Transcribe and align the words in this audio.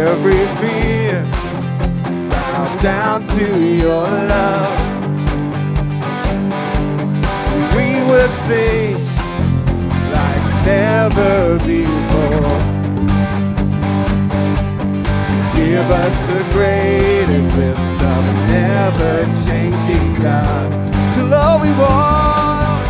every 0.00 0.44
fear. 0.60 1.22
Bow 2.30 2.76
down 2.80 3.26
to 3.36 3.46
your 3.84 4.06
love. 4.32 4.78
We 7.76 7.88
would 8.08 8.32
sing 8.48 8.96
like 10.16 10.44
never 10.64 11.58
before. 11.72 12.56
Give 15.54 15.88
us 16.04 16.18
a 16.38 16.42
greater 16.54 17.42
glimpse 17.52 17.98
of 18.12 18.22
a 18.32 18.36
never 18.56 19.14
changing 19.46 20.22
God. 20.22 20.68
Till 21.14 21.34
all 21.34 21.60
we 21.60 21.72
want, 21.82 22.86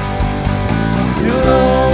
till 1.18 1.42
all 1.58 1.89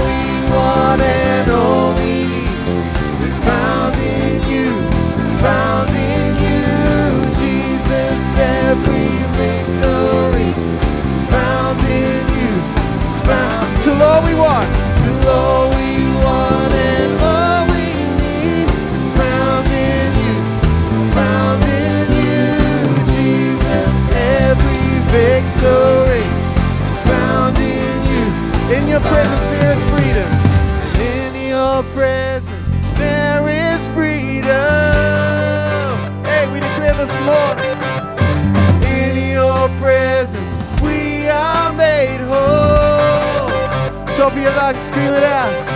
presence 29.11 29.47
there 29.55 29.73
is 29.77 29.83
freedom. 29.93 30.31
In 31.01 31.49
your 31.49 31.83
presence 31.95 32.67
there 32.99 33.45
is 33.49 33.81
freedom. 33.95 34.51
Hey, 36.25 36.47
we 36.53 36.61
declare 36.61 36.95
this 36.95 37.15
morning. 37.25 37.77
In 38.99 39.33
your 39.33 39.69
presence 39.81 40.53
we 40.83 41.29
are 41.29 41.73
made 41.75 42.21
whole. 42.31 43.49
So 44.15 44.31
be 44.31 44.45
alive, 44.45 44.77
scream 44.87 45.13
it 45.13 45.25
out. 45.25 45.76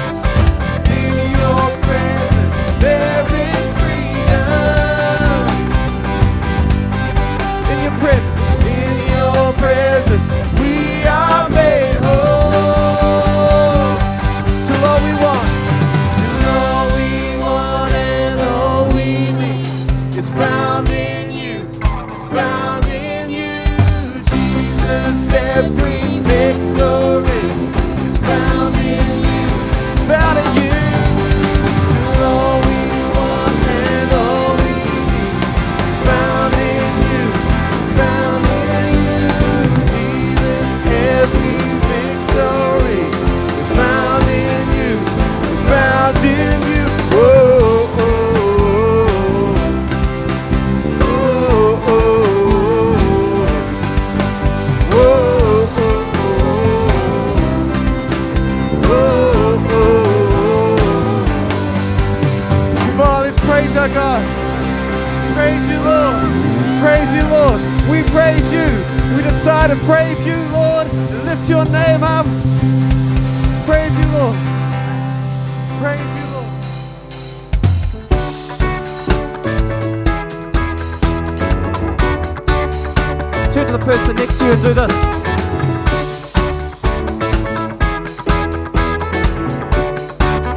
to 83.71 83.79
the 83.79 83.85
person 83.85 84.17
next 84.17 84.39
to 84.39 84.47
you 84.47 84.53
and 84.53 84.63
do 84.63 84.75
this. 84.75 84.93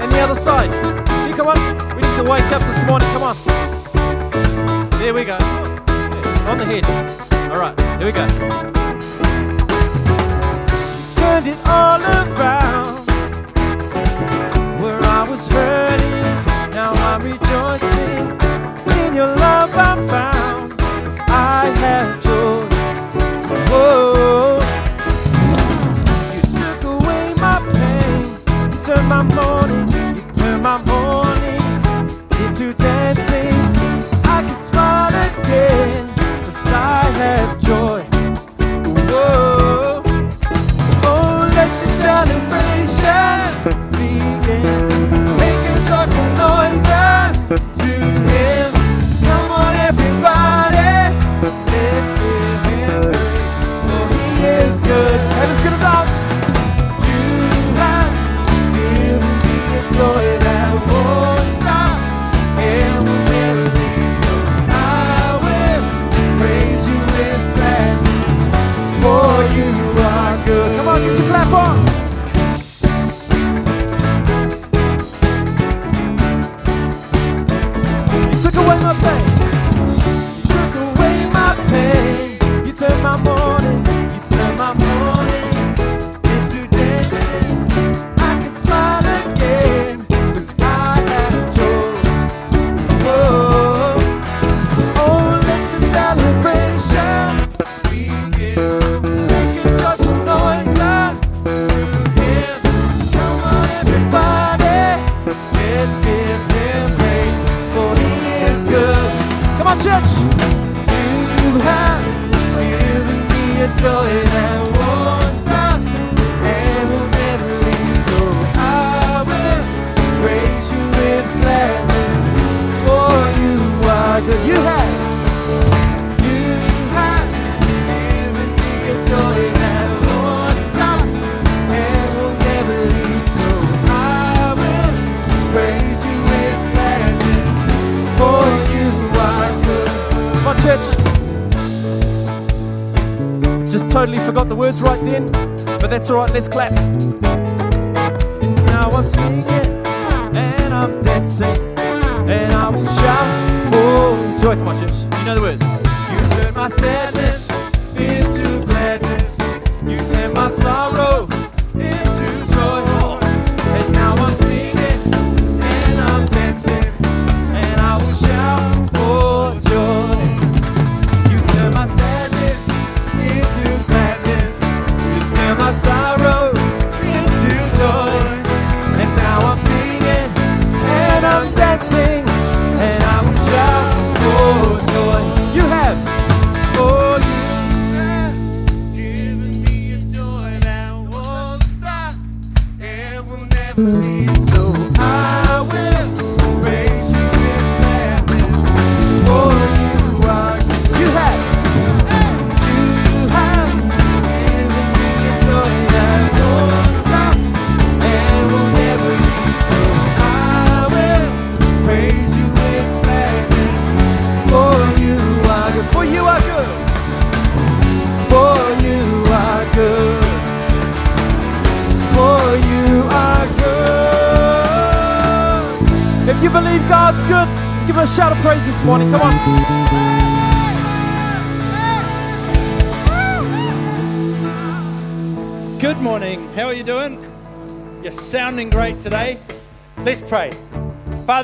And 0.01 0.12
the 0.12 0.19
other 0.19 0.35
side. 0.35 0.72
Yeah, 1.07 1.35
come 1.38 1.47
on. 1.47 1.96
We 1.96 2.01
need 2.01 2.16
to 2.16 2.24
wake 2.24 2.51
up 2.51 2.62
this 2.62 2.84
morning. 2.85 3.07
Come 3.09 3.24
on. 3.24 3.35
There 5.00 5.13
we 5.13 5.25
go. 5.25 5.35
On 6.47 6.57
the 6.57 6.66
head. 6.66 6.85
All 7.51 7.59
right. 7.59 7.79
Here 8.00 8.07
we 8.07 8.12
go. 8.12 8.72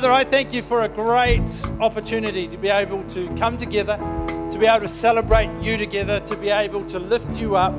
Father, 0.00 0.14
I 0.14 0.24
thank 0.24 0.54
you 0.54 0.62
for 0.62 0.80
a 0.80 0.88
great 0.88 1.62
opportunity 1.78 2.48
to 2.48 2.56
be 2.56 2.68
able 2.68 3.04
to 3.08 3.28
come 3.36 3.58
together, 3.58 3.98
to 4.50 4.58
be 4.58 4.64
able 4.64 4.80
to 4.80 4.88
celebrate 4.88 5.50
you 5.60 5.76
together, 5.76 6.20
to 6.20 6.36
be 6.36 6.48
able 6.48 6.86
to 6.86 6.98
lift 6.98 7.38
you 7.38 7.54
up. 7.54 7.74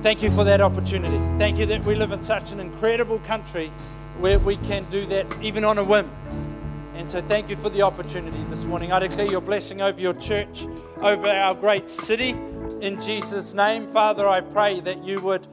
Thank 0.00 0.22
you 0.22 0.30
for 0.30 0.42
that 0.44 0.62
opportunity. 0.62 1.18
Thank 1.36 1.58
you 1.58 1.66
that 1.66 1.84
we 1.84 1.96
live 1.96 2.12
in 2.12 2.22
such 2.22 2.50
an 2.50 2.60
incredible 2.60 3.18
country 3.18 3.70
where 4.20 4.38
we 4.38 4.56
can 4.56 4.84
do 4.84 5.04
that 5.04 5.26
even 5.42 5.64
on 5.64 5.76
a 5.76 5.84
whim. 5.84 6.10
And 6.94 7.06
so, 7.06 7.20
thank 7.20 7.50
you 7.50 7.56
for 7.56 7.68
the 7.68 7.82
opportunity 7.82 8.42
this 8.48 8.64
morning. 8.64 8.90
I 8.90 9.00
declare 9.00 9.30
your 9.30 9.42
blessing 9.42 9.82
over 9.82 10.00
your 10.00 10.14
church, 10.14 10.66
over 11.02 11.28
our 11.28 11.54
great 11.54 11.90
city. 11.90 12.30
In 12.80 12.98
Jesus' 12.98 13.52
name, 13.52 13.86
Father, 13.88 14.26
I 14.26 14.40
pray 14.40 14.80
that 14.80 15.04
you 15.04 15.20
would 15.20 15.46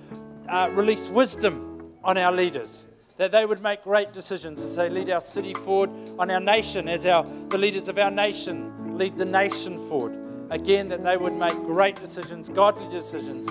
uh, 0.47 0.69
release 0.71 1.09
wisdom 1.09 1.91
on 2.01 2.17
our 2.17 2.31
leaders, 2.31 2.87
that 3.17 3.31
they 3.31 3.45
would 3.45 3.61
make 3.61 3.83
great 3.83 4.11
decisions 4.11 4.61
as 4.61 4.75
they 4.75 4.89
lead 4.89 5.09
our 5.09 5.21
city 5.21 5.53
forward, 5.53 5.89
on 6.17 6.31
our 6.31 6.39
nation, 6.39 6.87
as 6.87 7.05
our, 7.05 7.23
the 7.49 7.57
leaders 7.57 7.87
of 7.87 7.97
our 7.97 8.11
nation 8.11 8.97
lead 8.97 9.17
the 9.17 9.25
nation 9.25 9.77
forward. 9.87 10.17
Again, 10.49 10.89
that 10.89 11.03
they 11.03 11.17
would 11.17 11.33
make 11.33 11.53
great 11.53 11.95
decisions, 11.95 12.49
godly 12.49 12.89
decisions, 12.89 13.47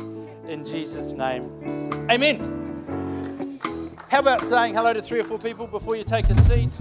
in 0.48 0.64
Jesus' 0.64 1.12
name. 1.12 1.44
Amen. 2.10 2.60
How 4.08 4.18
about 4.18 4.42
saying 4.42 4.74
hello 4.74 4.92
to 4.92 5.00
three 5.00 5.20
or 5.20 5.24
four 5.24 5.38
people 5.38 5.66
before 5.66 5.96
you 5.96 6.04
take 6.04 6.28
a 6.28 6.34
seat? 6.34 6.78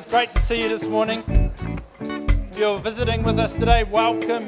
Is 0.00 0.06
great 0.06 0.32
to 0.32 0.38
see 0.38 0.62
you 0.62 0.68
this 0.68 0.86
morning. 0.86 1.22
If 2.00 2.58
you're 2.58 2.78
visiting 2.78 3.22
with 3.22 3.38
us 3.38 3.54
today, 3.54 3.84
welcome. 3.84 4.46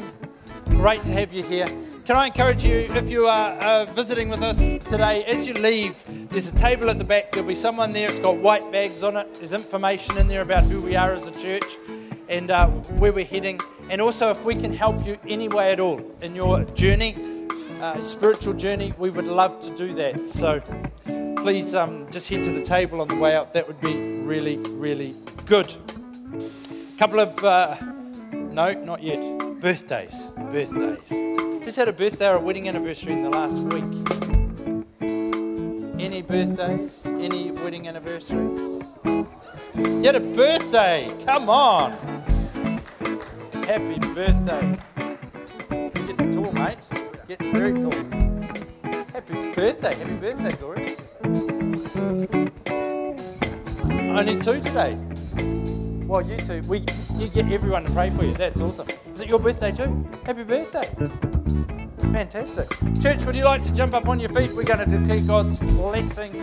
Great 0.70 1.04
to 1.04 1.12
have 1.12 1.30
you 1.30 1.42
here. 1.42 1.66
Can 2.06 2.16
I 2.16 2.28
encourage 2.28 2.64
you, 2.64 2.86
if 2.94 3.10
you 3.10 3.26
are 3.26 3.50
uh, 3.50 3.84
visiting 3.86 4.30
with 4.30 4.40
us 4.40 4.58
today, 4.88 5.24
as 5.24 5.46
you 5.46 5.52
leave, 5.52 6.02
there's 6.30 6.50
a 6.50 6.56
table 6.56 6.88
at 6.88 6.96
the 6.96 7.04
back. 7.04 7.32
There'll 7.32 7.46
be 7.46 7.54
someone 7.54 7.92
there. 7.92 8.08
It's 8.08 8.18
got 8.18 8.36
white 8.36 8.72
bags 8.72 9.02
on 9.02 9.14
it. 9.18 9.34
There's 9.34 9.52
information 9.52 10.16
in 10.16 10.26
there 10.26 10.40
about 10.40 10.64
who 10.64 10.80
we 10.80 10.96
are 10.96 11.12
as 11.12 11.26
a 11.26 11.42
church 11.42 11.76
and 12.30 12.50
uh, 12.50 12.68
where 12.98 13.12
we're 13.12 13.26
heading. 13.26 13.60
And 13.90 14.00
also, 14.00 14.30
if 14.30 14.42
we 14.44 14.54
can 14.54 14.72
help 14.72 15.06
you 15.06 15.18
any 15.28 15.48
way 15.48 15.70
at 15.72 15.80
all 15.80 16.00
in 16.22 16.34
your 16.34 16.64
journey, 16.64 17.14
uh, 17.82 18.00
spiritual 18.00 18.54
journey, 18.54 18.94
we 18.96 19.10
would 19.10 19.26
love 19.26 19.60
to 19.60 19.76
do 19.76 19.92
that. 19.94 20.26
So 20.26 20.62
please 21.36 21.74
um, 21.74 22.10
just 22.10 22.30
head 22.30 22.42
to 22.44 22.52
the 22.52 22.62
table 22.62 23.02
on 23.02 23.08
the 23.08 23.16
way 23.16 23.36
out. 23.36 23.52
That 23.52 23.66
would 23.66 23.80
be 23.82 23.94
really, 24.22 24.56
really 24.56 25.14
good. 25.52 25.74
A 26.96 26.98
couple 26.98 27.20
of, 27.20 27.44
uh, 27.44 27.76
no, 28.32 28.72
not 28.72 29.02
yet, 29.02 29.20
birthdays. 29.60 30.30
Birthdays. 30.50 31.62
Just 31.62 31.76
had 31.76 31.88
a 31.88 31.92
birthday 31.92 32.28
or 32.30 32.36
a 32.36 32.40
wedding 32.40 32.70
anniversary 32.70 33.12
in 33.12 33.22
the 33.22 33.28
last 33.28 33.60
week. 33.64 33.84
Any 36.00 36.22
birthdays? 36.22 37.04
Any 37.04 37.50
wedding 37.50 37.86
anniversaries? 37.86 38.82
You 39.74 40.04
had 40.04 40.16
a 40.16 40.20
birthday! 40.20 41.14
Come 41.26 41.50
on! 41.50 41.92
Happy 43.66 43.98
birthday. 44.14 44.78
Getting 45.68 46.30
tall, 46.30 46.50
mate. 46.52 46.78
Getting 47.28 47.52
very 47.52 47.78
tall. 47.78 47.92
Happy 49.12 49.34
birthday. 49.52 49.94
Happy 49.94 50.16
birthday, 50.16 50.52
Dory. 50.56 50.96
Only 54.16 54.36
two 54.38 54.58
today. 54.58 55.11
Well, 56.12 56.20
you 56.28 56.36
two, 56.36 56.60
we, 56.68 56.84
you 57.16 57.28
get 57.28 57.50
everyone 57.50 57.84
to 57.84 57.90
pray 57.90 58.10
for 58.10 58.22
you. 58.22 58.34
That's 58.34 58.60
awesome. 58.60 58.86
Is 59.14 59.22
it 59.22 59.28
your 59.28 59.38
birthday 59.38 59.72
too? 59.72 60.06
Happy 60.24 60.42
birthday. 60.44 60.84
Fantastic. 62.12 62.68
Church, 63.00 63.24
would 63.24 63.34
you 63.34 63.44
like 63.44 63.62
to 63.62 63.72
jump 63.72 63.94
up 63.94 64.06
on 64.06 64.20
your 64.20 64.28
feet? 64.28 64.52
We're 64.52 64.64
going 64.64 64.86
to 64.86 64.98
declare 64.98 65.22
God's 65.26 65.58
blessing 65.58 66.36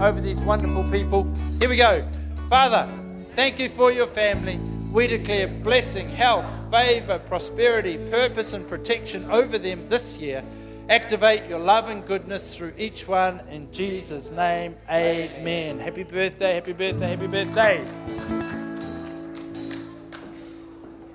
over 0.00 0.18
these 0.18 0.40
wonderful 0.40 0.84
people. 0.84 1.30
Here 1.58 1.68
we 1.68 1.76
go. 1.76 2.08
Father, 2.48 2.88
thank 3.34 3.58
you 3.58 3.68
for 3.68 3.92
your 3.92 4.06
family. 4.06 4.56
We 4.90 5.08
declare 5.08 5.46
blessing, 5.46 6.08
health, 6.08 6.46
favor, 6.70 7.18
prosperity, 7.18 7.98
purpose, 8.10 8.54
and 8.54 8.66
protection 8.66 9.30
over 9.30 9.58
them 9.58 9.90
this 9.90 10.22
year. 10.22 10.42
Activate 10.88 11.50
your 11.50 11.58
love 11.58 11.90
and 11.90 12.06
goodness 12.06 12.56
through 12.56 12.72
each 12.78 13.06
one 13.06 13.40
in 13.50 13.70
Jesus' 13.72 14.30
name. 14.30 14.74
Amen. 14.88 15.78
Happy 15.80 16.02
birthday, 16.02 16.54
happy 16.54 16.72
birthday, 16.72 17.10
happy 17.10 17.26
birthday. 17.26 18.41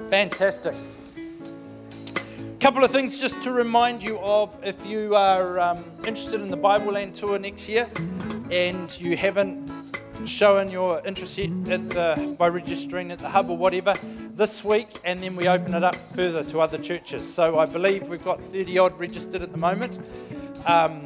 Fantastic. 0.10 0.74
A 1.18 2.60
Couple 2.60 2.82
of 2.84 2.92
things 2.92 3.20
just 3.20 3.42
to 3.44 3.52
remind 3.52 4.02
you 4.02 4.18
of 4.20 4.58
if 4.64 4.86
you 4.86 5.16
are 5.16 5.60
um, 5.60 5.84
interested 6.06 6.40
in 6.40 6.50
the 6.50 6.56
Bible 6.58 6.94
Land 6.94 7.14
Tour 7.14 7.38
next 7.38 7.68
year 7.68 7.88
and 8.50 9.00
you 9.02 9.18
haven't 9.18 9.70
shown 10.26 10.70
your 10.70 11.06
interest 11.06 11.38
yet 11.38 11.50
the, 11.90 12.36
by 12.40 12.48
registering 12.48 13.12
at 13.12 13.20
the 13.20 13.28
hub 13.28 13.50
or 13.50 13.58
whatever 13.58 13.96
this 14.32 14.64
week, 14.64 14.88
and 15.04 15.22
then 15.22 15.36
we 15.36 15.48
open 15.48 15.74
it 15.74 15.84
up 15.84 15.96
further 15.96 16.44
to 16.46 16.62
other 16.62 16.78
churches. 16.78 17.32
So 17.32 17.60
I 17.60 17.66
believe 17.66 18.08
we've 18.08 18.24
got 18.24 18.42
30 18.42 18.78
odd 18.78 19.00
registered 19.00 19.42
at 19.42 19.52
the 19.52 19.58
moment. 19.58 20.00
Um, 20.66 21.04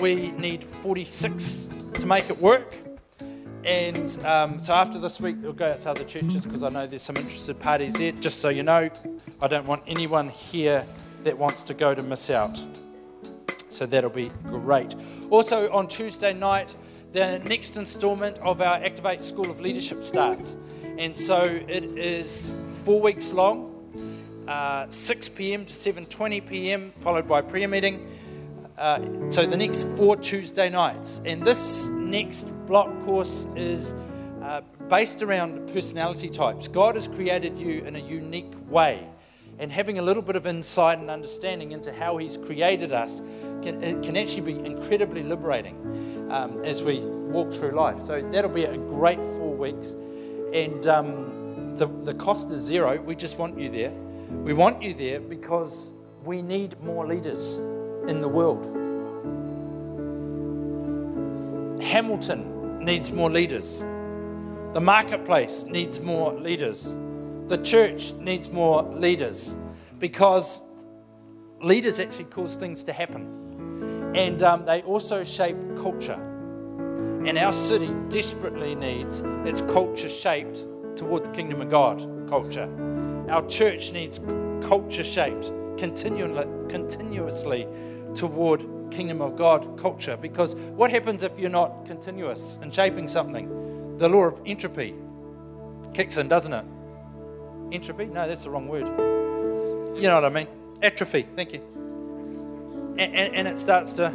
we 0.00 0.30
need 0.32 0.62
46 0.62 1.68
to 1.94 2.06
make 2.06 2.30
it 2.30 2.38
work. 2.38 2.91
And 3.64 4.18
um, 4.24 4.60
so 4.60 4.74
after 4.74 4.98
this 4.98 5.20
week, 5.20 5.36
we'll 5.40 5.52
go 5.52 5.66
out 5.66 5.80
to 5.82 5.90
other 5.90 6.04
churches 6.04 6.42
because 6.42 6.62
I 6.62 6.68
know 6.68 6.86
there's 6.86 7.02
some 7.02 7.16
interested 7.16 7.60
parties 7.60 7.94
there. 7.94 8.12
Just 8.12 8.40
so 8.40 8.48
you 8.48 8.62
know, 8.62 8.90
I 9.40 9.48
don't 9.48 9.66
want 9.66 9.82
anyone 9.86 10.28
here 10.28 10.84
that 11.22 11.38
wants 11.38 11.62
to 11.64 11.74
go 11.74 11.94
to 11.94 12.02
miss 12.02 12.28
out. 12.30 12.60
So 13.70 13.86
that'll 13.86 14.10
be 14.10 14.30
great. 14.44 14.94
Also, 15.30 15.70
on 15.72 15.86
Tuesday 15.86 16.34
night, 16.34 16.74
the 17.12 17.38
next 17.40 17.76
installment 17.76 18.36
of 18.38 18.60
our 18.60 18.76
Activate 18.76 19.22
School 19.22 19.50
of 19.50 19.60
Leadership 19.60 20.02
starts. 20.02 20.56
And 20.98 21.16
so 21.16 21.42
it 21.42 21.84
is 21.84 22.54
four 22.84 23.00
weeks 23.00 23.32
long, 23.32 23.68
uh, 24.48 24.86
6 24.88 25.28
p.m. 25.30 25.64
to 25.64 25.72
7:20 25.72 26.48
p.m., 26.48 26.92
followed 26.98 27.28
by 27.28 27.40
prayer 27.42 27.68
meeting. 27.68 28.08
Uh, 28.78 29.00
so 29.30 29.44
the 29.44 29.56
next 29.56 29.86
four 29.96 30.16
Tuesday 30.16 30.70
nights, 30.70 31.20
and 31.26 31.42
this 31.42 31.88
next 31.88 32.44
block 32.66 32.88
course 33.04 33.46
is 33.54 33.94
uh, 34.42 34.62
based 34.88 35.20
around 35.20 35.68
personality 35.72 36.28
types. 36.28 36.68
God 36.68 36.94
has 36.94 37.06
created 37.06 37.58
you 37.58 37.82
in 37.84 37.96
a 37.96 37.98
unique 37.98 38.52
way, 38.70 39.06
and 39.58 39.70
having 39.70 39.98
a 39.98 40.02
little 40.02 40.22
bit 40.22 40.36
of 40.36 40.46
insight 40.46 40.98
and 40.98 41.10
understanding 41.10 41.72
into 41.72 41.92
how 41.92 42.16
He's 42.16 42.38
created 42.38 42.92
us 42.92 43.20
can, 43.62 44.02
can 44.02 44.16
actually 44.16 44.54
be 44.54 44.64
incredibly 44.64 45.22
liberating 45.22 46.28
um, 46.30 46.64
as 46.64 46.82
we 46.82 47.00
walk 47.00 47.52
through 47.52 47.72
life. 47.72 48.00
So 48.00 48.22
that'll 48.32 48.50
be 48.50 48.64
a 48.64 48.78
great 48.78 49.22
four 49.36 49.54
weeks, 49.54 49.94
and 50.54 50.86
um, 50.86 51.76
the 51.76 51.86
the 51.86 52.14
cost 52.14 52.50
is 52.50 52.62
zero. 52.62 52.98
We 53.02 53.16
just 53.16 53.38
want 53.38 53.58
you 53.58 53.68
there. 53.68 53.92
We 54.30 54.54
want 54.54 54.82
you 54.82 54.94
there 54.94 55.20
because 55.20 55.92
we 56.24 56.40
need 56.40 56.80
more 56.82 57.06
leaders 57.06 57.58
in 58.08 58.20
the 58.20 58.28
world. 58.28 58.66
Hamilton 61.82 62.84
needs 62.84 63.12
more 63.12 63.30
leaders. 63.30 63.80
The 64.72 64.80
marketplace 64.80 65.64
needs 65.64 66.00
more 66.00 66.32
leaders. 66.32 66.96
The 67.48 67.58
church 67.58 68.12
needs 68.14 68.50
more 68.50 68.82
leaders 68.82 69.54
because 69.98 70.62
leaders 71.60 72.00
actually 72.00 72.24
cause 72.24 72.56
things 72.56 72.82
to 72.84 72.92
happen. 72.92 74.12
And 74.14 74.42
um, 74.42 74.64
they 74.64 74.82
also 74.82 75.24
shape 75.24 75.56
culture. 75.78 76.20
And 77.24 77.38
our 77.38 77.52
city 77.52 77.90
desperately 78.08 78.74
needs 78.74 79.20
its 79.44 79.60
culture 79.60 80.08
shaped 80.08 80.66
toward 80.96 81.26
the 81.26 81.30
kingdom 81.30 81.60
of 81.60 81.70
God 81.70 81.98
culture. 82.28 82.68
Our 83.28 83.46
church 83.46 83.92
needs 83.92 84.18
culture 84.66 85.04
shaped 85.04 85.52
continually, 85.78 86.46
continuously 86.68 87.66
toward 88.14 88.64
kingdom 88.90 89.20
of 89.20 89.36
God 89.36 89.78
culture. 89.78 90.16
Because 90.16 90.54
what 90.54 90.90
happens 90.90 91.22
if 91.22 91.38
you're 91.38 91.50
not 91.50 91.86
continuous 91.86 92.58
in 92.62 92.70
shaping 92.70 93.08
something? 93.08 93.98
The 93.98 94.08
law 94.08 94.24
of 94.24 94.40
entropy 94.44 94.94
kicks 95.94 96.16
in, 96.16 96.28
doesn't 96.28 96.52
it? 96.52 96.64
Entropy? 97.72 98.06
No, 98.06 98.28
that's 98.28 98.44
the 98.44 98.50
wrong 98.50 98.68
word. 98.68 98.86
You 99.96 100.02
know 100.02 100.14
what 100.14 100.24
I 100.24 100.28
mean? 100.28 100.48
Atrophy. 100.82 101.22
Thank 101.22 101.52
you. 101.52 101.60
And, 102.98 103.14
and, 103.14 103.34
and 103.34 103.48
it 103.48 103.58
starts 103.58 103.92
to 103.94 104.10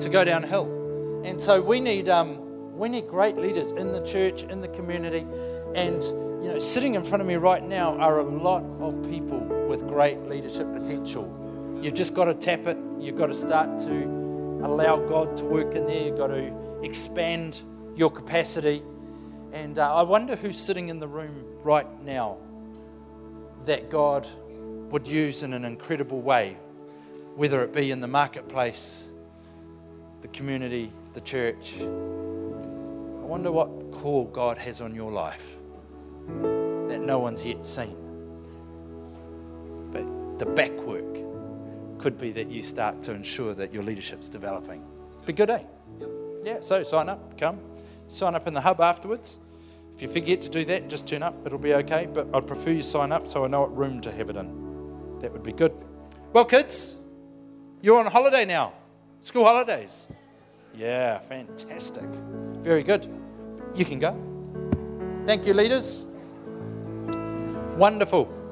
to 0.00 0.08
go 0.08 0.24
downhill. 0.24 1.22
And 1.24 1.40
so 1.40 1.60
we 1.60 1.80
need 1.80 2.08
um, 2.08 2.76
we 2.76 2.88
need 2.88 3.08
great 3.08 3.36
leaders 3.36 3.72
in 3.72 3.92
the 3.92 4.04
church, 4.04 4.42
in 4.42 4.60
the 4.60 4.68
community, 4.68 5.26
and 5.74 6.02
you 6.42 6.52
know, 6.52 6.58
sitting 6.58 6.94
in 6.94 7.04
front 7.04 7.22
of 7.22 7.26
me 7.26 7.36
right 7.36 7.62
now 7.62 7.96
are 7.98 8.20
a 8.20 8.24
lot 8.24 8.62
of 8.80 9.02
people 9.08 9.38
with 9.68 9.86
great 9.88 10.22
leadership 10.28 10.72
potential. 10.72 11.45
You've 11.82 11.94
just 11.94 12.14
got 12.14 12.24
to 12.24 12.34
tap 12.34 12.66
it. 12.66 12.78
You've 12.98 13.16
got 13.18 13.26
to 13.26 13.34
start 13.34 13.78
to 13.80 14.04
allow 14.64 14.96
God 14.96 15.36
to 15.36 15.44
work 15.44 15.74
in 15.74 15.86
there. 15.86 16.06
You've 16.06 16.16
got 16.16 16.28
to 16.28 16.80
expand 16.82 17.60
your 17.94 18.10
capacity. 18.10 18.82
And 19.52 19.78
uh, 19.78 19.94
I 19.94 20.02
wonder 20.02 20.36
who's 20.36 20.58
sitting 20.58 20.88
in 20.88 20.98
the 20.98 21.06
room 21.06 21.44
right 21.62 21.86
now 22.02 22.38
that 23.66 23.90
God 23.90 24.26
would 24.90 25.06
use 25.06 25.42
in 25.42 25.52
an 25.52 25.64
incredible 25.64 26.20
way, 26.20 26.56
whether 27.34 27.62
it 27.62 27.72
be 27.72 27.90
in 27.90 28.00
the 28.00 28.08
marketplace, 28.08 29.08
the 30.22 30.28
community, 30.28 30.92
the 31.12 31.20
church. 31.20 31.74
I 31.80 33.28
wonder 33.28 33.52
what 33.52 33.92
call 33.92 34.24
God 34.24 34.56
has 34.58 34.80
on 34.80 34.94
your 34.94 35.12
life 35.12 35.56
that 36.28 37.00
no 37.00 37.18
one's 37.18 37.44
yet 37.44 37.66
seen. 37.66 37.96
But 39.92 40.38
the 40.38 40.46
back 40.46 40.72
work 40.82 41.35
could 41.98 42.18
be 42.18 42.32
that 42.32 42.48
you 42.48 42.62
start 42.62 43.02
to 43.02 43.12
ensure 43.12 43.54
that 43.54 43.72
your 43.72 43.82
leadership's 43.82 44.28
developing. 44.28 44.84
Be 45.24 45.32
good, 45.32 45.50
eh? 45.50 45.62
Yep. 45.98 46.10
Yeah, 46.44 46.60
so 46.60 46.82
sign 46.82 47.08
up, 47.08 47.38
come. 47.38 47.60
Sign 48.08 48.34
up 48.34 48.46
in 48.46 48.54
the 48.54 48.60
hub 48.60 48.80
afterwards. 48.80 49.38
If 49.96 50.02
you 50.02 50.08
forget 50.08 50.42
to 50.42 50.48
do 50.48 50.64
that, 50.66 50.88
just 50.88 51.08
turn 51.08 51.22
up. 51.22 51.34
It'll 51.46 51.58
be 51.58 51.74
okay. 51.74 52.06
But 52.12 52.28
I'd 52.34 52.46
prefer 52.46 52.70
you 52.70 52.82
sign 52.82 53.12
up 53.12 53.26
so 53.26 53.44
I 53.44 53.48
know 53.48 53.62
what 53.62 53.76
room 53.76 54.00
to 54.02 54.12
have 54.12 54.28
it 54.28 54.36
in. 54.36 55.18
That 55.20 55.32
would 55.32 55.42
be 55.42 55.52
good. 55.52 55.72
Well, 56.32 56.44
kids, 56.44 56.96
you're 57.80 57.98
on 57.98 58.06
holiday 58.06 58.44
now. 58.44 58.74
School 59.20 59.44
holidays. 59.44 60.06
Yeah, 60.74 61.18
fantastic. 61.18 62.04
Very 62.62 62.82
good. 62.82 63.08
You 63.74 63.84
can 63.86 63.98
go. 63.98 64.14
Thank 65.24 65.46
you, 65.46 65.54
leaders. 65.54 66.04
Wonderful. 67.76 68.45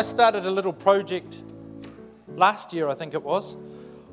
I 0.00 0.02
started 0.02 0.46
a 0.46 0.50
little 0.50 0.72
project 0.72 1.42
last 2.28 2.72
year, 2.72 2.88
I 2.88 2.94
think 2.94 3.12
it 3.12 3.22
was. 3.22 3.58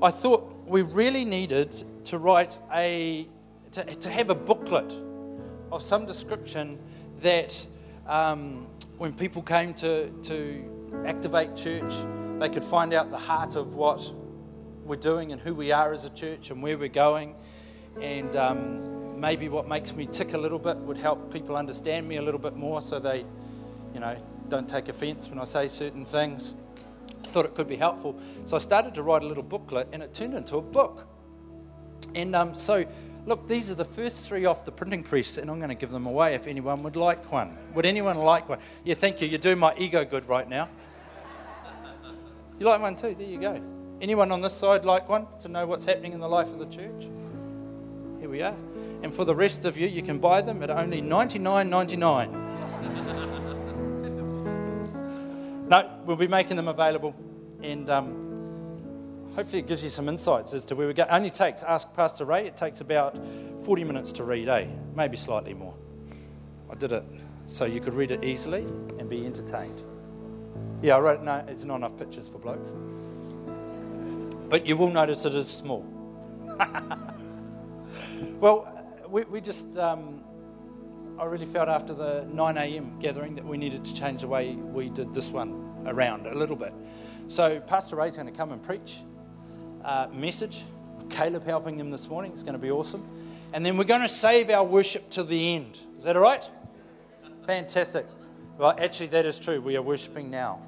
I 0.01 0.11
thought 0.11 0.67
we 0.67 0.81
really 0.81 1.23
needed 1.23 1.71
to 2.07 2.17
write 2.17 2.57
a, 2.73 3.25
to, 3.71 3.85
to 3.85 4.09
have 4.09 4.29
a 4.29 4.35
booklet 4.35 4.91
of 5.71 5.81
some 5.81 6.05
description 6.05 6.77
that 7.21 7.65
um, 8.05 8.67
when 8.97 9.13
people 9.13 9.41
came 9.41 9.73
to, 9.75 10.11
to 10.23 11.01
activate 11.05 11.55
church, 11.55 11.93
they 12.37 12.49
could 12.49 12.65
find 12.65 12.93
out 12.93 13.09
the 13.09 13.17
heart 13.17 13.55
of 13.55 13.75
what 13.75 14.13
we're 14.83 14.97
doing 14.97 15.31
and 15.31 15.39
who 15.39 15.55
we 15.55 15.71
are 15.71 15.93
as 15.93 16.03
a 16.03 16.09
church 16.09 16.51
and 16.51 16.61
where 16.61 16.77
we're 16.77 16.89
going. 16.89 17.33
And 18.01 18.35
um, 18.35 19.21
maybe 19.21 19.47
what 19.47 19.69
makes 19.69 19.95
me 19.95 20.05
tick 20.05 20.33
a 20.33 20.37
little 20.37 20.59
bit 20.59 20.75
would 20.79 20.97
help 20.97 21.31
people 21.31 21.55
understand 21.55 22.09
me 22.09 22.17
a 22.17 22.21
little 22.21 22.41
bit 22.41 22.57
more 22.57 22.81
so 22.81 22.99
they, 22.99 23.25
you 23.93 24.01
know, 24.01 24.17
don't 24.47 24.67
take 24.67 24.89
offense 24.89 25.29
when 25.29 25.39
I 25.39 25.43
say 25.43 25.67
certain 25.67 26.05
things. 26.05 26.53
I 27.23 27.27
thought 27.27 27.45
it 27.45 27.55
could 27.55 27.67
be 27.67 27.75
helpful. 27.75 28.19
So 28.45 28.55
I 28.55 28.59
started 28.59 28.95
to 28.95 29.03
write 29.03 29.21
a 29.21 29.27
little 29.27 29.43
booklet 29.43 29.89
and 29.91 30.01
it 30.01 30.13
turned 30.13 30.33
into 30.33 30.57
a 30.57 30.61
book. 30.61 31.07
And 32.15 32.35
um, 32.35 32.55
so, 32.55 32.85
look, 33.25 33.47
these 33.47 33.69
are 33.69 33.75
the 33.75 33.85
first 33.85 34.27
three 34.27 34.45
off 34.45 34.65
the 34.65 34.71
printing 34.71 35.03
press, 35.03 35.37
and 35.37 35.51
I'm 35.51 35.57
going 35.57 35.69
to 35.69 35.75
give 35.75 35.91
them 35.91 36.05
away 36.05 36.35
if 36.35 36.47
anyone 36.47 36.83
would 36.83 36.95
like 36.95 37.31
one. 37.31 37.57
Would 37.75 37.85
anyone 37.85 38.17
like 38.17 38.49
one? 38.49 38.59
Yeah, 38.83 38.95
thank 38.95 39.21
you. 39.21 39.27
You're 39.27 39.39
doing 39.39 39.59
my 39.59 39.75
ego 39.77 40.05
good 40.05 40.27
right 40.27 40.47
now. 40.47 40.69
You 42.59 42.65
like 42.65 42.81
one 42.81 42.95
too? 42.95 43.13
There 43.13 43.27
you 43.27 43.39
go. 43.39 43.61
Anyone 44.01 44.31
on 44.31 44.41
this 44.41 44.53
side 44.53 44.85
like 44.85 45.09
one 45.09 45.27
to 45.41 45.47
know 45.47 45.65
what's 45.67 45.85
happening 45.85 46.13
in 46.13 46.19
the 46.19 46.29
life 46.29 46.51
of 46.51 46.59
the 46.59 46.65
church? 46.65 47.07
Here 48.19 48.29
we 48.29 48.41
are. 48.41 48.55
And 49.03 49.13
for 49.13 49.25
the 49.25 49.35
rest 49.35 49.65
of 49.65 49.77
you, 49.77 49.87
you 49.87 50.01
can 50.01 50.17
buy 50.17 50.41
them 50.41 50.63
at 50.63 50.71
only 50.71 51.01
$99.99. 51.01 52.46
No, 55.67 55.99
we'll 56.05 56.15
be 56.15 56.27
making 56.27 56.55
them 56.55 56.69
available, 56.69 57.13
and 57.61 57.89
um, 57.89 59.31
hopefully 59.35 59.59
it 59.59 59.67
gives 59.67 59.83
you 59.83 59.89
some 59.89 60.07
insights 60.07 60.53
as 60.53 60.65
to 60.65 60.75
where 60.75 60.87
we 60.87 60.93
go. 60.93 61.05
Only 61.09 61.29
takes, 61.29 61.61
ask 61.61 61.93
Pastor 61.93 62.23
Ray, 62.23 62.47
it 62.47 62.55
takes 62.55 62.79
about 62.79 63.17
40 63.63 63.83
minutes 63.83 64.13
to 64.13 64.23
read, 64.23 64.47
eh? 64.47 64.67
Maybe 64.95 65.17
slightly 65.17 65.53
more. 65.53 65.73
I 66.71 66.75
did 66.75 66.93
it 66.93 67.03
so 67.47 67.65
you 67.65 67.81
could 67.81 67.93
read 67.93 68.11
it 68.11 68.23
easily 68.23 68.61
and 68.99 69.09
be 69.09 69.25
entertained. 69.25 69.81
Yeah, 70.81 70.97
I 70.97 70.99
wrote, 70.99 71.21
no, 71.21 71.43
it's 71.47 71.63
not 71.63 71.77
enough 71.77 71.97
pictures 71.97 72.27
for 72.27 72.37
blokes. 72.37 72.73
But 74.49 74.65
you 74.65 74.77
will 74.77 74.89
notice 74.89 75.25
it 75.25 75.35
is 75.35 75.49
small. 75.49 75.85
well, 78.39 78.73
we, 79.09 79.23
we 79.23 79.41
just, 79.41 79.77
um, 79.77 80.23
I 81.19 81.25
really 81.25 81.47
felt 81.47 81.67
after 81.67 81.95
the 81.95 82.27
9 82.31 82.57
a.m. 82.57 82.99
gathering 82.99 83.33
that 83.35 83.45
we 83.45 83.57
needed 83.57 83.83
to 83.85 83.95
change 83.95 84.21
the 84.21 84.27
way 84.27 84.53
we 84.53 84.89
did 84.89 85.15
this 85.15 85.31
one 85.31 85.83
around 85.87 86.27
a 86.27 86.35
little 86.35 86.55
bit. 86.55 86.73
So 87.27 87.59
Pastor 87.59 87.95
Ray's 87.95 88.15
going 88.15 88.27
to 88.27 88.33
come 88.33 88.51
and 88.51 88.61
preach 88.61 88.99
a 89.83 90.09
message. 90.13 90.63
Caleb 91.09 91.43
helping 91.43 91.79
him 91.79 91.89
this 91.89 92.07
morning. 92.07 92.33
It's 92.33 92.43
going 92.43 92.53
to 92.53 92.59
be 92.59 92.69
awesome. 92.69 93.07
And 93.51 93.65
then 93.65 93.77
we're 93.77 93.85
going 93.85 94.01
to 94.01 94.09
save 94.09 94.51
our 94.51 94.63
worship 94.63 95.09
to 95.11 95.23
the 95.23 95.55
end. 95.55 95.79
Is 95.97 96.03
that 96.03 96.15
all 96.15 96.21
right? 96.21 96.47
Fantastic. 97.47 98.05
Well, 98.57 98.75
actually, 98.77 99.07
that 99.07 99.25
is 99.25 99.39
true. 99.39 99.59
We 99.59 99.75
are 99.75 99.81
worshiping 99.81 100.29
now. 100.29 100.61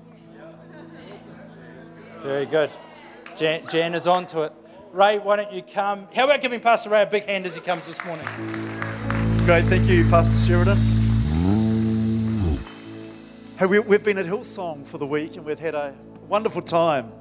Very 2.21 2.45
good. 2.47 2.71
Jan, 3.37 3.67
Jan 3.69 3.93
is 3.93 4.07
on 4.07 4.25
to 4.27 4.41
it. 4.43 4.53
Ray, 4.93 5.19
why 5.19 5.35
don't 5.35 5.53
you 5.53 5.61
come? 5.61 6.07
How 6.15 6.23
about 6.25 6.41
giving 6.41 6.59
Pastor 6.59 6.89
Ray 6.89 7.03
a 7.03 7.05
big 7.05 7.25
hand 7.25 7.45
as 7.45 7.55
he 7.55 7.61
comes 7.61 7.85
this 7.85 8.03
morning? 8.03 8.25
Great, 9.45 9.65
thank 9.65 9.87
you, 9.87 10.07
Pastor 10.09 10.35
Sheridan. 10.35 10.77
Hey, 13.57 13.65
we, 13.65 13.79
we've 13.79 14.03
been 14.03 14.17
at 14.17 14.25
Hillsong 14.25 14.85
for 14.85 14.97
the 14.97 15.07
week 15.07 15.35
and 15.35 15.45
we've 15.45 15.57
had 15.57 15.73
a 15.73 15.95
wonderful 16.27 16.61
time. 16.61 17.11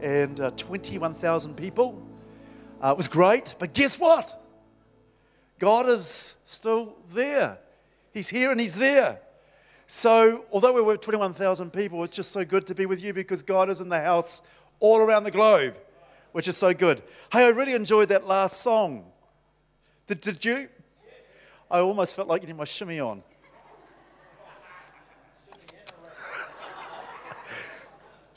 And 0.00 0.40
uh, 0.40 0.52
21,000 0.52 1.56
people. 1.56 2.00
Uh, 2.82 2.90
it 2.90 2.96
was 2.96 3.08
great, 3.08 3.54
but 3.58 3.74
guess 3.74 3.98
what? 3.98 4.40
God 5.58 5.88
is 5.88 6.36
still 6.44 6.96
there. 7.12 7.58
He's 8.12 8.28
here 8.28 8.50
and 8.50 8.60
He's 8.60 8.76
there. 8.76 9.20
So, 9.86 10.44
although 10.52 10.74
we 10.74 10.82
were 10.82 10.96
21,000 10.96 11.72
people, 11.72 12.02
it's 12.04 12.16
just 12.16 12.32
so 12.32 12.44
good 12.44 12.66
to 12.68 12.74
be 12.74 12.86
with 12.86 13.02
you 13.02 13.12
because 13.12 13.42
God 13.42 13.68
is 13.70 13.80
in 13.80 13.88
the 13.88 14.00
house 14.00 14.42
all 14.80 14.98
around 14.98 15.24
the 15.24 15.30
globe, 15.30 15.76
which 16.32 16.48
is 16.48 16.56
so 16.56 16.74
good. 16.74 17.02
Hey, 17.32 17.44
I 17.44 17.48
really 17.48 17.74
enjoyed 17.74 18.08
that 18.08 18.26
last 18.26 18.60
song. 18.60 19.10
Did, 20.06 20.20
did 20.20 20.44
you? 20.44 20.68
I 21.72 21.80
almost 21.80 22.14
felt 22.14 22.28
like 22.28 22.42
getting 22.42 22.58
my 22.58 22.64
shimmy 22.64 23.00
on. 23.00 23.22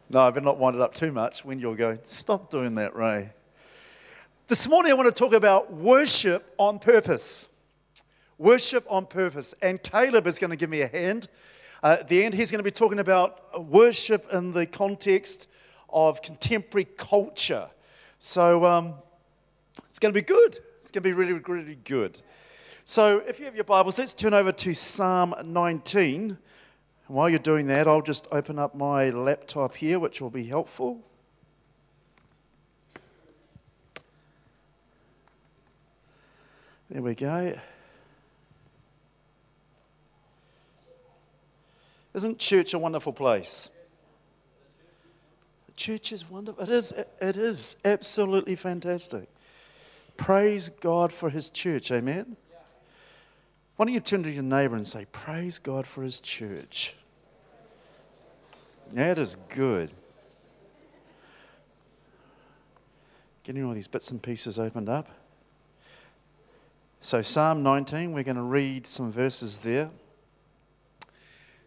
no, 0.10 0.22
I've 0.22 0.34
been 0.34 0.46
not 0.46 0.58
wind 0.58 0.78
it 0.78 0.82
up 0.82 0.94
too 0.94 1.12
much 1.12 1.44
when 1.44 1.60
you're 1.60 1.76
going, 1.76 2.00
stop 2.04 2.50
doing 2.50 2.76
that, 2.76 2.96
Ray. 2.96 3.32
This 4.48 4.70
morning, 4.70 4.94
I 4.94 4.96
want 4.96 5.14
to 5.14 5.20
talk 5.20 5.34
about 5.34 5.74
worship 5.74 6.54
on 6.58 6.80
purpose. 6.80 7.50
Worship 8.38 8.86
on 8.90 9.06
purpose. 9.06 9.54
And 9.62 9.84
Caleb 9.84 10.28
is 10.28 10.40
going 10.40 10.52
to 10.52 10.56
give 10.56 10.70
me 10.70 10.80
a 10.80 10.88
hand. 10.88 11.28
Uh, 11.84 11.98
at 12.00 12.08
the 12.08 12.24
end, 12.24 12.36
he's 12.36 12.52
going 12.52 12.60
to 12.60 12.64
be 12.64 12.72
talking 12.72 13.00
about 13.00 13.68
worship 13.70 14.28
in 14.32 14.54
the 14.54 14.66
context 14.66 15.50
of 15.90 16.22
contemporary 16.22 16.86
culture. 16.86 17.70
So 18.18 18.64
um, 18.64 18.94
it's 19.90 20.00
going 20.00 20.14
to 20.14 20.18
be 20.18 20.26
good. 20.26 20.58
It's 20.80 20.90
going 20.90 21.04
to 21.04 21.10
be 21.10 21.12
really, 21.12 21.34
really 21.34 21.76
good. 21.84 22.22
So 22.88 23.24
if 23.28 23.40
you 23.40 23.46
have 23.46 23.56
your 23.56 23.64
Bibles, 23.64 23.98
let's 23.98 24.14
turn 24.14 24.36
over 24.36 24.52
to 24.52 24.74
Psalm 24.76 25.34
19. 25.44 26.22
And 26.30 26.38
while 27.08 27.28
you're 27.28 27.40
doing 27.40 27.66
that, 27.66 27.88
I'll 27.88 28.04
just 28.04 28.28
open 28.32 28.60
up 28.60 28.76
my 28.76 29.10
laptop 29.10 29.76
here, 29.78 29.98
which 29.98 30.22
will 30.22 30.30
be 30.30 30.46
helpful. 30.46 31.02
There 36.92 37.02
we 37.02 37.16
go. 37.16 37.58
Isn't 42.14 42.38
church 42.38 42.76
a 42.76 42.80
wonderful 42.80 43.14
place? 43.14 43.72
The 45.66 45.74
Church 45.74 46.12
is 46.12 46.30
wonderful. 46.30 46.64
It 46.64 46.70
is, 46.70 46.92
it 47.20 47.36
is 47.36 47.78
absolutely 47.84 48.56
fantastic. 48.56 49.28
Praise 50.18 50.70
God 50.70 51.12
for 51.12 51.32
his 51.32 51.50
church. 51.50 51.92
Amen. 51.92 52.38
Why 53.76 53.86
don't 53.86 53.94
you 53.94 54.00
turn 54.00 54.24
to 54.24 54.32
your 54.32 54.44
neighbor 54.44 54.76
and 54.76 54.88
say, 54.88 55.06
Praise 55.12 55.60
God 55.60 55.86
for 55.86 56.02
his 56.02 56.22
church? 56.22 56.96
That 58.92 59.18
is 59.18 59.36
good. 59.36 59.92
Getting 63.44 63.66
all 63.66 63.74
these 63.74 63.88
bits 63.88 64.12
and 64.12 64.22
pieces 64.24 64.58
opened 64.58 64.90
up. 64.90 65.10
So, 67.00 67.22
Psalm 67.22 67.62
19, 67.62 68.14
we're 68.14 68.24
going 68.24 68.36
to 68.38 68.42
read 68.42 68.88
some 68.88 69.12
verses 69.12 69.60
there. 69.60 69.90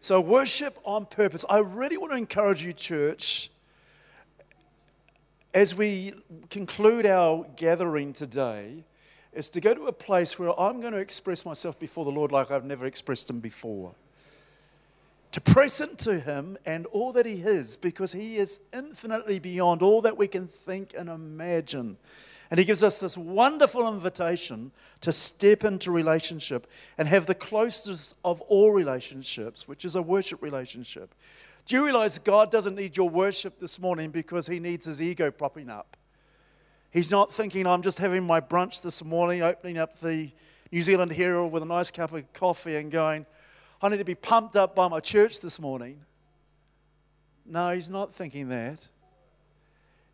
So, 0.00 0.20
worship 0.20 0.78
on 0.84 1.06
purpose. 1.06 1.44
I 1.48 1.58
really 1.58 1.96
want 1.96 2.12
to 2.12 2.16
encourage 2.16 2.64
you, 2.64 2.72
church, 2.72 3.50
as 5.52 5.74
we 5.74 6.14
conclude 6.50 7.06
our 7.06 7.46
gathering 7.56 8.12
today, 8.12 8.84
is 9.32 9.50
to 9.50 9.60
go 9.60 9.74
to 9.74 9.86
a 9.86 9.92
place 9.92 10.38
where 10.38 10.58
I'm 10.58 10.80
going 10.80 10.92
to 10.92 10.98
express 10.98 11.44
myself 11.44 11.78
before 11.78 12.04
the 12.04 12.10
Lord 12.10 12.32
like 12.32 12.50
I've 12.50 12.64
never 12.64 12.86
expressed 12.86 13.28
Him 13.28 13.40
before. 13.40 13.94
To 15.32 15.40
press 15.40 15.80
into 15.80 16.20
Him 16.20 16.56
and 16.64 16.86
all 16.86 17.12
that 17.12 17.26
He 17.26 17.42
is, 17.42 17.76
because 17.76 18.12
He 18.12 18.36
is 18.36 18.60
infinitely 18.72 19.38
beyond 19.38 19.82
all 19.82 20.00
that 20.02 20.16
we 20.16 20.26
can 20.26 20.46
think 20.46 20.94
and 20.96 21.08
imagine. 21.08 21.98
And 22.50 22.58
he 22.58 22.64
gives 22.64 22.82
us 22.82 22.98
this 22.98 23.16
wonderful 23.16 23.86
invitation 23.92 24.72
to 25.02 25.12
step 25.12 25.64
into 25.64 25.90
relationship 25.90 26.66
and 26.96 27.06
have 27.06 27.26
the 27.26 27.34
closest 27.34 28.16
of 28.24 28.40
all 28.42 28.72
relationships, 28.72 29.68
which 29.68 29.84
is 29.84 29.94
a 29.94 30.02
worship 30.02 30.42
relationship. 30.42 31.14
Do 31.66 31.76
you 31.76 31.84
realize 31.84 32.18
God 32.18 32.50
doesn't 32.50 32.74
need 32.74 32.96
your 32.96 33.10
worship 33.10 33.58
this 33.58 33.78
morning 33.78 34.10
because 34.10 34.46
he 34.46 34.58
needs 34.58 34.86
his 34.86 35.02
ego 35.02 35.30
propping 35.30 35.68
up? 35.68 35.98
He's 36.90 37.10
not 37.10 37.32
thinking, 37.32 37.66
I'm 37.66 37.82
just 37.82 37.98
having 37.98 38.24
my 38.24 38.40
brunch 38.40 38.80
this 38.80 39.04
morning, 39.04 39.42
opening 39.42 39.76
up 39.76 40.00
the 40.00 40.30
New 40.72 40.82
Zealand 40.82 41.12
Herald 41.12 41.52
with 41.52 41.62
a 41.62 41.66
nice 41.66 41.90
cup 41.90 42.12
of 42.12 42.32
coffee 42.32 42.76
and 42.76 42.90
going, 42.90 43.26
I 43.82 43.88
need 43.88 43.98
to 43.98 44.04
be 44.04 44.14
pumped 44.14 44.56
up 44.56 44.74
by 44.74 44.88
my 44.88 45.00
church 45.00 45.40
this 45.40 45.60
morning. 45.60 46.00
No, 47.44 47.74
he's 47.74 47.90
not 47.90 48.12
thinking 48.12 48.48
that. 48.48 48.88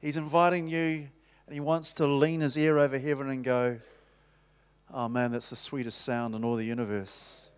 He's 0.01 0.17
inviting 0.17 0.69
you 0.69 1.09
and 1.47 1.55
he 1.55 1.61
wants 1.61 1.93
to 1.95 2.07
lean 2.07 2.41
his 2.41 2.57
ear 2.57 2.79
over 2.79 2.99
heaven 2.99 3.31
and 3.31 3.45
go, 3.45 3.79
Oh 4.93 5.09
man, 5.09 5.33
that's 5.33 5.51
the 5.51 5.57
sweetest 5.57 6.03
sound 6.03 6.35
in 6.35 6.45
all 6.45 6.57
the 6.57 6.65
universe. 6.65 7.49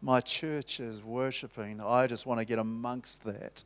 My 0.00 0.20
church 0.20 0.80
is 0.80 1.02
worshiping. 1.02 1.80
I 1.80 2.06
just 2.06 2.26
want 2.26 2.40
to 2.40 2.44
get 2.44 2.58
amongst 2.58 3.24
that. 3.24 3.64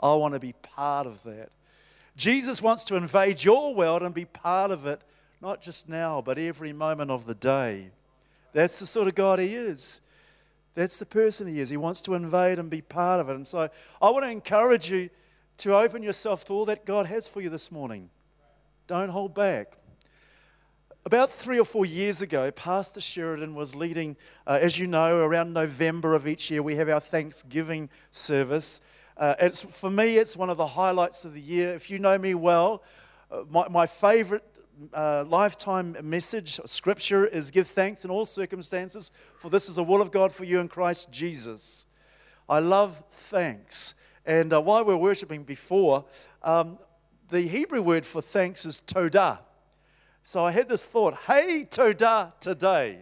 I 0.00 0.14
want 0.14 0.34
to 0.34 0.40
be 0.40 0.52
part 0.62 1.06
of 1.06 1.22
that. 1.24 1.50
Jesus 2.16 2.60
wants 2.60 2.84
to 2.84 2.96
invade 2.96 3.42
your 3.42 3.74
world 3.74 4.02
and 4.02 4.14
be 4.14 4.24
part 4.24 4.70
of 4.70 4.86
it, 4.86 5.00
not 5.40 5.60
just 5.60 5.88
now, 5.88 6.20
but 6.20 6.38
every 6.38 6.72
moment 6.72 7.10
of 7.10 7.26
the 7.26 7.34
day. 7.34 7.90
That's 8.52 8.78
the 8.80 8.86
sort 8.86 9.08
of 9.08 9.14
God 9.14 9.38
He 9.38 9.54
is. 9.54 10.00
That's 10.74 10.98
the 10.98 11.06
person 11.06 11.46
He 11.46 11.60
is. 11.60 11.70
He 11.70 11.76
wants 11.76 12.00
to 12.02 12.14
invade 12.14 12.58
and 12.58 12.70
be 12.70 12.82
part 12.82 13.20
of 13.20 13.28
it. 13.28 13.34
And 13.34 13.46
so 13.46 13.68
I 14.00 14.10
want 14.10 14.24
to 14.24 14.30
encourage 14.30 14.90
you 14.90 15.10
to 15.58 15.76
open 15.76 16.02
yourself 16.02 16.44
to 16.46 16.52
all 16.52 16.64
that 16.66 16.84
God 16.84 17.06
has 17.06 17.28
for 17.28 17.40
you 17.40 17.48
this 17.48 17.70
morning. 17.70 18.10
Don't 18.86 19.10
hold 19.10 19.34
back. 19.34 19.76
About 21.04 21.32
three 21.32 21.58
or 21.58 21.64
four 21.64 21.84
years 21.84 22.22
ago, 22.22 22.50
Pastor 22.52 23.00
Sheridan 23.00 23.56
was 23.56 23.74
leading, 23.74 24.16
uh, 24.46 24.58
as 24.60 24.78
you 24.78 24.86
know, 24.86 25.18
around 25.18 25.52
November 25.52 26.14
of 26.14 26.28
each 26.28 26.48
year, 26.50 26.62
we 26.62 26.76
have 26.76 26.88
our 26.88 27.00
Thanksgiving 27.00 27.90
service. 28.12 28.80
Uh, 29.16 29.34
it's, 29.40 29.62
for 29.62 29.90
me, 29.90 30.16
it's 30.16 30.36
one 30.36 30.50
of 30.50 30.56
the 30.56 30.66
highlights 30.66 31.24
of 31.24 31.34
the 31.34 31.40
year. 31.40 31.74
If 31.74 31.90
you 31.90 31.98
know 31.98 32.16
me 32.18 32.34
well, 32.34 32.82
uh, 33.30 33.42
my, 33.50 33.68
my 33.68 33.86
favorite 33.86 34.44
uh, 34.94 35.24
lifetime 35.28 35.96
message, 36.02 36.58
scripture, 36.64 37.26
is 37.26 37.50
give 37.50 37.68
thanks 37.68 38.04
in 38.04 38.10
all 38.10 38.24
circumstances, 38.24 39.12
for 39.36 39.50
this 39.50 39.68
is 39.68 39.76
the 39.76 39.84
will 39.84 40.00
of 40.00 40.10
God 40.10 40.32
for 40.32 40.44
you 40.44 40.60
in 40.60 40.68
Christ 40.68 41.12
Jesus. 41.12 41.86
I 42.48 42.58
love 42.58 43.02
thanks. 43.10 43.94
And 44.24 44.52
uh, 44.52 44.60
while 44.60 44.84
we 44.84 44.94
we're 44.94 45.00
worshiping 45.00 45.44
before, 45.44 46.04
um, 46.42 46.78
the 47.28 47.42
Hebrew 47.42 47.82
word 47.82 48.06
for 48.06 48.22
thanks 48.22 48.64
is 48.64 48.82
todah. 48.86 49.38
So 50.22 50.44
I 50.44 50.52
had 50.52 50.68
this 50.68 50.84
thought 50.84 51.14
hey, 51.26 51.66
todah 51.68 52.38
today. 52.40 52.98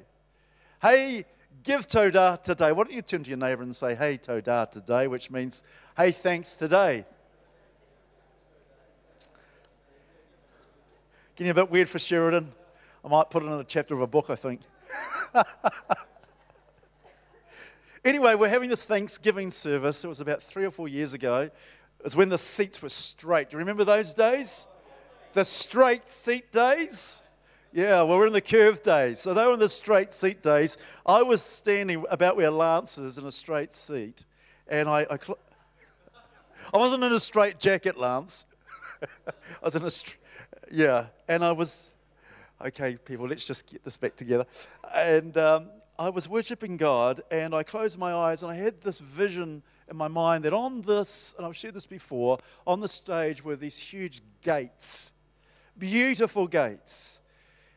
Hey, 0.81 1.25
give 1.62 1.87
todah 1.87 2.42
today. 2.42 2.73
Why 2.73 2.85
don't 2.85 2.92
you 2.92 3.03
turn 3.03 3.23
to 3.23 3.31
your 3.31 3.38
neighbor 3.38 3.62
and 3.62 3.77
say, 3.77 3.94
hey, 3.94 4.16
todah 4.16 4.70
today, 4.70 5.07
which 5.07 5.31
means, 5.31 5.62
hey, 6.00 6.12
thanks 6.12 6.56
today. 6.56 7.04
Getting 11.36 11.50
a 11.50 11.54
bit 11.54 11.70
weird 11.70 11.90
for 11.90 11.98
Sheridan. 11.98 12.50
I 13.04 13.08
might 13.08 13.28
put 13.28 13.42
it 13.42 13.46
in 13.46 13.52
a 13.52 13.64
chapter 13.64 13.92
of 13.92 14.00
a 14.00 14.06
book, 14.06 14.30
I 14.30 14.34
think. 14.34 14.62
anyway, 18.02 18.34
we're 18.34 18.48
having 18.48 18.70
this 18.70 18.82
Thanksgiving 18.82 19.50
service. 19.50 20.02
It 20.02 20.08
was 20.08 20.22
about 20.22 20.42
three 20.42 20.64
or 20.64 20.70
four 20.70 20.88
years 20.88 21.12
ago. 21.12 21.40
It 21.42 21.52
was 22.02 22.16
when 22.16 22.30
the 22.30 22.38
seats 22.38 22.80
were 22.80 22.88
straight. 22.88 23.50
Do 23.50 23.56
you 23.56 23.58
remember 23.58 23.84
those 23.84 24.14
days? 24.14 24.68
The 25.34 25.44
straight 25.44 26.08
seat 26.08 26.50
days? 26.50 27.20
Yeah, 27.74 28.04
well, 28.04 28.16
we're 28.16 28.28
in 28.28 28.32
the 28.32 28.40
curved 28.40 28.84
days. 28.84 29.20
So 29.20 29.34
they 29.34 29.44
were 29.44 29.52
in 29.52 29.60
the 29.60 29.68
straight 29.68 30.14
seat 30.14 30.42
days. 30.42 30.78
I 31.04 31.20
was 31.20 31.42
standing 31.42 32.06
about 32.10 32.38
where 32.38 32.50
Lance 32.50 32.96
is 32.96 33.18
in 33.18 33.26
a 33.26 33.32
straight 33.32 33.74
seat. 33.74 34.24
And 34.66 34.88
I, 34.88 35.06
I, 35.10 35.18
I 36.73 36.79
wasn't 36.79 37.05
in 37.05 37.12
a 37.12 37.20
straight 37.20 37.59
jacket, 37.59 37.96
Lance. 37.96 38.46
I 39.03 39.33
was 39.62 39.77
in 39.77 39.83
a, 39.83 39.90
str- 39.90 40.16
yeah. 40.70 41.07
And 41.29 41.44
I 41.44 41.53
was, 41.53 41.94
okay, 42.64 42.96
people, 42.96 43.27
let's 43.27 43.46
just 43.46 43.66
get 43.66 43.85
this 43.85 43.96
back 43.96 44.16
together. 44.16 44.46
And 44.94 45.37
um, 45.38 45.68
I 45.99 46.11
was 46.11 46.29
worshiping 46.29 46.77
God, 46.77 47.20
and 47.31 47.55
I 47.55 47.62
closed 47.62 47.99
my 47.99 48.12
eyes, 48.12 48.42
and 48.42 48.51
I 48.51 48.55
had 48.55 48.81
this 48.81 48.99
vision 48.99 49.62
in 49.90 49.96
my 49.96 50.09
mind 50.09 50.44
that 50.44 50.53
on 50.53 50.83
this, 50.83 51.35
and 51.37 51.46
I've 51.46 51.57
shared 51.57 51.75
this 51.75 51.87
before, 51.87 52.38
on 52.66 52.81
the 52.81 52.88
stage 52.88 53.44
were 53.44 53.57
these 53.57 53.79
huge 53.79 54.23
gates, 54.42 55.12
beautiful 55.77 56.46
gates. 56.46 57.20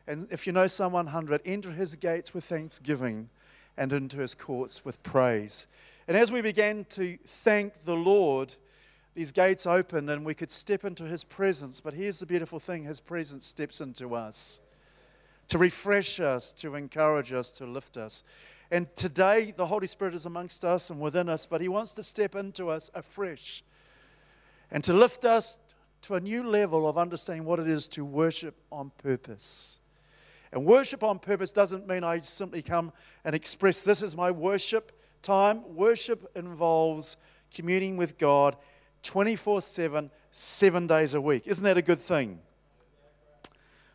And 0.06 0.26
if 0.30 0.46
you 0.46 0.52
know 0.52 0.66
Psalm 0.66 0.92
100, 0.92 1.42
enter 1.44 1.70
his 1.72 1.96
gates 1.96 2.32
with 2.32 2.44
thanksgiving 2.44 3.30
and 3.76 3.92
into 3.92 4.18
his 4.18 4.34
courts 4.34 4.84
with 4.84 5.02
praise. 5.02 5.66
And 6.06 6.16
as 6.16 6.30
we 6.30 6.42
began 6.42 6.84
to 6.90 7.18
thank 7.26 7.80
the 7.84 7.96
Lord, 7.96 8.56
these 9.14 9.32
gates 9.32 9.66
open 9.66 10.08
and 10.08 10.24
we 10.24 10.34
could 10.34 10.50
step 10.50 10.84
into 10.84 11.04
His 11.04 11.24
presence. 11.24 11.80
But 11.80 11.94
here's 11.94 12.18
the 12.18 12.26
beautiful 12.26 12.58
thing 12.58 12.84
His 12.84 13.00
presence 13.00 13.46
steps 13.46 13.80
into 13.80 14.14
us 14.14 14.60
to 15.48 15.58
refresh 15.58 16.20
us, 16.20 16.52
to 16.52 16.74
encourage 16.74 17.32
us, 17.32 17.50
to 17.52 17.66
lift 17.66 17.96
us. 17.96 18.24
And 18.70 18.94
today, 18.96 19.52
the 19.56 19.66
Holy 19.66 19.86
Spirit 19.86 20.14
is 20.14 20.26
amongst 20.26 20.64
us 20.64 20.90
and 20.90 21.00
within 21.00 21.28
us, 21.28 21.46
but 21.46 21.60
He 21.60 21.68
wants 21.68 21.94
to 21.94 22.02
step 22.02 22.34
into 22.34 22.70
us 22.70 22.90
afresh 22.94 23.62
and 24.70 24.82
to 24.84 24.92
lift 24.92 25.24
us 25.24 25.58
to 26.02 26.14
a 26.14 26.20
new 26.20 26.42
level 26.42 26.88
of 26.88 26.98
understanding 26.98 27.44
what 27.44 27.58
it 27.58 27.68
is 27.68 27.88
to 27.88 28.04
worship 28.04 28.56
on 28.72 28.90
purpose. 28.98 29.80
And 30.52 30.64
worship 30.64 31.02
on 31.02 31.18
purpose 31.18 31.52
doesn't 31.52 31.86
mean 31.86 32.04
I 32.04 32.20
simply 32.20 32.62
come 32.62 32.92
and 33.24 33.34
express 33.34 33.84
this 33.84 34.02
is 34.02 34.16
my 34.16 34.30
worship 34.30 34.92
time. 35.22 35.62
Worship 35.74 36.30
involves 36.36 37.16
communing 37.52 37.96
with 37.96 38.18
God 38.18 38.56
24 39.04 39.60
7, 39.60 40.10
seven 40.30 40.86
days 40.86 41.14
a 41.14 41.20
week. 41.20 41.46
Isn't 41.46 41.64
that 41.64 41.76
a 41.76 41.82
good 41.82 42.00
thing? 42.00 42.40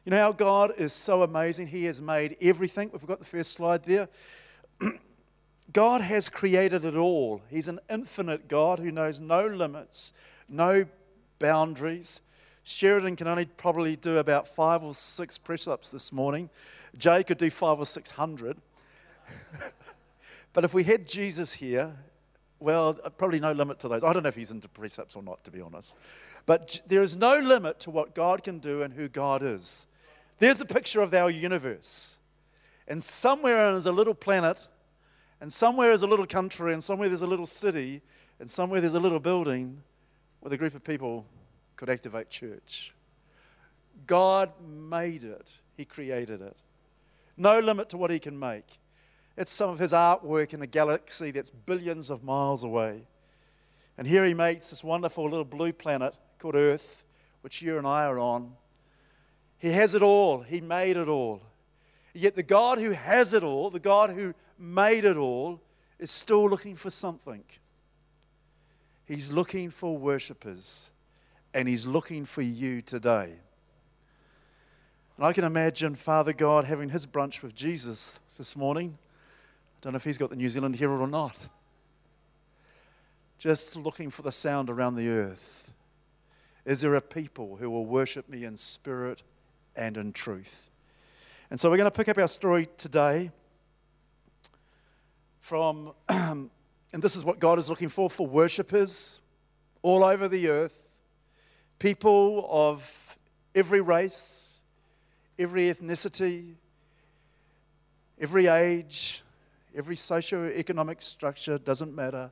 You 0.06 0.12
know 0.12 0.22
how 0.22 0.32
God 0.32 0.72
is 0.78 0.94
so 0.94 1.24
amazing? 1.24 1.68
He 1.68 1.84
has 1.86 2.02
made 2.02 2.38
everything. 2.42 2.90
We've 2.92 3.06
got 3.06 3.20
the 3.20 3.26
first 3.26 3.52
slide 3.52 3.84
there. 3.84 4.08
God 5.74 6.02
has 6.02 6.30
created 6.30 6.86
it 6.86 6.96
all. 6.96 7.42
He's 7.50 7.68
an 7.68 7.80
infinite 7.90 8.48
God 8.48 8.80
who 8.80 8.92
knows 8.92 9.20
no 9.20 9.46
limits, 9.46 10.14
no 10.48 10.86
boundaries. 11.38 12.22
Sheridan 12.64 13.16
can 13.16 13.28
only 13.28 13.46
probably 13.46 13.96
do 13.96 14.18
about 14.18 14.48
five 14.48 14.84
or 14.84 14.94
six 14.94 15.38
press 15.38 15.68
ups 15.68 15.90
this 15.90 16.12
morning. 16.12 16.50
Jay 16.98 17.24
could 17.24 17.38
do 17.38 17.50
five 17.50 17.80
or 17.80 17.86
six 17.86 18.12
hundred. 18.12 18.58
but 20.54 20.64
if 20.64 20.74
we 20.74 20.84
had 20.84 21.08
Jesus 21.08 21.54
here, 21.54 21.96
well, 22.60 22.98
uh, 23.04 23.10
probably 23.10 23.40
no 23.40 23.52
limit 23.52 23.80
to 23.80 23.88
those. 23.88 24.04
I 24.04 24.14
don't 24.14 24.24
know 24.24 24.30
if 24.30 24.36
he's 24.36 24.52
into 24.52 24.68
precepts 24.68 25.16
or 25.16 25.24
not, 25.24 25.44
to 25.46 25.52
be 25.52 25.62
honest. 25.62 25.98
But 26.46 26.82
there 26.88 27.02
is 27.02 27.16
no 27.16 27.40
limit 27.40 27.80
to 27.82 27.92
what 27.92 28.16
God 28.16 28.44
can 28.44 28.60
do 28.60 28.82
and 28.82 28.94
who 28.94 29.08
God 29.08 29.44
is. 29.44 29.88
There's 30.40 30.62
a 30.62 30.66
picture 30.66 31.02
of 31.02 31.14
our 31.14 31.30
universe. 31.30 32.20
And 32.88 33.04
somewhere 33.04 33.72
there's 33.72 33.86
a 33.86 33.92
little 33.92 34.16
planet, 34.16 34.68
and 35.40 35.52
somewhere 35.52 35.92
is 35.92 36.02
a 36.02 36.08
little 36.08 36.26
country, 36.26 36.74
and 36.74 36.84
somewhere 36.84 37.08
there's 37.08 37.22
a 37.22 37.28
little 37.28 37.46
city, 37.46 38.02
and 38.40 38.50
somewhere 38.50 38.82
there's 38.82 38.94
a 38.94 39.00
little 39.00 39.20
building 39.20 39.84
with 40.42 40.54
a 40.54 40.58
group 40.58 40.76
of 40.76 40.84
people 40.84 41.26
could 41.76 41.90
activate 41.90 42.30
church. 42.30 42.94
God 44.08 44.52
made 44.62 45.24
it, 45.24 45.54
He 45.78 45.86
created 45.86 46.42
it. 46.42 46.58
No 47.38 47.60
limit 47.60 47.90
to 47.90 47.98
what 47.98 48.12
He 48.12 48.20
can 48.20 48.38
make. 48.38 48.80
It's 49.40 49.54
some 49.54 49.70
of 49.70 49.80
His 49.80 49.94
artwork 49.94 50.54
in 50.54 50.62
a 50.62 50.68
galaxy 50.68 51.32
that's 51.32 51.50
billions 51.50 52.10
of 52.10 52.26
miles 52.26 52.62
away. 52.62 53.08
And 53.98 54.06
here 54.06 54.26
He 54.26 54.34
makes 54.34 54.70
this 54.70 54.84
wonderful 54.84 55.24
little 55.24 55.46
blue 55.46 55.72
planet 55.72 56.14
called 56.38 56.56
Earth, 56.56 57.06
which 57.40 57.62
you 57.62 57.78
and 57.78 57.88
I 57.88 58.06
are 58.06 58.20
on. 58.20 58.52
He 59.58 59.72
has 59.72 59.96
it 59.96 60.02
all, 60.02 60.42
He 60.42 60.60
made 60.60 60.98
it 60.98 61.08
all. 61.08 61.42
Yet 62.14 62.36
the 62.36 62.44
God 62.44 62.80
who 62.80 62.92
has 62.92 63.34
it 63.34 63.42
all, 63.42 63.70
the 63.70 63.80
God 63.80 64.10
who 64.10 64.34
made 64.58 65.06
it 65.06 65.16
all, 65.16 65.62
is 66.00 66.12
still 66.12 66.50
looking 66.50 66.76
for 66.76 66.90
something. 66.90 67.44
He's 69.06 69.32
looking 69.32 69.70
for 69.70 69.98
worshippers, 69.98 70.90
and 71.54 71.70
He's 71.70 71.88
looking 71.88 72.26
for 72.26 72.42
you 72.42 72.82
today. 72.82 73.38
And 75.16 75.26
I 75.26 75.32
can 75.32 75.46
imagine 75.46 75.96
Father 75.96 76.34
God 76.34 76.66
having 76.66 76.90
his 76.90 77.06
brunch 77.06 77.42
with 77.42 77.56
Jesus 77.56 78.20
this 78.38 78.58
morning. 78.58 78.98
Don't 79.82 79.94
know 79.94 79.98
if 79.98 80.04
he's 80.04 80.18
got 80.18 80.30
the 80.30 80.36
New 80.36 80.50
Zealand 80.50 80.76
Herald 80.76 81.02
or 81.02 81.08
not. 81.08 81.48
Just 83.38 83.76
looking 83.76 84.10
for 84.10 84.22
the 84.22 84.32
sound 84.32 84.70
around 84.70 84.96
the 84.96 85.10
earth. 85.10 85.74
Is 86.66 86.82
there 86.82 86.96
a 86.96 87.02
people 87.02 87.58
who 87.58 87.70
will 87.70 87.86
worship 87.86 88.28
me 88.28 88.44
in 88.44 88.58
spirit 88.58 89.24
and 89.76 89.96
in 89.96 90.12
truth? 90.12 90.70
And 91.50 91.60
so 91.60 91.70
we're 91.70 91.78
going 91.78 91.90
to 91.90 91.98
pick 91.98 92.10
up 92.10 92.18
our 92.18 92.28
story 92.28 92.68
today 92.78 93.32
from 95.40 95.94
And 96.92 97.04
this 97.04 97.16
is 97.16 97.24
what 97.24 97.40
God 97.40 97.60
is 97.60 97.70
looking 97.70 97.90
for 97.90 98.10
for 98.10 98.26
worshippers 98.26 99.22
all 99.82 100.04
over 100.04 100.28
the 100.28 100.50
earth, 100.50 101.04
people 101.78 102.48
of 102.50 103.18
every 103.54 103.80
race, 103.80 104.64
every 105.38 105.64
ethnicity, 105.64 106.56
every 108.20 108.48
age, 108.48 109.24
every 109.76 109.96
socio-economic 109.96 111.02
structure, 111.02 111.58
doesn't 111.58 111.96
matter. 111.96 112.32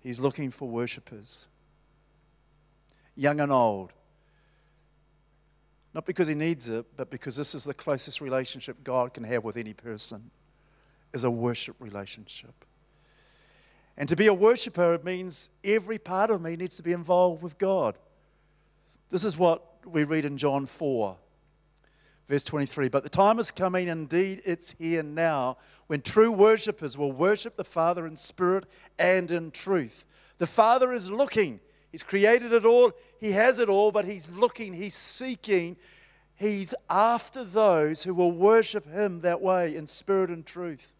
He's 0.00 0.20
looking 0.20 0.50
for 0.50 0.68
worshippers, 0.68 1.46
young 3.16 3.40
and 3.40 3.50
old. 3.50 3.92
Not 5.94 6.06
because 6.06 6.26
he 6.26 6.34
needs 6.34 6.68
it, 6.68 6.86
but 6.96 7.08
because 7.08 7.36
this 7.36 7.54
is 7.54 7.64
the 7.64 7.74
closest 7.74 8.20
relationship 8.20 8.82
God 8.82 9.14
can 9.14 9.24
have 9.24 9.44
with 9.44 9.56
any 9.56 9.72
person, 9.72 10.30
is 11.12 11.22
a 11.22 11.30
worship 11.30 11.76
relationship. 11.78 12.64
And 13.96 14.08
to 14.08 14.16
be 14.16 14.26
a 14.26 14.34
worshiper 14.34 14.98
means 15.04 15.50
every 15.62 15.98
part 15.98 16.30
of 16.30 16.42
me 16.42 16.56
needs 16.56 16.76
to 16.76 16.82
be 16.82 16.92
involved 16.92 17.42
with 17.42 17.58
God. 17.58 17.96
This 19.10 19.24
is 19.24 19.38
what 19.38 19.62
we 19.86 20.02
read 20.02 20.24
in 20.24 20.36
John 20.36 20.66
4, 20.66 21.16
verse 22.28 22.44
23. 22.44 22.88
But 22.88 23.02
the 23.02 23.08
time 23.08 23.38
is 23.38 23.50
coming, 23.50 23.88
indeed, 23.88 24.42
it's 24.44 24.72
here 24.78 25.02
now, 25.02 25.56
when 25.86 26.00
true 26.00 26.32
worshippers 26.32 26.96
will 26.96 27.12
worship 27.12 27.56
the 27.56 27.64
Father 27.64 28.06
in 28.06 28.16
spirit 28.16 28.64
and 28.98 29.30
in 29.30 29.50
truth. 29.50 30.06
The 30.38 30.46
Father 30.46 30.92
is 30.92 31.10
looking. 31.10 31.60
He's 31.92 32.02
created 32.02 32.52
it 32.52 32.64
all, 32.64 32.92
He 33.20 33.32
has 33.32 33.58
it 33.58 33.68
all, 33.68 33.92
but 33.92 34.04
He's 34.04 34.30
looking, 34.30 34.74
He's 34.74 34.96
seeking, 34.96 35.76
He's 36.36 36.74
after 36.90 37.44
those 37.44 38.02
who 38.02 38.14
will 38.14 38.32
worship 38.32 38.90
Him 38.90 39.20
that 39.20 39.40
way 39.40 39.76
in 39.76 39.86
spirit 39.86 40.30
and 40.30 40.44
truth. 40.44 40.94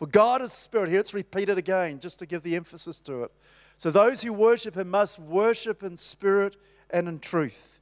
For 0.00 0.06
God 0.06 0.40
is 0.40 0.50
spirit. 0.50 0.88
Here 0.88 0.98
it's 0.98 1.12
repeated 1.12 1.58
again, 1.58 2.00
just 2.00 2.18
to 2.20 2.26
give 2.26 2.42
the 2.42 2.56
emphasis 2.56 3.00
to 3.00 3.24
it. 3.24 3.32
So 3.76 3.90
those 3.90 4.22
who 4.22 4.32
worship 4.32 4.74
him 4.74 4.88
must 4.88 5.18
worship 5.18 5.82
in 5.82 5.98
spirit 5.98 6.56
and 6.88 7.06
in 7.06 7.18
truth. 7.18 7.80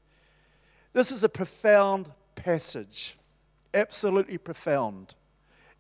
This 0.92 1.12
is 1.12 1.22
a 1.22 1.28
profound 1.28 2.12
passage, 2.48 3.18
absolutely 3.74 4.38
profound. 4.38 5.14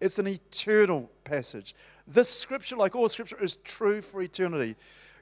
It's 0.02 0.18
an 0.18 0.28
eternal 0.28 1.10
passage. 1.24 1.74
This 2.06 2.28
scripture, 2.28 2.76
like 2.76 2.94
all 2.94 3.08
scripture, 3.08 3.42
is 3.42 3.56
true 3.56 4.02
for 4.02 4.20
eternity. 4.20 4.76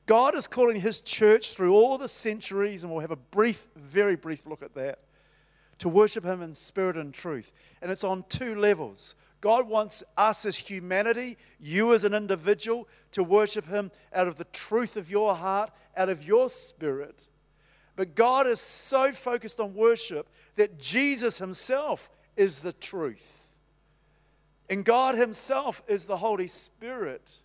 God 0.06 0.34
is 0.34 0.48
calling 0.48 0.80
his 0.80 1.00
church 1.00 1.54
through 1.54 1.72
all 1.72 1.98
the 1.98 2.08
centuries, 2.08 2.82
and 2.82 2.92
we'll 2.92 3.00
have 3.00 3.12
a 3.12 3.22
brief, 3.30 3.68
very 3.76 4.16
brief 4.16 4.44
look 4.44 4.60
at 4.60 4.74
that, 4.74 4.98
to 5.78 5.88
worship 5.88 6.24
him 6.24 6.42
in 6.42 6.52
spirit 6.52 6.96
and 6.96 7.14
truth. 7.14 7.52
And 7.80 7.92
it's 7.92 8.02
on 8.02 8.24
two 8.28 8.56
levels. 8.56 9.14
God 9.40 9.68
wants 9.68 10.02
us 10.16 10.46
as 10.46 10.56
humanity, 10.56 11.38
you 11.60 11.94
as 11.94 12.02
an 12.02 12.12
individual, 12.12 12.88
to 13.12 13.22
worship 13.22 13.68
Him 13.68 13.92
out 14.12 14.26
of 14.26 14.34
the 14.34 14.46
truth 14.46 14.96
of 14.96 15.08
your 15.08 15.36
heart, 15.36 15.70
out 15.96 16.08
of 16.08 16.24
your 16.24 16.48
spirit. 16.48 17.28
But 17.96 18.14
God 18.14 18.46
is 18.46 18.60
so 18.60 19.12
focused 19.12 19.58
on 19.58 19.74
worship 19.74 20.28
that 20.54 20.78
Jesus 20.78 21.38
Himself 21.38 22.10
is 22.36 22.60
the 22.60 22.74
truth. 22.74 23.54
And 24.68 24.84
God 24.84 25.14
Himself 25.14 25.82
is 25.88 26.04
the 26.04 26.18
Holy 26.18 26.46
Spirit. 26.46 27.42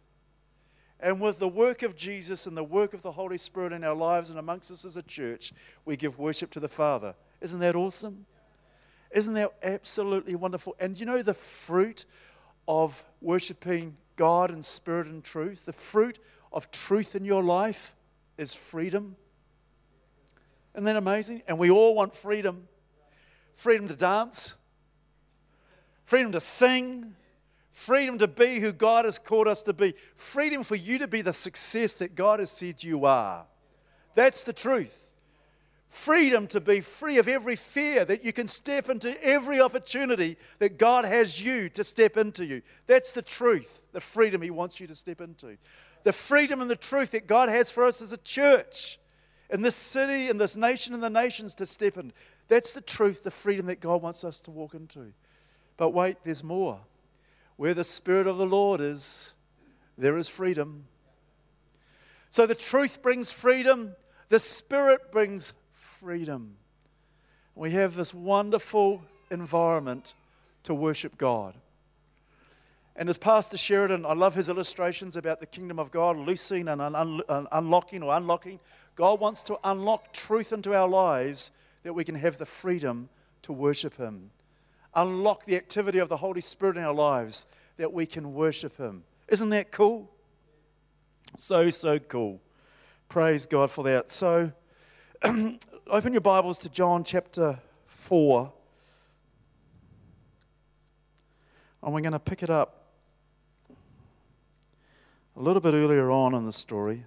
And 1.00 1.20
with 1.20 1.40
the 1.40 1.48
work 1.48 1.82
of 1.82 1.96
Jesus 1.96 2.46
and 2.46 2.56
the 2.56 2.64
work 2.64 2.94
of 2.94 3.02
the 3.02 3.14
Holy 3.14 3.38
Spirit 3.38 3.74
in 3.74 3.84
our 3.84 3.96
lives 3.96 4.30
and 4.30 4.38
amongst 4.38 4.70
us 4.70 4.86
as 4.86 4.98
a 4.98 5.02
church, 5.02 5.54
we 5.86 5.96
give 5.96 6.20
worship 6.20 6.52
to 6.52 6.60
the 6.60 6.68
Father. 6.68 7.16
Isn't 7.40 7.60
that 7.60 7.76
awesome? 7.76 8.26
Isn't 9.12 9.34
that 9.34 9.52
absolutely 9.64 10.36
wonderful? 10.36 10.76
And 10.80 11.00
you 11.00 11.06
know 11.06 11.22
the 11.22 11.34
fruit 11.34 12.06
of 12.68 13.04
worshiping 13.20 13.98
God 14.16 14.52
in 14.52 14.64
spirit 14.64 15.08
and 15.08 15.24
truth? 15.24 15.66
The 15.66 15.74
fruit 15.74 16.20
of 16.54 16.72
truth 16.72 17.16
in 17.16 17.26
your 17.26 17.44
life 17.44 17.96
is 18.38 18.54
freedom. 18.54 19.16
Isn't 20.73 20.86
that 20.86 20.95
amazing? 20.95 21.43
And 21.47 21.60
we 21.60 21.69
all 21.69 21.95
want 21.95 22.15
freedom 22.15 22.67
freedom 23.53 23.88
to 23.88 23.95
dance, 23.95 24.55
freedom 26.05 26.31
to 26.31 26.39
sing, 26.39 27.15
freedom 27.69 28.17
to 28.17 28.27
be 28.27 28.60
who 28.60 28.71
God 28.71 29.05
has 29.05 29.19
called 29.19 29.47
us 29.47 29.62
to 29.63 29.73
be, 29.73 29.93
freedom 30.15 30.63
for 30.63 30.75
you 30.75 30.97
to 30.97 31.07
be 31.07 31.21
the 31.21 31.34
success 31.34 31.95
that 31.95 32.15
God 32.15 32.39
has 32.39 32.49
said 32.49 32.84
you 32.84 33.05
are. 33.05 33.45
That's 34.15 34.43
the 34.43 34.53
truth 34.53 35.12
freedom 35.91 36.47
to 36.47 36.62
be 36.62 36.79
free 36.79 37.17
of 37.17 37.27
every 37.27 37.57
fear, 37.57 38.05
that 38.05 38.23
you 38.23 38.31
can 38.31 38.47
step 38.47 38.89
into 38.89 39.21
every 39.21 39.60
opportunity 39.60 40.38
that 40.60 40.77
God 40.77 41.03
has 41.03 41.45
you 41.45 41.67
to 41.67 41.84
step 41.84 42.15
into 42.15 42.45
you. 42.45 42.62
That's 42.88 43.13
the 43.13 43.21
truth, 43.21 43.86
the 43.91 43.99
freedom 43.99 44.41
He 44.41 44.51
wants 44.51 44.79
you 44.79 44.88
to 44.88 44.95
step 44.95 45.19
into. 45.19 45.57
The 46.05 46.13
freedom 46.13 46.62
and 46.62 46.71
the 46.71 46.77
truth 46.77 47.12
that 47.12 47.27
God 47.27 47.49
has 47.49 47.71
for 47.71 47.84
us 47.84 48.01
as 48.01 48.13
a 48.13 48.17
church 48.17 48.99
in 49.52 49.62
this 49.62 49.76
city, 49.76 50.30
in 50.30 50.38
this 50.38 50.56
nation, 50.56 50.94
and 50.94 51.04
the 51.04 51.10
nations 51.10 51.54
to 51.56 51.66
step 51.66 51.98
in. 51.98 52.14
That's 52.48 52.74
the 52.74 52.82
truth, 52.82 53.24
the 53.24 53.32
freedom 53.32 53.66
that 53.68 53.80
God 53.80 54.02
wants 54.02 54.24
us 54.24 54.42
to 54.42 54.52
walk 54.52 54.74
into. 54.74 55.14
But 55.78 55.90
wait, 55.90 56.18
there's 56.24 56.44
more. 56.44 56.80
Where 57.58 57.74
the 57.74 57.84
Spirit 57.84 58.28
of 58.28 58.38
the 58.38 58.46
Lord 58.46 58.82
is, 58.82 59.34
there 59.98 60.18
is 60.18 60.28
freedom. 60.28 60.86
So 62.30 62.48
the 62.48 62.56
truth 62.56 63.02
brings 63.02 63.32
freedom, 63.32 63.96
the 64.30 64.40
Spirit 64.40 65.12
brings 65.12 65.54
freedom. 65.74 66.56
We 67.54 67.72
have 67.72 67.96
this 67.96 68.14
wonderful 68.14 69.04
environment 69.30 70.14
to 70.64 70.74
worship 70.74 71.18
God. 71.18 71.56
And 72.96 73.10
as 73.10 73.18
Pastor 73.18 73.58
Sheridan, 73.58 74.06
I 74.06 74.14
love 74.14 74.36
his 74.36 74.50
illustrations 74.50 75.16
about 75.16 75.40
the 75.40 75.46
kingdom 75.46 75.80
of 75.80 75.92
God, 75.92 76.18
loosing 76.18 76.68
and 76.68 76.82
un- 76.82 76.96
un- 77.28 77.48
unlocking 77.52 78.04
or 78.04 78.16
unlocking. 78.16 78.60
God 78.95 79.19
wants 79.19 79.43
to 79.43 79.58
unlock 79.63 80.13
truth 80.13 80.51
into 80.51 80.75
our 80.75 80.88
lives 80.88 81.51
that 81.84 81.93
we 81.93 82.04
can 82.04 82.15
have 82.15 82.38
the 82.38 82.45
freedom 82.45 83.10
to 83.43 83.54
worship 83.54 83.97
Him. 83.97 84.32
Unlock 84.93 85.45
the 85.45 85.56
activity 85.56 85.99
of 85.99 86.10
the 86.10 86.17
Holy 86.17 86.41
Spirit 86.41 86.77
in 86.77 86.84
our 86.84 86.93
lives 86.93 87.45
that 87.77 87.93
we 87.93 88.06
can 88.06 88.34
worship 88.34 88.77
Him. 88.77 89.04
Isn't 89.27 89.49
that 89.49 89.71
cool? 89.71 90.10
So, 91.38 91.69
so 91.69 91.97
cool. 91.99 92.41
Praise 93.08 93.45
God 93.45 93.71
for 93.71 93.84
that. 93.86 94.12
So, 94.12 94.51
open 95.23 96.12
your 96.12 96.21
Bibles 96.21 96.60
to 96.60 96.69
John 96.69 97.04
chapter 97.04 97.60
4. 97.88 98.51
And 101.84 101.93
we're 101.93 102.01
going 102.01 102.12
to 102.12 102.19
pick 102.19 102.43
it 102.43 102.49
up 102.49 102.86
a 105.36 105.41
little 105.41 105.62
bit 105.62 105.73
earlier 105.73 106.12
on 106.12 106.36
in 106.36 106.45
the 106.45 106.51
story. 106.51 107.06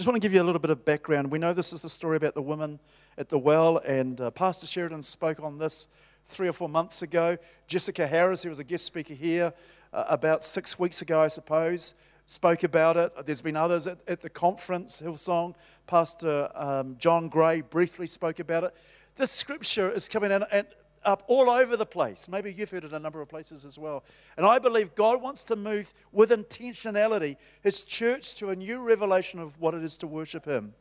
Just 0.00 0.08
want 0.08 0.16
to 0.16 0.26
give 0.26 0.32
you 0.32 0.40
a 0.40 0.48
little 0.48 0.62
bit 0.62 0.70
of 0.70 0.86
background. 0.86 1.30
We 1.30 1.38
know 1.38 1.52
this 1.52 1.74
is 1.74 1.82
the 1.82 1.90
story 1.90 2.16
about 2.16 2.32
the 2.32 2.40
woman 2.40 2.78
at 3.18 3.28
the 3.28 3.38
well, 3.38 3.76
and 3.86 4.18
uh, 4.18 4.30
Pastor 4.30 4.66
Sheridan 4.66 5.02
spoke 5.02 5.38
on 5.40 5.58
this 5.58 5.88
three 6.24 6.48
or 6.48 6.54
four 6.54 6.70
months 6.70 7.02
ago. 7.02 7.36
Jessica 7.66 8.06
Harris, 8.06 8.42
who 8.42 8.48
was 8.48 8.58
a 8.58 8.64
guest 8.64 8.86
speaker 8.86 9.12
here 9.12 9.52
uh, 9.92 10.04
about 10.08 10.42
six 10.42 10.78
weeks 10.78 11.02
ago, 11.02 11.20
I 11.20 11.28
suppose, 11.28 11.94
spoke 12.24 12.62
about 12.62 12.96
it. 12.96 13.12
There's 13.26 13.42
been 13.42 13.58
others 13.58 13.86
at, 13.86 13.98
at 14.08 14.22
the 14.22 14.30
conference, 14.30 15.02
Hillsong. 15.02 15.54
Pastor 15.86 16.48
um, 16.54 16.96
John 16.98 17.28
Gray 17.28 17.60
briefly 17.60 18.06
spoke 18.06 18.38
about 18.38 18.64
it. 18.64 18.74
This 19.16 19.30
scripture 19.30 19.90
is 19.90 20.08
coming 20.08 20.32
out, 20.32 20.44
and 20.50 20.66
up 21.04 21.22
all 21.26 21.48
over 21.48 21.76
the 21.76 21.86
place. 21.86 22.28
Maybe 22.28 22.52
you've 22.52 22.70
heard 22.70 22.84
it 22.84 22.92
a 22.92 22.98
number 22.98 23.20
of 23.20 23.28
places 23.28 23.64
as 23.64 23.78
well. 23.78 24.04
And 24.36 24.44
I 24.44 24.58
believe 24.58 24.94
God 24.94 25.22
wants 25.22 25.44
to 25.44 25.56
move 25.56 25.92
with 26.12 26.30
intentionality 26.30 27.36
his 27.62 27.84
church 27.84 28.34
to 28.36 28.50
a 28.50 28.56
new 28.56 28.80
revelation 28.80 29.40
of 29.40 29.58
what 29.60 29.74
it 29.74 29.82
is 29.82 29.96
to 29.98 30.06
worship 30.06 30.44
him. 30.44 30.74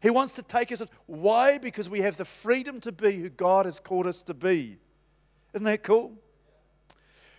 He 0.00 0.10
wants 0.10 0.34
to 0.34 0.42
take 0.42 0.70
us. 0.70 0.82
Why? 1.06 1.58
Because 1.58 1.88
we 1.90 2.02
have 2.02 2.16
the 2.16 2.24
freedom 2.24 2.80
to 2.80 2.92
be 2.92 3.12
who 3.12 3.28
God 3.28 3.64
has 3.64 3.80
called 3.80 4.06
us 4.06 4.22
to 4.22 4.34
be. 4.34 4.78
Isn't 5.54 5.64
that 5.64 5.82
cool? 5.82 6.12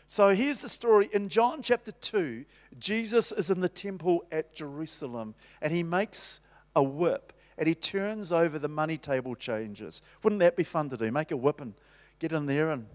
So 0.08 0.30
here's 0.30 0.62
the 0.62 0.70
story. 0.70 1.08
In 1.14 1.30
John 1.30 1.62
chapter 1.62 1.92
2, 1.92 2.44
Jesus 2.80 3.32
is 3.32 3.52
in 3.52 3.62
the 3.62 3.70
temple 3.70 4.26
at 4.32 4.56
Jerusalem 4.56 5.36
and 5.62 5.72
he 5.72 5.84
makes 5.84 6.42
a 6.76 6.82
whip 6.82 7.32
and 7.60 7.68
he 7.68 7.76
turns 7.76 8.32
over 8.32 8.58
the 8.58 8.68
money 8.68 8.98
table 8.98 9.36
changes. 9.36 10.02
Wouldn't 10.24 10.40
that 10.40 10.56
be 10.56 10.64
fun 10.64 10.90
to 10.90 10.98
do? 10.98 11.12
Make 11.12 11.32
a 11.32 11.38
whip 11.38 11.62
and 11.62 11.76
get 12.20 12.32
in 12.32 12.46
there 12.46 12.70
and 12.70 12.86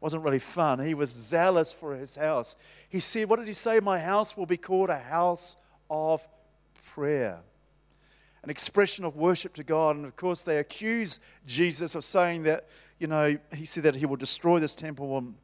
wasn't 0.00 0.22
really 0.22 0.38
fun. 0.38 0.80
He 0.80 0.92
was 0.92 1.10
zealous 1.10 1.72
for 1.72 1.96
his 1.96 2.16
house. 2.16 2.56
He 2.88 3.00
said, 3.00 3.28
What 3.28 3.38
did 3.38 3.48
he 3.48 3.54
say? 3.54 3.80
My 3.80 3.98
house 3.98 4.36
will 4.36 4.46
be 4.46 4.58
called 4.58 4.90
a 4.90 4.98
house 4.98 5.56
of 5.88 6.26
prayer. 6.94 7.40
An 8.42 8.50
expression 8.50 9.06
of 9.06 9.16
worship 9.16 9.54
to 9.54 9.64
God. 9.64 9.96
And 9.96 10.04
of 10.04 10.14
course, 10.16 10.42
they 10.42 10.58
accuse 10.58 11.20
Jesus 11.46 11.94
of 11.94 12.04
saying 12.04 12.42
that, 12.42 12.66
you 12.98 13.06
know, 13.06 13.38
he 13.54 13.64
said 13.64 13.84
that 13.84 13.94
he 13.94 14.04
will 14.04 14.16
destroy 14.16 14.58
this 14.58 14.76
temple 14.76 15.16
and 15.16 15.34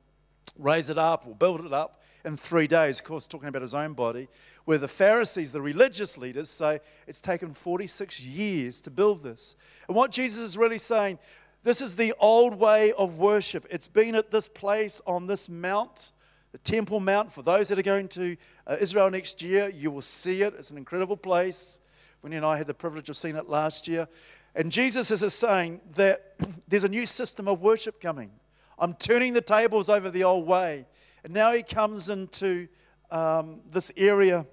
raise 0.58 0.90
it 0.90 0.98
up 0.98 1.26
or 1.26 1.34
build 1.34 1.64
it 1.64 1.72
up 1.72 2.02
in 2.24 2.36
three 2.36 2.66
days. 2.66 2.98
Of 2.98 3.06
course, 3.06 3.26
talking 3.26 3.48
about 3.48 3.62
his 3.62 3.74
own 3.74 3.94
body. 3.94 4.28
Where 4.64 4.78
the 4.78 4.88
Pharisees, 4.88 5.52
the 5.52 5.62
religious 5.62 6.18
leaders, 6.18 6.50
say 6.50 6.80
it's 7.06 7.22
taken 7.22 7.54
46 7.54 8.24
years 8.24 8.80
to 8.82 8.90
build 8.90 9.22
this. 9.22 9.56
And 9.88 9.96
what 9.96 10.10
Jesus 10.10 10.42
is 10.42 10.58
really 10.58 10.78
saying, 10.78 11.18
this 11.62 11.82
is 11.82 11.96
the 11.96 12.14
old 12.18 12.54
way 12.54 12.92
of 12.92 13.18
worship. 13.18 13.66
It's 13.70 13.88
been 13.88 14.14
at 14.14 14.30
this 14.30 14.48
place 14.48 15.02
on 15.06 15.26
this 15.26 15.48
mount, 15.48 16.12
the 16.52 16.58
Temple 16.58 17.00
Mount. 17.00 17.30
For 17.30 17.42
those 17.42 17.68
that 17.68 17.78
are 17.78 17.82
going 17.82 18.08
to 18.08 18.36
uh, 18.66 18.76
Israel 18.80 19.10
next 19.10 19.42
year, 19.42 19.68
you 19.68 19.90
will 19.90 20.00
see 20.00 20.40
it. 20.40 20.54
It's 20.56 20.70
an 20.70 20.78
incredible 20.78 21.18
place. 21.18 21.80
Winnie 22.22 22.36
and 22.36 22.46
I 22.46 22.56
had 22.56 22.66
the 22.66 22.74
privilege 22.74 23.10
of 23.10 23.16
seeing 23.16 23.36
it 23.36 23.48
last 23.48 23.88
year. 23.88 24.08
And 24.54 24.72
Jesus 24.72 25.10
is 25.10 25.34
saying 25.34 25.82
that 25.96 26.34
there's 26.68 26.84
a 26.84 26.88
new 26.88 27.04
system 27.04 27.46
of 27.46 27.60
worship 27.60 28.00
coming. 28.00 28.30
I'm 28.78 28.94
turning 28.94 29.34
the 29.34 29.42
tables 29.42 29.90
over 29.90 30.10
the 30.10 30.24
old 30.24 30.46
way. 30.46 30.86
And 31.24 31.34
now 31.34 31.52
he 31.52 31.62
comes 31.62 32.08
into 32.08 32.68
um, 33.10 33.60
this 33.70 33.92
area 33.98 34.46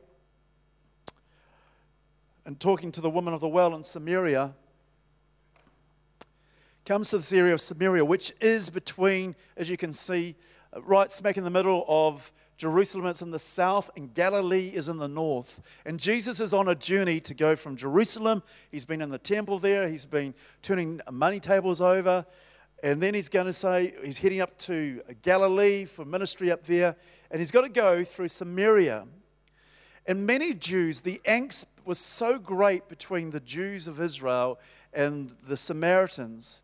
and 2.45 2.59
talking 2.59 2.91
to 2.91 2.99
the 2.99 3.09
woman 3.09 3.33
of 3.33 3.39
the 3.39 3.47
well 3.47 3.73
in 3.75 3.83
Samaria 3.83 4.53
comes 6.87 7.09
to 7.09 7.17
this 7.17 7.33
area 7.33 7.53
of 7.53 7.59
Samaria, 7.59 8.05
which 8.05 8.31
is 8.39 8.69
between, 8.69 9.35
as 9.57 9.69
you 9.69 9.75
can 9.75 9.91
see, 9.91 10.35
uh, 10.73 10.81
right 10.83 11.11
smack 11.11 11.35
in 11.35 11.43
the 11.43 11.49
middle 11.49 11.83
of 11.85 12.31
Jerusalem. 12.55 13.07
It's 13.07 13.21
in 13.21 13.31
the 13.31 13.39
south, 13.39 13.91
and 13.97 14.13
Galilee 14.13 14.71
is 14.73 14.87
in 14.87 14.97
the 14.97 15.09
north. 15.09 15.59
And 15.85 15.99
Jesus 15.99 16.39
is 16.39 16.53
on 16.53 16.69
a 16.69 16.75
journey 16.75 17.19
to 17.19 17.33
go 17.33 17.57
from 17.57 17.75
Jerusalem. 17.75 18.41
He's 18.71 18.85
been 18.85 19.01
in 19.01 19.09
the 19.09 19.17
temple 19.17 19.59
there, 19.59 19.89
he's 19.89 20.05
been 20.05 20.33
turning 20.61 21.01
money 21.11 21.41
tables 21.41 21.81
over. 21.81 22.25
And 22.81 23.03
then 23.03 23.13
he's 23.13 23.27
going 23.27 23.47
to 23.47 23.53
say, 23.53 23.93
he's 24.01 24.19
heading 24.19 24.39
up 24.39 24.57
to 24.59 25.01
Galilee 25.23 25.83
for 25.83 26.05
ministry 26.05 26.51
up 26.51 26.63
there. 26.63 26.95
And 27.29 27.41
he's 27.41 27.51
got 27.51 27.65
to 27.65 27.69
go 27.69 28.05
through 28.05 28.29
Samaria. 28.29 29.07
And 30.05 30.25
many 30.25 30.53
Jews, 30.53 31.01
the 31.01 31.19
angst 31.27 31.65
was 31.83 31.99
so 31.99 32.39
great 32.39 32.87
between 32.87 33.31
the 33.31 33.41
Jews 33.41 33.89
of 33.89 33.99
Israel 33.99 34.57
and 34.93 35.33
the 35.45 35.57
Samaritans 35.57 36.63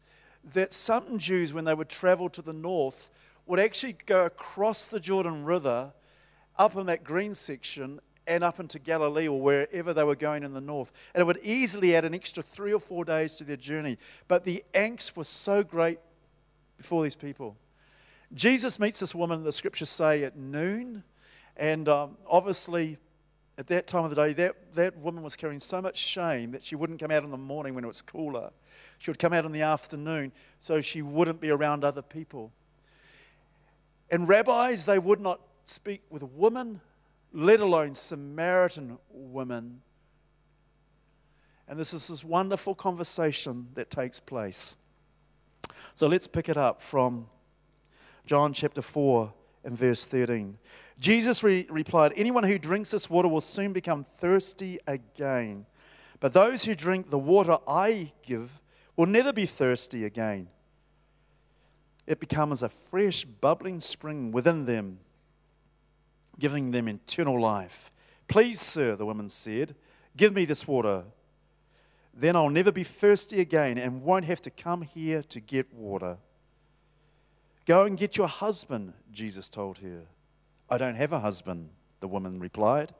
that 0.54 0.74
some 0.74 1.18
Jews, 1.18 1.54
when 1.54 1.66
they 1.66 1.74
would 1.74 1.90
travel 1.90 2.30
to 2.30 2.42
the 2.42 2.54
north, 2.54 3.10
would 3.46 3.60
actually 3.60 3.96
go 4.06 4.26
across 4.26 4.88
the 4.88 5.00
Jordan 5.00 5.44
River, 5.44 5.94
up 6.58 6.76
in 6.76 6.86
that 6.88 7.04
green 7.04 7.34
section, 7.34 8.00
and 8.26 8.44
up 8.44 8.60
into 8.60 8.80
Galilee 8.80 9.28
or 9.28 9.42
wherever 9.42 9.94
they 9.94 10.04
were 10.04 10.16
going 10.16 10.44
in 10.44 10.54
the 10.54 10.62
north. 10.62 10.92
And 11.14 11.22
it 11.22 11.26
would 11.26 11.40
easily 11.44 11.96
add 11.96 12.06
an 12.06 12.14
extra 12.14 12.42
three 12.42 12.74
or 12.74 12.80
four 12.80 13.04
days 13.04 13.36
to 13.36 13.44
their 13.44 13.58
journey. 13.58 13.98
But 14.28 14.46
the 14.46 14.64
angst 14.74 15.18
was 15.18 15.28
so 15.28 15.64
great 15.64 16.00
before 16.78 17.04
these 17.04 17.16
people. 17.16 17.58
Jesus 18.34 18.80
meets 18.80 19.00
this 19.00 19.14
woman, 19.14 19.44
the 19.44 19.52
scriptures 19.52 19.90
say, 19.90 20.24
at 20.24 20.38
noon. 20.38 21.04
And 21.58 21.88
um, 21.90 22.18
obviously, 22.28 22.98
at 23.58 23.68
that 23.68 23.86
time 23.86 24.06
of 24.06 24.10
the 24.10 24.16
day, 24.16 24.34
that, 24.34 24.76
that 24.76 24.98
woman 24.98 25.24
was 25.24 25.36
carrying 25.36 25.60
so 25.60 25.82
much 25.82 25.98
shame 25.98 26.52
that 26.52 26.64
she 26.64 26.76
wouldn't 26.76 27.00
come 27.00 27.12
out 27.12 27.24
in 27.24 27.30
the 27.30 27.38
morning 27.38 27.76
when 27.76 27.84
it 27.84 27.88
was 27.88 28.02
cooler. 28.02 28.52
She 29.04 29.12
would 29.12 29.20
come 29.20 29.34
out 29.34 29.44
in 29.44 29.52
the 29.52 29.64
afternoon 29.64 30.32
so 30.60 30.80
she 30.80 31.02
wouldn't 31.02 31.42
be 31.42 31.50
around 31.50 31.84
other 31.84 32.02
people. 32.02 32.54
And 34.10 34.30
rabbis, 34.30 34.86
they 34.86 34.98
would 34.98 35.20
not 35.20 35.42
speak 35.66 36.04
with 36.10 36.24
women, 36.24 36.80
let 37.34 37.60
alone 37.60 37.96
Samaritan 37.96 38.98
women. 39.12 39.82
And 41.68 41.78
this 41.78 41.94
is 41.94 42.08
this 42.08 42.24
wonderful 42.24 42.76
conversation 42.76 43.68
that 43.74 43.90
takes 43.90 44.22
place. 44.22 44.78
So 45.96 46.08
let's 46.08 46.26
pick 46.26 46.48
it 46.48 46.56
up 46.56 46.82
from 46.82 47.28
John 48.26 48.54
chapter 48.54 48.82
4 48.82 49.34
and 49.66 49.78
verse 49.78 50.06
13. 50.06 50.58
Jesus 50.98 51.44
re- 51.44 51.68
replied, 51.70 52.14
Anyone 52.16 52.46
who 52.46 52.58
drinks 52.58 52.92
this 52.92 53.10
water 53.10 53.28
will 53.28 53.42
soon 53.42 53.74
become 53.74 54.06
thirsty 54.06 54.80
again. 54.88 55.66
But 56.22 56.32
those 56.32 56.64
who 56.64 56.74
drink 56.74 57.10
the 57.10 57.20
water 57.20 57.58
I 57.68 58.14
give 58.26 58.62
will 58.96 59.08
never 59.08 59.34
be 59.34 59.46
thirsty 59.46 60.06
again. 60.06 60.48
It 62.06 62.20
becomes 62.20 62.62
a 62.62 62.70
fresh, 62.70 63.24
bubbling 63.24 63.80
spring 63.80 64.32
within 64.32 64.66
them, 64.66 65.00
giving 66.38 66.72
them 66.72 66.88
eternal 66.88 67.40
life. 67.40 67.92
Please, 68.28 68.60
sir, 68.60 68.96
the 68.96 69.06
woman 69.06 69.30
said, 69.30 69.76
give 70.18 70.34
me 70.34 70.46
this 70.46 70.68
water. 70.68 71.06
Then 72.14 72.36
I'll 72.36 72.50
never 72.50 72.72
be 72.72 72.84
thirsty 72.84 73.40
again 73.40 73.78
and 73.78 74.04
won't 74.04 74.26
have 74.26 74.42
to 74.42 74.52
come 74.52 74.82
here 74.82 75.24
to 75.24 75.40
get 75.40 75.74
water. 75.74 76.18
Go 77.66 77.86
and 77.86 77.98
get 77.98 78.18
your 78.18 78.28
husband, 78.28 78.94
Jesus 79.12 79.50
told 79.50 79.80
her. 79.80 80.02
I 80.70 80.78
don't 80.78 80.96
have 80.96 81.14
a 81.14 81.20
husband, 81.20 81.70
the 82.02 82.08
woman 82.08 82.40
replied. 82.40 82.94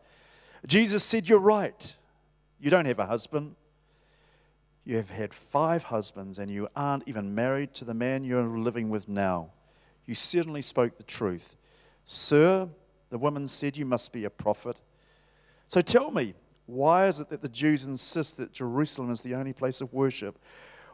Jesus 0.66 1.04
said, 1.04 1.28
You're 1.28 1.40
right. 1.40 1.96
You 2.60 2.70
don't 2.70 2.86
have 2.86 3.00
a 3.00 3.06
husband. 3.06 3.56
You 4.86 4.98
have 4.98 5.10
had 5.10 5.34
five 5.34 5.86
husbands, 5.86 6.38
and 6.38 6.52
you 6.52 6.68
aren't 6.76 7.08
even 7.08 7.34
married 7.34 7.74
to 7.76 7.86
the 7.86 7.94
man 7.94 8.24
you're 8.24 8.44
living 8.44 8.90
with 8.90 9.08
now. 9.08 9.52
You 10.06 10.16
certainly 10.16 10.62
spoke 10.62 10.98
the 10.98 11.04
truth. 11.04 11.56
Sir, 12.04 12.68
the 13.10 13.18
woman 13.18 13.48
said, 13.48 13.78
You 13.78 13.86
must 13.86 14.12
be 14.12 14.26
a 14.26 14.30
prophet. 14.30 14.82
So 15.68 15.82
tell 15.82 16.12
me, 16.12 16.34
why 16.66 17.08
is 17.08 17.20
it 17.20 17.30
that 17.30 17.42
the 17.42 17.50
Jews 17.50 17.88
insist 17.88 18.38
that 18.38 18.52
Jerusalem 18.52 19.12
is 19.12 19.22
the 19.22 19.36
only 19.36 19.54
place 19.54 19.82
of 19.82 19.94
worship, 19.94 20.38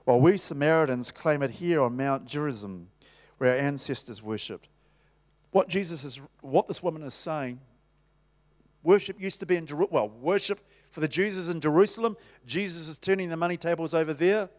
while 0.06 0.19
we 0.19 0.38
Samaritans 0.38 1.12
claim 1.12 1.41
it 1.41 1.52
here 1.52 1.82
on 1.82 1.97
Mount 1.97 2.25
Gerizim, 2.25 2.89
where 3.38 3.52
our 3.52 3.60
ancestors 3.60 4.21
worshipped? 4.21 4.67
What 5.52 5.67
Jesus 5.67 6.04
is, 6.04 6.21
what 6.41 6.67
this 6.67 6.84
woman 6.84 7.02
is 7.04 7.13
saying, 7.13 7.60
worship 8.84 9.19
used 9.19 9.39
to 9.39 9.45
be 9.45 9.56
in 9.56 9.65
Jerusalem. 9.65 9.89
Well, 9.91 10.10
worship 10.10 10.62
for 10.91 10.99
the 10.99 11.08
Jews 11.08 11.38
is 11.38 11.49
in 11.49 11.62
Jerusalem. 11.62 12.17
Jesus 12.45 12.88
is 12.88 12.97
turning 12.97 13.30
the 13.30 13.38
money 13.38 13.58
tables 13.58 13.93
over 13.93 14.13
there. 14.13 14.49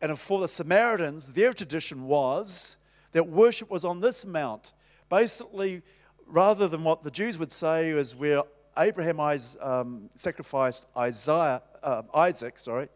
And 0.00 0.18
for 0.18 0.40
the 0.40 0.48
Samaritans, 0.48 1.32
their 1.32 1.52
tradition 1.52 2.04
was 2.04 2.78
that 3.12 3.28
worship 3.28 3.70
was 3.70 3.84
on 3.84 4.00
this 4.00 4.24
mount. 4.24 4.72
Basically, 5.08 5.82
rather 6.26 6.68
than 6.68 6.84
what 6.84 7.02
the 7.02 7.10
Jews 7.10 7.38
would 7.38 7.52
say 7.52 7.90
is 7.90 8.14
where 8.14 8.42
Abraham 8.78 9.20
um, 9.60 10.10
sacrificed 10.14 10.86
Isaiah, 10.96 11.62
uh, 11.82 12.02
Isaac, 12.14 12.58
sorry, 12.58 12.88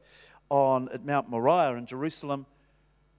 on 0.48 0.88
at 0.90 1.04
Mount 1.04 1.28
Moriah 1.28 1.74
in 1.74 1.84
Jerusalem. 1.84 2.46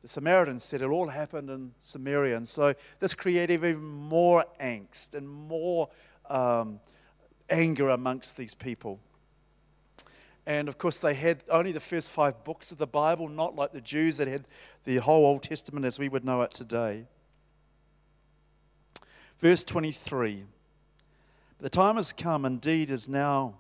The 0.02 0.08
Samaritans 0.08 0.64
said 0.64 0.82
it 0.82 0.86
all 0.86 1.10
happened 1.10 1.50
in 1.50 1.74
Samaria, 1.80 2.38
and 2.38 2.48
so 2.48 2.74
this 3.00 3.14
created 3.14 3.54
even 3.54 3.84
more 3.84 4.46
angst 4.62 5.16
and 5.16 5.28
more 5.28 5.90
um, 6.30 6.80
anger 7.50 7.90
amongst 7.90 8.38
these 8.38 8.54
people. 8.54 9.00
And 10.48 10.68
of 10.68 10.78
course, 10.78 11.00
they 11.00 11.16
had 11.16 11.44
only 11.50 11.72
the 11.72 11.80
first 11.80 12.12
five 12.12 12.44
books 12.44 12.72
of 12.72 12.78
the 12.78 12.88
Bible, 12.88 13.28
not 13.28 13.56
like 13.56 13.72
the 13.72 13.82
Jews 13.82 14.18
that 14.18 14.28
had 14.28 14.46
the 14.84 14.98
whole 14.98 15.26
Old 15.26 15.44
Testament 15.44 15.86
as 15.86 15.98
we 15.98 16.10
would 16.10 16.24
know 16.24 16.42
it 16.42 16.54
today. 16.54 17.06
Verse 19.40 19.64
23 19.64 20.44
The 21.60 21.70
time 21.70 21.96
has 21.96 22.14
come, 22.14 22.46
indeed, 22.46 22.92
is 22.92 23.10
now, 23.10 23.56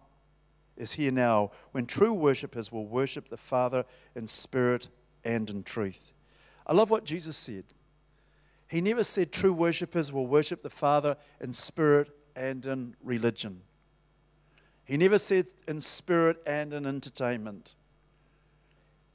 is 0.77 0.93
here 0.93 1.11
now, 1.11 1.51
when 1.71 1.85
true 1.87 2.13
worshippers 2.13 2.71
will 2.71 2.85
worship 2.85 3.29
the 3.29 3.37
Father 3.37 3.85
in 4.15 4.27
spirit 4.27 4.87
and 5.23 5.49
in 5.49 5.63
truth. 5.63 6.13
I 6.67 6.73
love 6.73 6.89
what 6.89 7.03
Jesus 7.03 7.35
said. 7.35 7.65
He 8.67 8.81
never 8.81 9.03
said 9.03 9.31
true 9.31 9.53
worshippers 9.53 10.11
will 10.11 10.27
worship 10.27 10.63
the 10.63 10.69
Father 10.69 11.17
in 11.39 11.53
spirit 11.53 12.09
and 12.35 12.65
in 12.65 12.95
religion. 13.03 13.61
He 14.85 14.97
never 14.97 15.17
said 15.17 15.47
in 15.67 15.79
spirit 15.79 16.37
and 16.45 16.71
in 16.71 16.85
entertainment. 16.85 17.75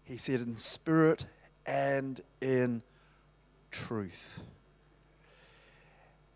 He 0.02 0.18
said 0.18 0.40
in 0.40 0.56
spirit 0.56 1.26
and 1.64 2.20
in 2.40 2.82
truth. 3.70 4.42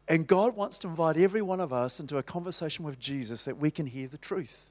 And 0.06 0.26
God 0.26 0.54
wants 0.54 0.78
to 0.80 0.88
invite 0.88 1.16
every 1.16 1.42
one 1.42 1.60
of 1.60 1.72
us 1.72 1.98
into 1.98 2.16
a 2.16 2.22
conversation 2.22 2.84
with 2.84 3.00
Jesus 3.00 3.44
that 3.44 3.56
we 3.56 3.70
can 3.70 3.86
hear 3.86 4.06
the 4.06 4.18
truth. 4.18 4.70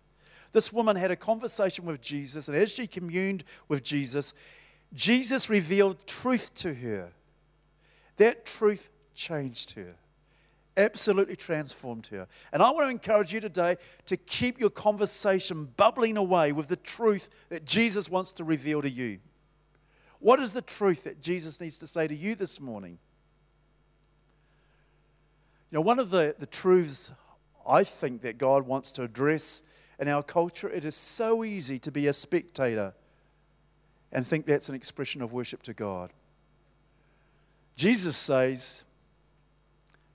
This 0.53 0.71
woman 0.71 0.95
had 0.95 1.11
a 1.11 1.15
conversation 1.15 1.85
with 1.85 1.99
Jesus, 1.99 2.47
and 2.47 2.55
as 2.55 2.71
she 2.71 2.87
communed 2.87 3.43
with 3.67 3.83
Jesus, 3.83 4.33
Jesus 4.93 5.49
revealed 5.49 6.05
truth 6.05 6.53
to 6.55 6.75
her. 6.75 7.11
That 8.17 8.45
truth 8.45 8.91
changed 9.15 9.71
her 9.71 9.95
absolutely 10.75 11.35
transformed 11.35 12.07
her. 12.07 12.27
And 12.51 12.63
I 12.63 12.71
want 12.71 12.85
to 12.85 12.89
encourage 12.89 13.33
you 13.33 13.39
today 13.39 13.77
to 14.07 14.17
keep 14.17 14.59
your 14.59 14.69
conversation 14.69 15.69
bubbling 15.77 16.17
away 16.17 16.51
with 16.51 16.67
the 16.67 16.75
truth 16.75 17.29
that 17.49 17.65
Jesus 17.65 18.09
wants 18.09 18.33
to 18.33 18.43
reveal 18.43 18.81
to 18.81 18.89
you. 18.89 19.19
What 20.19 20.39
is 20.39 20.53
the 20.53 20.61
truth 20.61 21.03
that 21.03 21.21
Jesus 21.21 21.59
needs 21.59 21.77
to 21.79 21.87
say 21.87 22.07
to 22.07 22.15
you 22.15 22.35
this 22.35 22.59
morning? 22.59 22.97
You 25.69 25.77
know, 25.77 25.81
one 25.81 25.99
of 25.99 26.11
the, 26.11 26.35
the 26.37 26.45
truths 26.45 27.11
I 27.67 27.83
think 27.83 28.21
that 28.21 28.37
God 28.37 28.65
wants 28.65 28.91
to 28.93 29.03
address 29.03 29.63
in 29.99 30.07
our 30.07 30.23
culture, 30.23 30.69
it 30.69 30.85
is 30.85 30.95
so 30.95 31.43
easy 31.43 31.79
to 31.79 31.91
be 31.91 32.07
a 32.07 32.13
spectator 32.13 32.93
and 34.11 34.25
think 34.25 34.45
that's 34.45 34.69
an 34.69 34.75
expression 34.75 35.21
of 35.21 35.33
worship 35.33 35.63
to 35.63 35.73
God. 35.73 36.11
Jesus 37.75 38.15
says, 38.15 38.83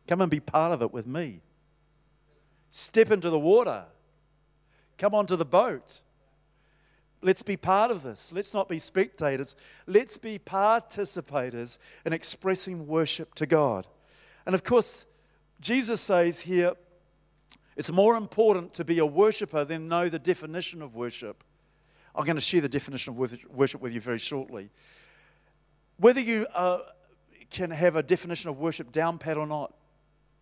Come 0.08 0.22
and 0.22 0.30
be 0.30 0.40
part 0.40 0.72
of 0.72 0.82
it 0.82 0.92
with 0.92 1.06
me. 1.06 1.42
Step 2.70 3.10
into 3.10 3.30
the 3.30 3.38
water. 3.38 3.84
Come 4.96 5.14
onto 5.14 5.36
the 5.36 5.44
boat. 5.44 6.00
Let's 7.20 7.42
be 7.42 7.56
part 7.56 7.90
of 7.90 8.02
this. 8.02 8.32
Let's 8.32 8.54
not 8.54 8.68
be 8.68 8.78
spectators. 8.78 9.54
Let's 9.86 10.16
be 10.16 10.38
participators 10.38 11.78
in 12.04 12.12
expressing 12.12 12.86
worship 12.86 13.34
to 13.36 13.46
God. 13.46 13.86
And 14.46 14.54
of 14.54 14.64
course, 14.64 15.04
Jesus 15.60 16.00
says 16.00 16.40
here, 16.40 16.72
it's 17.76 17.92
more 17.92 18.16
important 18.16 18.72
to 18.74 18.84
be 18.84 18.98
a 18.98 19.06
worshiper 19.06 19.64
than 19.64 19.88
know 19.88 20.08
the 20.08 20.18
definition 20.18 20.80
of 20.80 20.94
worship. 20.94 21.44
I'm 22.14 22.24
going 22.24 22.36
to 22.36 22.42
share 22.42 22.60
the 22.60 22.68
definition 22.68 23.12
of 23.12 23.50
worship 23.50 23.80
with 23.80 23.92
you 23.92 24.00
very 24.00 24.18
shortly. 24.18 24.70
Whether 25.98 26.20
you 26.20 26.46
uh, 26.54 26.78
can 27.50 27.70
have 27.70 27.94
a 27.94 28.02
definition 28.02 28.50
of 28.50 28.58
worship 28.58 28.90
down 28.90 29.18
pat 29.18 29.36
or 29.36 29.46
not, 29.46 29.74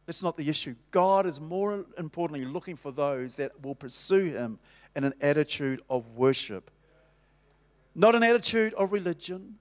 that's 0.06 0.22
not 0.22 0.36
the 0.36 0.48
issue. 0.48 0.76
God 0.92 1.26
is 1.26 1.40
more 1.40 1.84
importantly 1.98 2.46
looking 2.46 2.76
for 2.76 2.92
those 2.92 3.36
that 3.36 3.62
will 3.62 3.74
pursue 3.74 4.24
Him 4.24 4.58
in 4.94 5.04
an 5.04 5.14
attitude 5.20 5.82
of 5.90 6.16
worship. 6.16 6.70
Not 7.94 8.14
an 8.14 8.22
attitude 8.22 8.72
of 8.74 8.92
religion, 8.92 9.56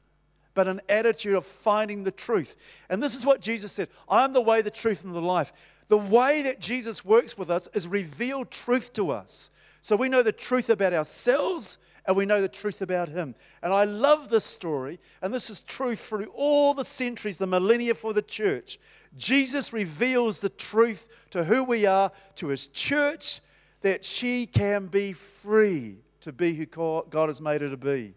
but 0.54 0.68
an 0.68 0.82
attitude 0.88 1.36
of 1.36 1.46
finding 1.46 2.04
the 2.04 2.12
truth. 2.12 2.56
And 2.90 3.02
this 3.02 3.16
is 3.16 3.26
what 3.26 3.42
Jesus 3.42 3.72
said 3.72 3.90
I 4.08 4.24
am 4.24 4.34
the 4.34 4.42
way, 4.42 4.62
the 4.62 4.72
truth, 4.72 5.04
and 5.04 5.16
the 5.16 5.22
life. 5.22 5.52
The 5.88 5.98
way 5.98 6.42
that 6.44 6.60
Jesus 6.60 7.06
works 7.06 7.38
with 7.38 7.50
us 7.50 7.68
is 7.74 7.88
reveal 7.88 8.46
truth 8.46 8.94
to 8.94 9.12
us. 9.12 9.52
So 9.82 9.96
we 9.96 10.10
know 10.10 10.24
the 10.24 10.32
truth 10.32 10.70
about 10.70 10.94
ourselves 10.94 11.78
and 12.08 12.16
we 12.16 12.26
know 12.26 12.42
the 12.42 12.48
truth 12.48 12.82
about 12.82 13.10
him. 13.10 13.36
And 13.62 13.74
I 13.74 13.84
love 13.86 14.30
this 14.30 14.44
story, 14.44 15.00
and 15.22 15.34
this 15.34 15.50
is 15.50 15.62
true 15.62 15.96
through 15.96 16.32
all 16.36 16.74
the 16.74 16.86
centuries, 16.86 17.38
the 17.38 17.48
millennia 17.48 17.96
for 17.96 18.14
the 18.14 18.22
church. 18.22 18.80
Jesus 19.18 19.72
reveals 19.72 20.40
the 20.40 20.50
truth 20.50 21.28
to 21.32 21.46
who 21.46 21.64
we 21.64 21.86
are, 21.86 22.12
to 22.36 22.48
his 22.48 22.68
church, 22.68 23.42
that 23.82 24.04
she 24.04 24.46
can 24.46 24.88
be 24.88 25.14
free 25.14 26.00
to 26.22 26.34
be 26.34 26.54
who 26.56 26.66
God 26.66 27.30
has 27.30 27.40
made 27.40 27.62
her 27.62 27.70
to 27.70 27.78
be. 27.78 28.14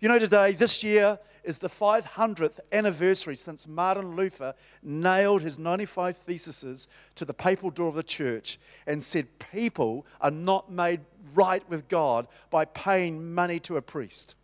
You 0.00 0.08
know, 0.08 0.18
today, 0.18 0.52
this 0.52 0.82
year 0.82 1.18
is 1.44 1.58
the 1.58 1.68
500th 1.68 2.60
anniversary 2.72 3.36
since 3.36 3.68
Martin 3.68 4.16
Luther 4.16 4.54
nailed 4.82 5.42
his 5.42 5.58
95 5.58 6.16
theses 6.16 6.88
to 7.14 7.24
the 7.24 7.34
papal 7.34 7.70
door 7.70 7.88
of 7.88 7.94
the 7.94 8.02
church 8.02 8.58
and 8.86 9.02
said 9.02 9.26
people 9.38 10.06
are 10.20 10.30
not 10.30 10.70
made 10.70 11.00
right 11.34 11.68
with 11.68 11.88
God 11.88 12.26
by 12.50 12.64
paying 12.64 13.34
money 13.34 13.60
to 13.60 13.76
a 13.76 13.82
priest. 13.82 14.34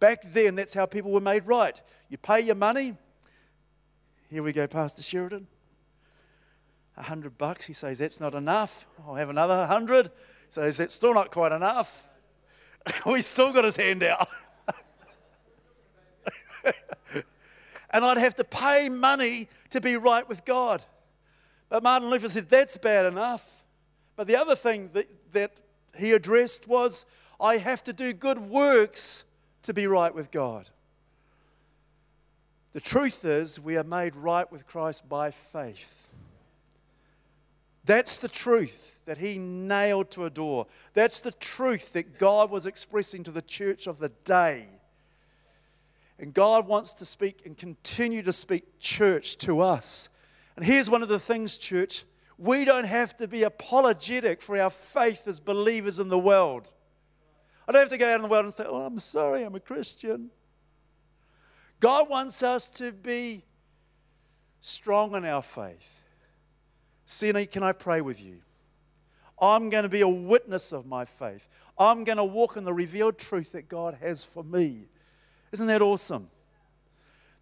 Back 0.00 0.22
then, 0.22 0.56
that's 0.56 0.74
how 0.74 0.86
people 0.86 1.12
were 1.12 1.20
made 1.20 1.46
right. 1.46 1.80
You 2.08 2.18
pay 2.18 2.40
your 2.40 2.56
money. 2.56 2.96
Here 4.32 4.42
we 4.42 4.52
go, 4.54 4.66
Pastor 4.66 5.02
Sheridan. 5.02 5.46
A 6.96 7.02
hundred 7.02 7.36
bucks. 7.36 7.66
He 7.66 7.74
says, 7.74 7.98
That's 7.98 8.18
not 8.18 8.34
enough. 8.34 8.86
I'll 9.06 9.16
have 9.16 9.28
another 9.28 9.66
hundred. 9.66 10.06
He 10.06 10.12
says, 10.48 10.78
That's 10.78 10.94
still 10.94 11.12
not 11.12 11.30
quite 11.30 11.52
enough. 11.52 12.02
we 13.06 13.20
still 13.20 13.52
got 13.52 13.66
his 13.66 13.76
hand 13.76 14.02
out. 14.02 14.30
and 17.90 18.06
I'd 18.06 18.16
have 18.16 18.34
to 18.36 18.44
pay 18.44 18.88
money 18.88 19.50
to 19.68 19.82
be 19.82 19.98
right 19.98 20.26
with 20.26 20.46
God. 20.46 20.82
But 21.68 21.82
Martin 21.82 22.08
Luther 22.08 22.28
said, 22.28 22.48
That's 22.48 22.78
bad 22.78 23.04
enough. 23.04 23.62
But 24.16 24.28
the 24.28 24.36
other 24.36 24.56
thing 24.56 24.88
that, 24.94 25.10
that 25.32 25.58
he 25.98 26.12
addressed 26.12 26.66
was, 26.66 27.04
I 27.38 27.58
have 27.58 27.82
to 27.82 27.92
do 27.92 28.14
good 28.14 28.38
works 28.38 29.26
to 29.64 29.74
be 29.74 29.86
right 29.86 30.14
with 30.14 30.30
God. 30.30 30.70
The 32.72 32.80
truth 32.80 33.24
is, 33.24 33.60
we 33.60 33.76
are 33.76 33.84
made 33.84 34.16
right 34.16 34.50
with 34.50 34.66
Christ 34.66 35.08
by 35.08 35.30
faith. 35.30 36.08
That's 37.84 38.18
the 38.18 38.28
truth 38.28 39.00
that 39.06 39.18
he 39.18 39.38
nailed 39.38 40.10
to 40.12 40.24
a 40.24 40.30
door. 40.30 40.66
That's 40.94 41.20
the 41.20 41.32
truth 41.32 41.92
that 41.92 42.18
God 42.18 42.50
was 42.50 42.64
expressing 42.64 43.24
to 43.24 43.30
the 43.30 43.42
church 43.42 43.86
of 43.86 43.98
the 43.98 44.10
day. 44.24 44.68
And 46.18 46.32
God 46.32 46.68
wants 46.68 46.94
to 46.94 47.04
speak 47.04 47.42
and 47.44 47.58
continue 47.58 48.22
to 48.22 48.32
speak 48.32 48.78
church 48.78 49.36
to 49.38 49.60
us. 49.60 50.08
And 50.54 50.64
here's 50.64 50.88
one 50.88 51.02
of 51.02 51.08
the 51.08 51.18
things, 51.18 51.58
church 51.58 52.04
we 52.38 52.64
don't 52.64 52.86
have 52.86 53.16
to 53.18 53.28
be 53.28 53.44
apologetic 53.44 54.42
for 54.42 54.58
our 54.58 54.70
faith 54.70 55.28
as 55.28 55.38
believers 55.38 56.00
in 56.00 56.08
the 56.08 56.18
world. 56.18 56.72
I 57.68 57.72
don't 57.72 57.82
have 57.82 57.90
to 57.90 57.98
go 57.98 58.10
out 58.10 58.16
in 58.16 58.22
the 58.22 58.28
world 58.28 58.46
and 58.46 58.54
say, 58.54 58.64
Oh, 58.66 58.84
I'm 58.84 58.98
sorry, 58.98 59.44
I'm 59.44 59.54
a 59.54 59.60
Christian. 59.60 60.30
God 61.82 62.08
wants 62.08 62.44
us 62.44 62.70
to 62.70 62.92
be 62.92 63.42
strong 64.60 65.16
in 65.16 65.24
our 65.24 65.42
faith. 65.42 66.00
Sienna, 67.06 67.44
can 67.44 67.64
I 67.64 67.72
pray 67.72 68.00
with 68.00 68.22
you? 68.22 68.36
I'm 69.40 69.68
going 69.68 69.82
to 69.82 69.88
be 69.88 70.02
a 70.02 70.08
witness 70.08 70.72
of 70.72 70.86
my 70.86 71.04
faith. 71.04 71.48
I'm 71.76 72.04
going 72.04 72.18
to 72.18 72.24
walk 72.24 72.56
in 72.56 72.62
the 72.62 72.72
revealed 72.72 73.18
truth 73.18 73.50
that 73.50 73.68
God 73.68 73.98
has 74.00 74.22
for 74.22 74.44
me. 74.44 74.84
Isn't 75.50 75.66
that 75.66 75.82
awesome? 75.82 76.30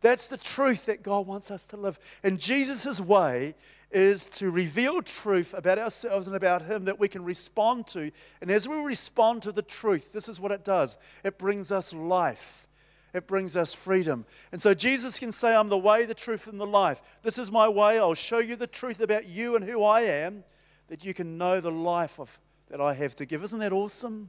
That's 0.01 0.29
the 0.29 0.39
truth 0.39 0.87
that 0.87 1.03
God 1.03 1.27
wants 1.27 1.51
us 1.51 1.67
to 1.67 1.77
live. 1.77 1.99
And 2.23 2.41
Jesus' 2.41 2.99
way 2.99 3.55
is 3.91 4.25
to 4.25 4.51
reveal 4.51 5.03
truth 5.03 5.53
about 5.53 5.79
ourselves 5.79 6.27
and 6.27 6.35
about 6.35 6.63
Him 6.63 6.87
that 6.87 6.99
we 6.99 7.09
can 7.09 7.25
respond 7.25 7.87
to. 7.89 8.11
And 8.41 8.51
as 8.51 8.67
we 8.67 8.77
respond 8.77 9.43
to 9.43 9.53
the 9.53 9.61
truth, 9.61 10.15
this 10.15 10.31
is 10.31 10.41
what 10.41 10.51
it 10.51 10.65
does 10.65 10.97
it 11.25 11.37
brings 11.37 11.71
us 11.71 11.93
life, 11.93 12.67
it 13.13 13.27
brings 13.27 13.57
us 13.57 13.75
freedom. 13.75 14.25
And 14.53 14.61
so 14.61 14.75
Jesus 14.75 15.19
can 15.19 15.33
say, 15.33 15.55
I'm 15.55 15.69
the 15.69 15.79
way, 15.79 16.05
the 16.05 16.15
truth, 16.15 16.47
and 16.47 16.61
the 16.61 16.67
life. 16.67 17.03
This 17.23 17.39
is 17.39 17.51
my 17.51 17.69
way. 17.69 17.99
I'll 17.99 18.15
show 18.15 18.39
you 18.39 18.57
the 18.57 18.67
truth 18.67 19.01
about 19.01 19.29
you 19.29 19.57
and 19.57 19.65
who 19.65 19.83
I 19.83 20.03
am. 20.03 20.45
that 20.91 21.05
you 21.05 21.15
can 21.15 21.39
know 21.39 21.61
the 21.61 21.71
life 21.71 22.19
of, 22.19 22.39
that 22.69 22.81
I 22.81 22.95
have 22.95 23.15
to 23.17 23.25
give. 23.25 23.43
Isn't 23.45 23.61
that 23.61 23.73
awesome? 23.73 24.29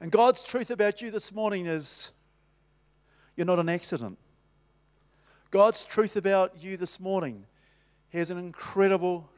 And 0.00 0.10
God's 0.10 0.42
truth 0.42 0.70
about 0.70 1.00
you 1.00 1.10
this 1.10 1.30
morning 1.32 1.66
is 1.66 2.10
you're 3.36 3.46
not 3.46 3.58
an 3.58 3.68
accident. 3.68 4.18
God's 5.50 5.84
truth 5.84 6.16
about 6.16 6.60
you 6.60 6.76
this 6.76 6.98
morning 6.98 7.44
has 8.12 8.30
an 8.30 8.38
incredible 8.38 9.28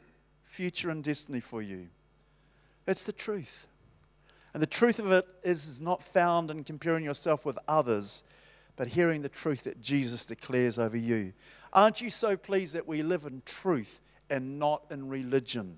future 0.45 0.89
and 0.89 1.03
destiny 1.03 1.41
for 1.41 1.61
you. 1.61 1.89
It's 2.87 3.05
the 3.05 3.13
truth. 3.13 3.67
And 4.57 4.63
the 4.63 4.67
truth 4.67 4.99
of 4.99 5.13
it 5.13 5.27
is, 5.43 5.69
is 5.69 5.83
not 5.83 6.03
found 6.03 6.51
in 6.51 6.65
comparing 6.65 7.05
yourself 7.05 7.45
with 7.45 7.59
others, 7.69 8.25
but 8.75 8.87
hearing 8.87 9.21
the 9.21 9.29
truth 9.29 9.65
that 9.65 9.83
Jesus 9.83 10.25
declares 10.25 10.79
over 10.79 10.97
you. 10.97 11.35
Aren't 11.75 12.01
you 12.01 12.09
so 12.09 12.39
pleased 12.39 12.75
that 12.75 12.89
we 12.89 13.03
live 13.03 13.27
in 13.27 13.43
truth 13.45 14.01
and 14.31 14.59
not 14.59 14.85
in 14.91 15.11
religion? 15.11 15.77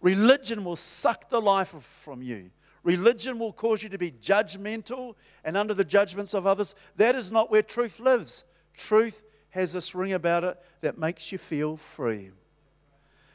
Religion 0.00 0.64
will 0.64 0.76
suck 0.76 1.28
the 1.28 1.42
life 1.42 1.78
from 1.78 2.22
you. 2.22 2.48
Religion 2.84 3.38
will 3.38 3.52
cause 3.52 3.82
you 3.82 3.90
to 3.90 3.98
be 3.98 4.10
judgmental 4.10 5.14
and 5.44 5.54
under 5.54 5.74
the 5.74 5.84
judgments 5.84 6.32
of 6.32 6.46
others. 6.46 6.74
That 6.96 7.14
is 7.14 7.30
not 7.30 7.50
where 7.50 7.60
truth 7.60 8.00
lives. 8.00 8.46
Truth 8.72 9.22
has 9.50 9.74
this 9.74 9.94
ring 9.94 10.14
about 10.14 10.42
it 10.42 10.58
that 10.80 10.96
makes 10.96 11.32
you 11.32 11.36
feel 11.36 11.76
free. 11.76 12.30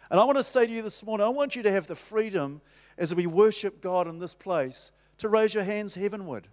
And 0.09 0.19
I 0.19 0.23
want 0.23 0.37
to 0.37 0.43
say 0.43 0.65
to 0.65 0.73
you 0.73 0.81
this 0.81 1.03
morning, 1.05 1.27
I 1.27 1.29
want 1.29 1.55
you 1.55 1.61
to 1.61 1.71
have 1.71 1.85
the 1.85 1.95
freedom 1.95 2.61
as 2.99 3.15
we 3.15 3.25
worship 3.25 3.81
God 3.81 4.07
in 4.07 4.19
this 4.19 4.35
place 4.35 4.91
to 5.17 5.27
raise 5.27 5.55
your 5.55 5.63
hands 5.63 5.95
heavenward, 5.95 6.49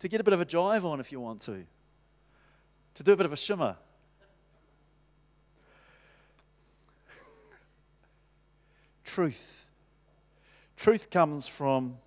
to 0.00 0.08
get 0.08 0.20
a 0.20 0.24
bit 0.24 0.34
of 0.34 0.40
a 0.40 0.46
jive 0.46 0.84
on 0.84 0.98
if 0.98 1.12
you 1.12 1.20
want 1.20 1.40
to, 1.42 1.64
to 2.94 3.02
do 3.04 3.12
a 3.12 3.16
bit 3.16 3.26
of 3.26 3.32
a 3.32 3.36
shimmer. 3.36 3.76
Truth. 9.04 9.70
Truth 10.76 11.10
comes 11.10 11.46
from 11.46 11.98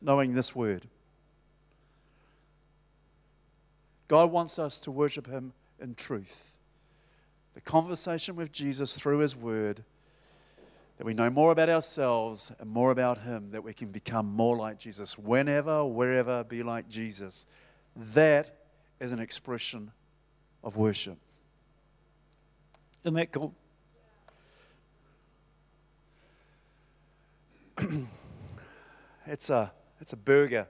knowing 0.00 0.34
this 0.34 0.56
word. 0.56 0.88
God 4.08 4.32
wants 4.32 4.58
us 4.58 4.80
to 4.80 4.90
worship 4.90 5.26
Him 5.28 5.52
in 5.80 5.94
truth 5.94 6.48
the 7.54 7.60
conversation 7.60 8.34
with 8.34 8.50
Jesus 8.52 8.96
through 8.96 9.18
His 9.18 9.36
Word, 9.36 9.84
that 11.02 11.06
we 11.06 11.14
know 11.14 11.30
more 11.30 11.50
about 11.50 11.68
ourselves 11.68 12.52
and 12.60 12.70
more 12.70 12.92
about 12.92 13.22
Him, 13.22 13.50
that 13.50 13.64
we 13.64 13.74
can 13.74 13.88
become 13.88 14.24
more 14.24 14.56
like 14.56 14.78
Jesus. 14.78 15.18
Whenever, 15.18 15.84
wherever, 15.84 16.44
be 16.44 16.62
like 16.62 16.88
Jesus. 16.88 17.44
That 17.96 18.52
is 19.00 19.10
an 19.10 19.18
expression 19.18 19.90
of 20.62 20.76
worship. 20.76 21.18
Isn't 23.02 23.16
that 23.16 23.32
cool? 23.32 23.52
it's, 29.26 29.50
a, 29.50 29.72
it's 30.00 30.12
a 30.12 30.16
burger. 30.16 30.68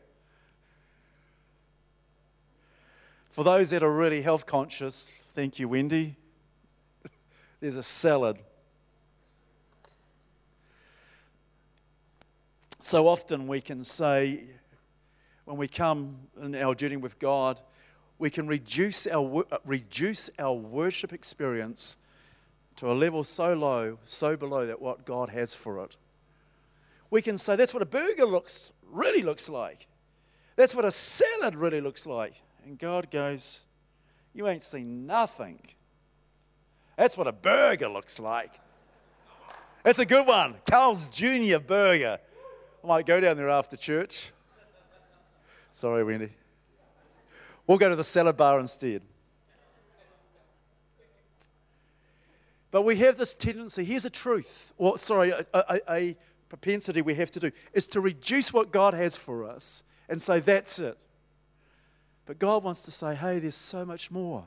For 3.28 3.44
those 3.44 3.68
that 3.68 3.82
are 3.82 3.94
really 3.94 4.22
health 4.22 4.46
conscious, 4.46 5.12
thank 5.34 5.58
you, 5.58 5.68
Wendy 5.68 6.16
there's 7.60 7.76
a 7.76 7.82
salad. 7.82 8.38
So 12.84 13.06
often 13.06 13.46
we 13.46 13.60
can 13.60 13.84
say, 13.84 14.42
when 15.44 15.56
we 15.56 15.68
come 15.68 16.16
in 16.42 16.56
our 16.56 16.74
journey 16.74 16.96
with 16.96 17.16
God, 17.20 17.60
we 18.18 18.28
can 18.28 18.48
reduce 18.48 19.06
our, 19.06 19.44
uh, 19.52 19.58
reduce 19.64 20.30
our 20.36 20.52
worship 20.52 21.12
experience 21.12 21.96
to 22.74 22.90
a 22.90 22.92
level 22.92 23.22
so 23.22 23.54
low, 23.54 23.98
so 24.02 24.36
below 24.36 24.66
that 24.66 24.82
what 24.82 25.06
God 25.06 25.28
has 25.28 25.54
for 25.54 25.84
it. 25.84 25.96
We 27.08 27.22
can 27.22 27.38
say 27.38 27.54
that's 27.54 27.72
what 27.72 27.84
a 27.84 27.86
burger 27.86 28.26
looks 28.26 28.72
really 28.90 29.22
looks 29.22 29.48
like. 29.48 29.86
That's 30.56 30.74
what 30.74 30.84
a 30.84 30.90
salad 30.90 31.54
really 31.54 31.80
looks 31.80 32.04
like. 32.04 32.42
And 32.64 32.76
God 32.80 33.12
goes, 33.12 33.64
You 34.34 34.48
ain't 34.48 34.64
seen 34.64 35.06
nothing. 35.06 35.60
That's 36.96 37.16
what 37.16 37.28
a 37.28 37.32
burger 37.32 37.88
looks 37.88 38.18
like. 38.18 38.58
That's 39.84 40.00
a 40.00 40.04
good 40.04 40.26
one. 40.26 40.56
Carl's 40.68 41.08
Jr. 41.08 41.58
Burger. 41.58 42.18
I 42.82 42.86
might 42.86 43.06
go 43.06 43.20
down 43.20 43.36
there 43.36 43.48
after 43.48 43.76
church. 43.76 44.32
Sorry, 45.70 46.02
Wendy. 46.02 46.30
We'll 47.66 47.78
go 47.78 47.88
to 47.88 47.96
the 47.96 48.04
salad 48.04 48.36
bar 48.36 48.58
instead. 48.58 49.02
But 52.72 52.82
we 52.82 52.96
have 52.96 53.18
this 53.18 53.34
tendency, 53.34 53.84
here's 53.84 54.04
a 54.04 54.10
truth, 54.10 54.72
or 54.78 54.96
sorry, 54.98 55.30
a, 55.30 55.44
a, 55.52 55.80
a, 55.88 56.16
propensity 56.48 57.00
we 57.00 57.14
have 57.14 57.30
to 57.30 57.40
do, 57.40 57.50
is 57.72 57.86
to 57.86 58.00
reduce 58.00 58.52
what 58.52 58.70
God 58.72 58.92
has 58.92 59.16
for 59.16 59.44
us 59.44 59.84
and 60.08 60.20
say, 60.20 60.38
that's 60.38 60.78
it. 60.78 60.98
But 62.26 62.38
God 62.38 62.62
wants 62.62 62.82
to 62.82 62.90
say, 62.90 63.14
hey, 63.14 63.38
there's 63.38 63.54
so 63.54 63.86
much 63.86 64.10
more. 64.10 64.44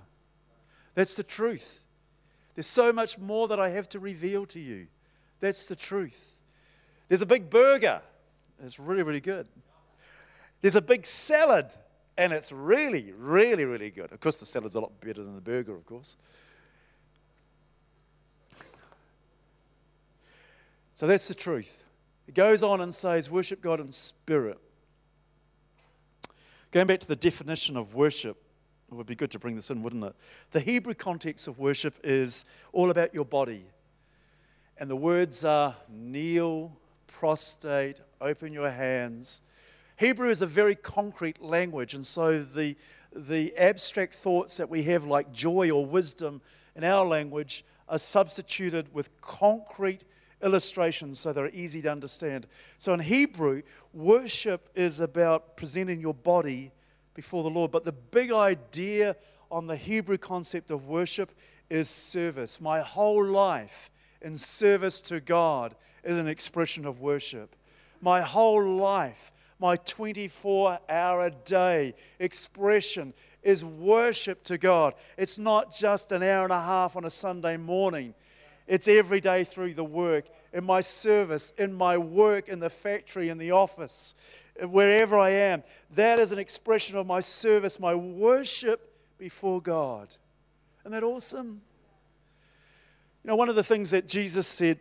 That's 0.93 1.15
the 1.15 1.23
truth. 1.23 1.85
There's 2.53 2.67
so 2.67 2.93
much 2.93 3.17
more 3.17 3.47
that 3.47 3.59
I 3.59 3.69
have 3.69 3.89
to 3.89 3.99
reveal 3.99 4.45
to 4.47 4.59
you. 4.59 4.87
That's 5.39 5.65
the 5.65 5.75
truth. 5.75 6.41
There's 7.07 7.23
a 7.23 7.27
big 7.27 7.49
burger, 7.49 8.01
it's 8.63 8.79
really, 8.79 9.03
really 9.03 9.19
good. 9.19 9.47
There's 10.61 10.75
a 10.75 10.81
big 10.81 11.05
salad, 11.05 11.73
and 12.17 12.33
it's 12.33 12.51
really, 12.51 13.11
really, 13.11 13.65
really 13.65 13.91
good. 13.91 14.11
Of 14.11 14.19
course, 14.19 14.37
the 14.37 14.45
salad's 14.45 14.75
a 14.75 14.79
lot 14.79 14.99
better 15.01 15.23
than 15.23 15.35
the 15.35 15.41
burger, 15.41 15.75
of 15.75 15.85
course. 15.85 16.17
So 20.93 21.07
that's 21.07 21.27
the 21.27 21.35
truth. 21.35 21.83
It 22.27 22.33
goes 22.33 22.63
on 22.63 22.79
and 22.81 22.95
says, 22.95 23.29
Worship 23.29 23.61
God 23.61 23.79
in 23.79 23.91
spirit. 23.91 24.57
Going 26.71 26.87
back 26.87 26.99
to 27.01 27.07
the 27.07 27.15
definition 27.15 27.77
of 27.77 27.93
worship, 27.93 28.37
it 28.89 28.95
would 28.95 29.05
be 29.05 29.15
good 29.15 29.31
to 29.31 29.39
bring 29.39 29.55
this 29.55 29.69
in, 29.69 29.83
wouldn't 29.83 30.03
it? 30.03 30.15
The 30.51 30.59
Hebrew 30.59 30.93
context 30.93 31.47
of 31.47 31.59
worship 31.59 31.95
is 32.03 32.45
all 32.71 32.91
about 32.91 33.13
your 33.13 33.25
body. 33.25 33.65
And 34.77 34.89
the 34.89 34.95
words 34.95 35.45
are 35.45 35.75
kneel, 35.89 36.77
prostrate, 37.15 38.01
open 38.19 38.51
your 38.51 38.69
hands. 38.69 39.41
Hebrew 39.97 40.29
is 40.29 40.41
a 40.41 40.47
very 40.47 40.75
concrete 40.75 41.41
language, 41.41 41.93
and 41.93 42.05
so 42.05 42.43
the, 42.43 42.75
the 43.15 43.55
abstract 43.55 44.13
thoughts 44.13 44.57
that 44.57 44.69
we 44.69 44.83
have, 44.83 45.05
like 45.05 45.31
joy 45.31 45.71
or 45.71 45.85
wisdom 45.85 46.41
in 46.75 46.83
our 46.83 47.05
language, 47.05 47.63
are 47.87 47.99
substituted 47.99 48.93
with 48.93 49.09
concrete 49.21 50.03
illustrations 50.43 51.17
so 51.17 51.31
they're 51.31 51.49
easy 51.49 51.81
to 51.83 51.89
understand. 51.89 52.47
So 52.77 52.93
in 52.93 52.99
Hebrew, 52.99 53.61
worship 53.93 54.67
is 54.75 54.99
about 54.99 55.55
presenting 55.55 56.01
your 56.01 56.13
body 56.13 56.71
before 57.13 57.43
the 57.43 57.49
Lord. 57.49 57.71
But 57.71 57.85
the 57.85 57.93
big 57.93 58.33
idea 58.33 59.15
on 59.49 59.67
the 59.67 59.77
Hebrew 59.77 60.17
concept 60.17 60.69
of 60.69 60.85
worship 60.85 61.31
is 61.69 61.87
service. 61.87 62.59
My 62.59 62.81
whole 62.81 63.25
life 63.25 63.89
in 64.21 64.35
service 64.37 65.01
to 65.03 65.21
God 65.21 65.75
is 66.05 66.17
an 66.17 66.27
expression 66.27 66.85
of 66.85 67.01
worship. 67.01 67.55
My 67.99 68.21
whole 68.21 68.63
life, 68.63 69.31
my 69.59 69.75
24 69.75 70.79
hour 70.87 71.29
day 71.29 71.95
expression 72.19 73.13
is 73.41 73.65
worship 73.65 74.43
to 74.43 74.57
God. 74.57 74.93
It's 75.17 75.39
not 75.39 75.73
just 75.73 76.11
an 76.11 76.23
hour 76.23 76.43
and 76.43 76.53
a 76.53 76.61
half 76.61 76.95
on 76.95 77.05
a 77.05 77.09
Sunday 77.09 77.57
morning. 77.57 78.13
It's 78.67 78.87
every 78.87 79.21
day 79.21 79.43
through 79.43 79.73
the 79.73 79.83
work, 79.83 80.25
in 80.51 80.65
my 80.65 80.81
service, 80.81 81.53
in 81.57 81.73
my 81.73 81.97
work, 81.97 82.49
in 82.49 82.59
the 82.59 82.69
factory, 82.69 83.29
in 83.29 83.37
the 83.37 83.51
office, 83.51 84.15
wherever 84.59 85.17
I 85.17 85.29
am. 85.29 85.63
That 85.93 86.17
is 86.19 86.31
an 86.31 86.39
expression 86.39 86.97
of 86.97 87.05
my 87.05 87.19
service, 87.19 87.79
my 87.79 87.93
worship 87.93 88.91
before 89.19 89.61
God. 89.61 90.15
Isn't 90.81 90.91
that 90.91 91.03
awesome? 91.03 91.61
You 93.23 93.29
know, 93.29 93.35
one 93.35 93.49
of 93.49 93.55
the 93.55 93.63
things 93.63 93.91
that 93.91 94.07
Jesus 94.07 94.47
said 94.47 94.79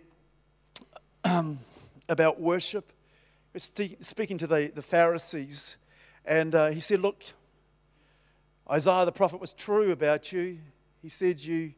um, 1.25 1.59
about 2.09 2.41
worship 2.41 2.93
was 3.53 3.73
speaking 4.01 4.37
to 4.39 4.47
the, 4.47 4.73
the 4.75 4.83
Pharisees, 4.83 5.79
and 6.25 6.55
uh, 6.55 6.71
he 6.71 6.81
said, 6.81 7.01
Look, 7.01 7.23
Isaiah 8.71 9.05
the 9.05 9.13
prophet 9.13 9.41
was 9.41 9.53
true 9.53 9.93
about 9.93 10.33
you. 10.33 10.59
He 11.03 11.09
said, 11.09 11.41
you, 11.41 11.75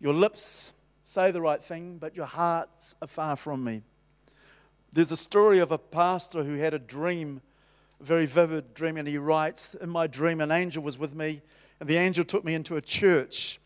Your 0.00 0.14
lips 0.14 0.72
say 1.04 1.30
the 1.30 1.42
right 1.42 1.62
thing, 1.62 1.98
but 1.98 2.16
your 2.16 2.26
hearts 2.26 2.94
are 3.02 3.08
far 3.08 3.36
from 3.36 3.62
me. 3.64 3.82
There's 4.92 5.12
a 5.12 5.16
story 5.16 5.58
of 5.58 5.72
a 5.72 5.78
pastor 5.78 6.44
who 6.44 6.56
had 6.56 6.72
a 6.72 6.78
dream, 6.78 7.42
a 8.00 8.04
very 8.04 8.26
vivid 8.26 8.72
dream, 8.72 8.96
and 8.96 9.06
he 9.06 9.18
writes 9.18 9.74
In 9.74 9.90
my 9.90 10.06
dream, 10.06 10.40
an 10.40 10.50
angel 10.50 10.82
was 10.82 10.98
with 10.98 11.14
me, 11.14 11.42
and 11.80 11.88
the 11.88 11.96
angel 11.96 12.24
took 12.24 12.44
me 12.44 12.54
into 12.54 12.76
a 12.76 12.80
church. 12.80 13.58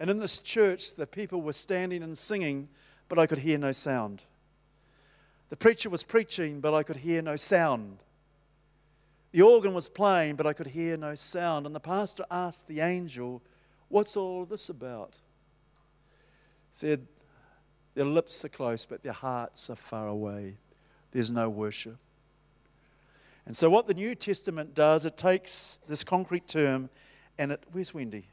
And 0.00 0.10
in 0.10 0.18
this 0.18 0.40
church, 0.40 0.94
the 0.94 1.06
people 1.06 1.42
were 1.42 1.52
standing 1.52 2.02
and 2.02 2.16
singing, 2.18 2.68
but 3.08 3.18
I 3.18 3.26
could 3.26 3.38
hear 3.38 3.58
no 3.58 3.72
sound. 3.72 4.24
The 5.50 5.56
preacher 5.56 5.88
was 5.88 6.02
preaching, 6.02 6.60
but 6.60 6.74
I 6.74 6.82
could 6.82 6.96
hear 6.96 7.22
no 7.22 7.36
sound. 7.36 7.98
The 9.32 9.42
organ 9.42 9.74
was 9.74 9.88
playing, 9.88 10.36
but 10.36 10.46
I 10.46 10.52
could 10.52 10.68
hear 10.68 10.96
no 10.96 11.14
sound. 11.14 11.66
And 11.66 11.74
the 11.74 11.80
pastor 11.80 12.24
asked 12.30 12.68
the 12.68 12.80
angel, 12.80 13.42
What's 13.88 14.16
all 14.16 14.44
this 14.44 14.68
about? 14.68 15.18
He 16.70 16.76
said, 16.76 17.06
Their 17.94 18.04
lips 18.04 18.44
are 18.44 18.50
close, 18.50 18.84
but 18.84 19.02
their 19.02 19.12
hearts 19.12 19.70
are 19.70 19.76
far 19.76 20.08
away. 20.08 20.58
There's 21.10 21.30
no 21.30 21.48
worship. 21.48 21.96
And 23.46 23.56
so, 23.56 23.70
what 23.70 23.86
the 23.86 23.94
New 23.94 24.14
Testament 24.14 24.74
does, 24.74 25.06
it 25.06 25.16
takes 25.16 25.78
this 25.88 26.04
concrete 26.04 26.46
term 26.46 26.90
and 27.38 27.52
it. 27.52 27.62
Where's 27.72 27.94
Wendy? 27.94 28.26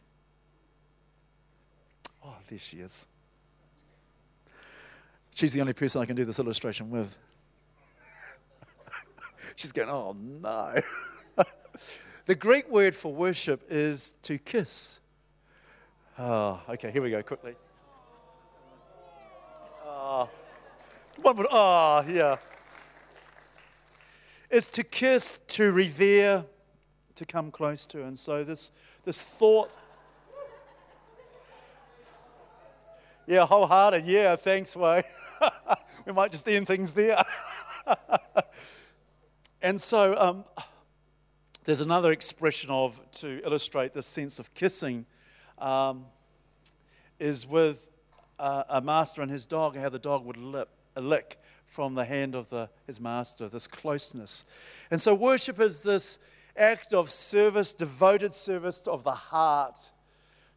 Oh, 2.24 2.36
there 2.50 2.60
she 2.60 2.78
is. 2.78 3.08
She's 5.36 5.52
the 5.52 5.60
only 5.60 5.74
person 5.74 6.02
I 6.02 6.06
can 6.06 6.16
do 6.16 6.24
this 6.24 6.40
illustration 6.40 6.90
with. 6.90 7.18
She's 9.58 9.74
going, 9.74 9.90
oh 9.90 10.16
no. 10.18 10.80
the 12.26 12.36
Greek 12.36 12.72
word 12.72 12.96
for 12.96 13.14
worship 13.14 13.66
is 13.70 14.14
to 14.22 14.38
kiss. 14.38 15.02
Oh, 16.18 16.62
okay, 16.70 16.90
here 16.90 17.02
we 17.02 17.10
go, 17.12 17.22
quickly. 17.22 17.54
Oh, 19.86 20.30
one 21.22 21.36
more, 21.36 21.48
oh 21.52 22.06
yeah 22.08 22.38
It's 24.50 24.70
to 24.70 24.86
kiss, 24.86 25.40
to 25.48 25.70
revere, 25.74 26.46
to 27.16 27.26
come 27.26 27.52
close 27.52 27.86
to. 27.88 28.06
And 28.06 28.18
so 28.18 28.46
this, 28.46 28.72
this 29.04 29.22
thought, 29.22 29.76
yeah, 33.28 33.46
wholehearted, 33.46 34.06
yeah, 34.06 34.38
thanks, 34.38 34.78
Way. 34.78 35.04
we 36.06 36.14
might 36.14 36.32
just 36.32 36.48
end 36.48 36.68
things 36.68 36.92
there. 36.92 37.22
and 39.62 39.80
so 39.80 40.16
um, 40.20 40.46
there's 41.66 41.82
another 41.82 42.12
expression 42.12 42.70
of, 42.70 43.00
to 43.14 43.44
illustrate 43.44 43.94
this 43.94 44.08
sense 44.08 44.40
of 44.40 44.54
kissing, 44.54 45.06
um, 45.58 46.06
is 47.20 47.48
with 47.48 47.90
uh, 48.40 48.64
a 48.70 48.82
master 48.82 49.22
and 49.22 49.32
his 49.32 49.46
dog, 49.46 49.76
and 49.76 49.84
how 49.84 49.90
the 49.90 50.00
dog 50.00 50.26
would 50.26 50.38
lip, 50.38 50.70
lick 50.96 51.40
from 51.66 51.96
the 51.96 52.06
hand 52.06 52.36
of 52.36 52.50
the, 52.50 52.70
his 52.86 53.00
master, 53.02 53.48
this 53.48 53.68
closeness. 53.68 54.46
And 54.92 55.02
so, 55.02 55.16
worship 55.16 55.60
is 55.60 55.82
this 55.82 56.20
act 56.58 56.94
of 56.94 57.10
service, 57.10 57.74
devoted 57.74 58.34
service 58.34 58.88
of 58.88 59.04
the 59.04 59.12
heart, 59.12 59.92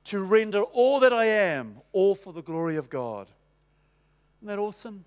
to 0.05 0.21
render 0.21 0.63
all 0.63 1.01
that 1.01 1.13
I 1.13 1.27
am, 1.27 1.81
all 1.93 2.15
for 2.15 2.33
the 2.33 2.43
glory 2.43 2.77
of 2.77 2.89
God. 2.89 3.31
Isn't 4.39 4.49
that 4.49 4.59
awesome? 4.59 5.05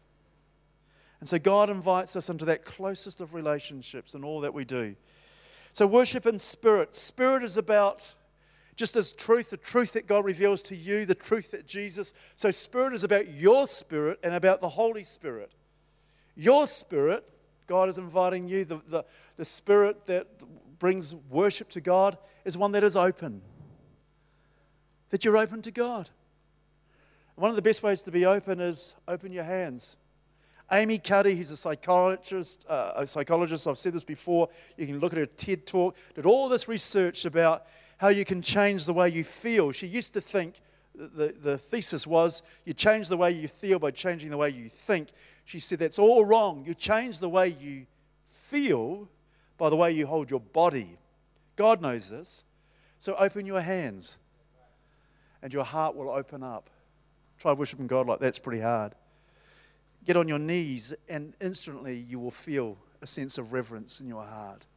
And 1.20 1.30
so, 1.30 1.38
God 1.38 1.70
invites 1.70 2.16
us 2.16 2.30
into 2.30 2.46
that 2.46 2.66
closest 2.66 3.22
of 3.22 3.34
relationships 3.34 4.16
in 4.16 4.24
all 4.24 4.42
that 4.42 4.54
we 4.54 4.66
do. 4.66 4.96
So, 5.72 5.86
worship 5.86 6.26
in 6.26 6.40
spirit. 6.40 6.96
Spirit 6.96 7.44
is 7.44 7.58
about 7.58 8.16
just 8.76 8.96
as 8.96 9.14
truth, 9.14 9.52
the 9.52 9.58
truth 9.58 9.94
that 9.94 10.08
God 10.08 10.26
reveals 10.26 10.64
to 10.64 10.76
you, 10.76 11.06
the 11.06 11.14
truth 11.14 11.52
that 11.52 11.68
Jesus. 11.68 12.14
So, 12.36 12.50
spirit 12.50 12.94
is 12.94 13.04
about 13.04 13.30
your 13.30 13.68
spirit 13.68 14.20
and 14.24 14.34
about 14.34 14.62
the 14.62 14.70
Holy 14.70 15.04
Spirit. 15.04 15.52
Your 16.36 16.66
spirit, 16.66 17.28
God 17.68 17.88
is 17.88 17.98
inviting 17.98 18.48
you, 18.48 18.66
the, 18.66 18.82
the, 18.88 19.06
the 19.38 19.46
spirit 19.46 20.08
that 20.08 20.28
brings 20.80 21.14
worship 21.30 21.70
to 21.70 21.82
God 21.82 22.18
is 22.44 22.58
one 22.58 22.72
that 22.72 22.84
is 22.84 22.96
open. 22.96 23.42
That 25.10 25.24
you're 25.24 25.38
open 25.38 25.62
to 25.62 25.72
God. 25.72 26.10
One 27.36 27.50
of 27.50 27.56
the 27.56 27.62
best 27.62 27.82
ways 27.82 28.02
to 28.04 28.12
be 28.12 28.26
open 28.26 28.60
is 28.60 28.96
open 29.08 29.32
your 29.32 29.44
hands. 29.44 29.98
Amy 30.72 31.00
Cuddy, 31.00 31.36
who's 31.36 31.52
a 31.52 31.58
psychologist, 31.58 32.66
uh, 32.70 32.94
a 32.96 33.08
psychologist. 33.08 33.68
I've 33.68 33.78
said 33.78 33.94
this 33.94 34.04
before. 34.04 34.50
You 34.78 34.88
can 34.88 35.00
look 35.00 35.12
at 35.12 35.20
her 35.20 35.26
TED 35.26 35.66
talk. 35.66 35.98
Did 36.16 36.26
all 36.26 36.48
this 36.48 36.68
research 36.68 37.26
about 37.26 37.66
how 37.98 38.08
you 38.08 38.24
can 38.24 38.42
change 38.42 38.86
the 38.86 38.94
way 38.94 39.10
you 39.10 39.24
feel. 39.24 39.72
She 39.72 39.86
used 39.88 40.14
to 40.14 40.22
think 40.22 40.62
the, 40.96 41.36
the 41.40 41.58
thesis 41.58 42.08
was 42.08 42.42
you 42.66 42.74
change 42.74 43.10
the 43.10 43.18
way 43.18 43.32
you 43.32 43.48
feel 43.48 43.80
by 43.80 43.92
changing 43.92 44.30
the 44.30 44.38
way 44.38 44.50
you 44.50 44.70
think. 44.70 45.10
She 45.46 45.60
said, 45.60 45.80
That's 45.80 46.00
all 46.00 46.26
wrong. 46.26 46.64
You 46.66 46.74
change 46.74 47.20
the 47.20 47.30
way 47.30 47.50
you 47.60 47.86
feel 48.28 49.10
by 49.58 49.70
the 49.70 49.76
way 49.76 49.92
you 49.92 50.08
hold 50.08 50.32
your 50.32 50.40
body. 50.40 50.98
God 51.56 51.82
knows 51.82 52.10
this. 52.10 52.46
So 52.98 53.16
open 53.16 53.46
your 53.46 53.62
hands 53.62 54.18
and 55.42 55.54
your 55.54 55.64
heart 55.64 55.96
will 55.96 56.10
open 56.10 56.44
up. 56.44 56.70
Try 57.42 57.54
worshiping 57.54 57.88
God 57.88 58.06
like 58.06 58.20
that's 58.20 58.38
pretty 58.38 58.62
hard. 58.62 58.94
Get 60.06 60.16
on 60.16 60.28
your 60.28 60.38
knees 60.38 60.94
and 61.10 61.34
instantly 61.42 61.98
you 61.98 62.20
will 62.20 62.30
feel 62.30 62.78
a 63.02 63.08
sense 63.08 63.40
of 63.40 63.52
reverence 63.52 64.00
in 64.00 64.08
your 64.08 64.24
heart. 64.24 64.68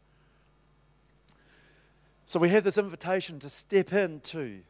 So 2.25 2.41
we 2.41 2.49
have 2.49 2.65
this 2.65 2.79
invitation 2.79 3.39
to 3.41 3.51
step 3.51 3.93
into 3.93 4.63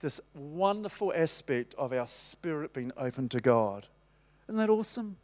this 0.00 0.20
wonderful 0.34 1.12
aspect 1.14 1.72
of 1.78 1.92
our 1.92 2.08
spirit 2.08 2.72
being 2.72 2.90
open 2.96 3.28
to 3.28 3.38
God. 3.38 3.86
Isn't 4.48 4.58
that 4.58 4.70
awesome? 4.70 5.18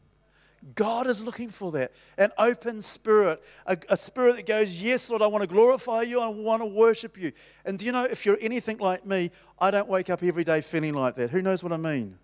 God 0.75 1.07
is 1.07 1.25
looking 1.25 1.49
for 1.49 1.73
that 1.73 1.93
an 2.19 2.31
open 2.37 2.83
spirit, 2.83 3.43
a, 3.67 3.79
a, 3.89 3.97
spirit 3.97 4.37
that 4.37 4.47
goes, 4.47 4.81
Yes, 4.81 5.09
Lord, 5.09 5.23
I 5.23 5.27
want 5.27 5.43
to 5.43 5.49
glorify 5.49 6.03
you, 6.03 6.21
I 6.21 6.29
want 6.29 6.61
to 6.61 6.67
worship 6.67 7.19
you. 7.19 7.33
And 7.65 7.79
do 7.79 7.87
you 7.87 7.93
know, 7.93 8.05
if 8.05 8.27
you're 8.27 8.39
anything 8.43 8.77
like 8.79 9.07
me, 9.07 9.31
I 9.59 9.71
don't 9.71 9.89
wake 9.89 10.11
up 10.11 10.23
every 10.23 10.45
day 10.45 10.61
feeling 10.61 10.93
like 10.93 11.15
that. 11.17 11.31
Who 11.31 11.41
knows 11.41 11.63
what 11.63 11.73
I 11.73 11.79
mean? 11.79 12.19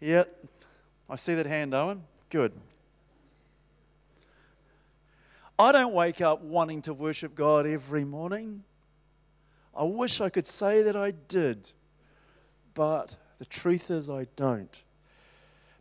Yeah, 0.00 0.24
I 1.08 1.16
see 1.16 1.34
that 1.34 1.46
hand, 1.46 1.74
Owen. 1.74 2.04
Good. 2.30 2.52
I 5.58 5.72
don't 5.72 5.92
wake 5.92 6.20
up 6.20 6.42
wanting 6.42 6.80
to 6.82 6.94
worship 6.94 7.34
God 7.34 7.66
every 7.66 8.04
morning. 8.04 8.62
I 9.76 9.82
wish 9.82 10.20
I 10.20 10.28
could 10.28 10.46
say 10.46 10.82
that 10.82 10.96
I 10.96 11.10
did, 11.10 11.72
but 12.72 13.16
the 13.38 13.44
truth 13.44 13.90
is 13.90 14.08
I 14.08 14.26
don't. 14.36 14.82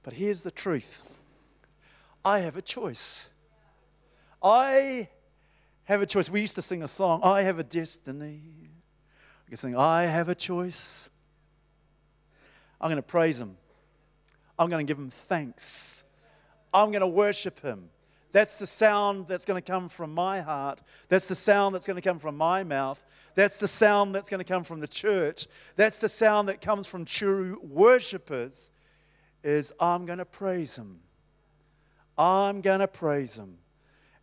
But 0.02 0.14
here's 0.14 0.42
the 0.42 0.52
truth 0.52 1.19
I 2.24 2.40
have 2.40 2.56
a 2.58 2.62
choice. 2.62 3.30
I 4.42 5.10
have 5.86 6.02
a 6.02 6.06
choice. 6.06 6.30
We 6.30 6.42
used 6.42 6.56
to 6.56 6.62
sing 6.62 6.84
a 6.84 6.88
song, 6.88 7.22
I 7.24 7.42
have 7.42 7.60
a 7.60 7.64
destiny. 7.64 8.42
We 9.46 9.50
could 9.50 9.60
sing, 9.60 9.76
I 9.76 10.04
have 10.04 10.30
a 10.30 10.36
choice. 10.36 11.10
I'm 12.80 12.90
going 12.90 12.98
to 12.98 13.02
praise 13.02 13.40
him. 13.40 13.58
I'm 14.58 14.70
going 14.70 14.86
to 14.86 14.90
give 14.90 14.98
him 14.98 15.10
thanks. 15.10 16.06
I'm 16.74 16.92
going 16.92 17.02
to 17.02 17.08
worship 17.08 17.62
him. 17.62 17.90
That's 18.32 18.58
the 18.58 18.68
sound 18.68 19.28
that's 19.28 19.46
going 19.46 19.62
to 19.62 19.72
come 19.72 19.90
from 19.90 20.14
my 20.14 20.42
heart. 20.42 20.84
That's 21.08 21.28
the 21.28 21.36
sound 21.36 21.74
that's 21.74 21.88
going 21.88 21.96
to 21.96 22.02
come 22.02 22.20
from 22.20 22.38
my 22.38 22.64
mouth. 22.64 23.04
That's 23.34 23.58
the 23.58 23.68
sound 23.68 24.14
that's 24.14 24.30
going 24.30 24.44
to 24.44 24.48
come 24.48 24.64
from 24.64 24.80
the 24.80 24.88
church. 24.88 25.48
That's 25.76 26.00
the 26.00 26.10
sound 26.10 26.48
that 26.50 26.62
comes 26.62 26.88
from 26.88 27.06
true 27.06 27.60
worshipers 27.64 28.72
is 29.44 29.74
I'm 29.80 30.06
going 30.06 30.20
to 30.20 30.26
praise 30.26 30.76
him. 30.76 31.00
I'm 32.20 32.62
going 32.62 32.82
to 32.82 32.88
praise 32.88 33.38
him. 33.38 33.58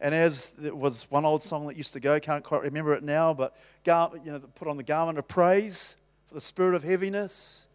And 0.00 0.14
as 0.14 0.52
it 0.62 0.76
was 0.76 1.10
one 1.10 1.24
old 1.24 1.42
song 1.42 1.66
that 1.68 1.76
used 1.76 1.94
to 1.94 2.00
go, 2.00 2.20
can't 2.20 2.44
quite 2.44 2.62
remember 2.62 2.92
it 2.92 3.02
now, 3.02 3.32
but 3.32 3.56
you 3.86 3.92
know, 4.26 4.40
put 4.54 4.68
on 4.68 4.76
the 4.76 4.82
garment 4.82 5.18
of 5.18 5.26
praise 5.26 5.96
for 6.28 6.34
the 6.34 6.40
spirit 6.40 6.74
of 6.74 6.82
heaviness. 6.84 7.68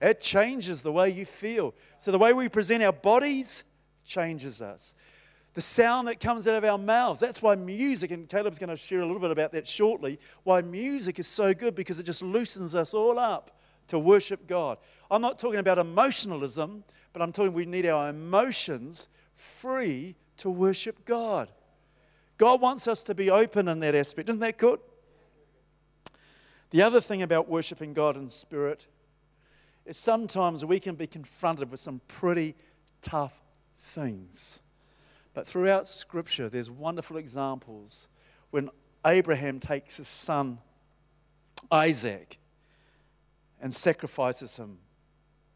It 0.00 0.20
changes 0.20 0.82
the 0.82 0.92
way 0.92 1.08
you 1.08 1.24
feel. 1.24 1.74
So 1.96 2.12
the 2.12 2.18
way 2.18 2.34
we 2.34 2.48
present 2.48 2.82
our 2.82 2.92
bodies 2.92 3.64
changes 4.04 4.60
us 4.60 4.94
the 5.54 5.60
sound 5.60 6.08
that 6.08 6.18
comes 6.18 6.48
out 6.48 6.54
of 6.54 6.64
our 6.64 6.78
mouths. 6.78 7.20
That's 7.20 7.42
why 7.42 7.54
music, 7.54 8.10
and 8.10 8.28
Caleb's 8.28 8.58
going 8.58 8.70
to 8.70 8.76
share 8.76 9.00
a 9.00 9.06
little 9.06 9.20
bit 9.20 9.30
about 9.30 9.52
that 9.52 9.66
shortly, 9.66 10.18
why 10.44 10.62
music 10.62 11.18
is 11.18 11.26
so 11.26 11.52
good 11.52 11.74
because 11.74 11.98
it 11.98 12.04
just 12.04 12.22
loosens 12.22 12.74
us 12.74 12.94
all 12.94 13.18
up 13.18 13.58
to 13.88 13.98
worship 13.98 14.46
God. 14.46 14.78
I'm 15.10 15.20
not 15.20 15.38
talking 15.38 15.58
about 15.58 15.78
emotionalism, 15.78 16.84
but 17.12 17.20
I'm 17.20 17.32
talking 17.32 17.52
we 17.52 17.66
need 17.66 17.86
our 17.86 18.08
emotions 18.08 19.08
free 19.42 20.14
to 20.38 20.48
worship 20.50 21.04
God. 21.04 21.50
God 22.38 22.60
wants 22.60 22.88
us 22.88 23.02
to 23.04 23.14
be 23.14 23.30
open 23.30 23.68
in 23.68 23.80
that 23.80 23.94
aspect. 23.94 24.28
Isn't 24.28 24.40
that 24.40 24.56
good? 24.56 24.80
The 26.70 26.82
other 26.82 27.00
thing 27.00 27.22
about 27.22 27.48
worshiping 27.48 27.92
God 27.92 28.16
in 28.16 28.28
spirit 28.28 28.86
is 29.84 29.96
sometimes 29.96 30.64
we 30.64 30.80
can 30.80 30.94
be 30.94 31.06
confronted 31.06 31.70
with 31.70 31.80
some 31.80 32.00
pretty 32.08 32.54
tough 33.02 33.40
things. 33.80 34.62
But 35.34 35.46
throughout 35.46 35.86
Scripture, 35.88 36.48
there's 36.48 36.70
wonderful 36.70 37.16
examples 37.16 38.08
when 38.50 38.70
Abraham 39.04 39.60
takes 39.60 39.96
his 39.96 40.08
son 40.08 40.58
Isaac 41.70 42.38
and 43.60 43.74
sacrifices 43.74 44.56
him. 44.56 44.78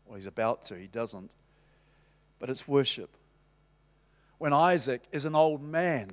Well, 0.06 0.16
he's 0.16 0.26
about 0.26 0.62
to, 0.62 0.76
he 0.76 0.86
doesn't. 0.86 1.34
But 2.38 2.50
it's 2.50 2.68
worship. 2.68 3.16
When 4.38 4.52
Isaac 4.52 5.02
is 5.12 5.24
an 5.24 5.34
old 5.34 5.62
man 5.62 6.10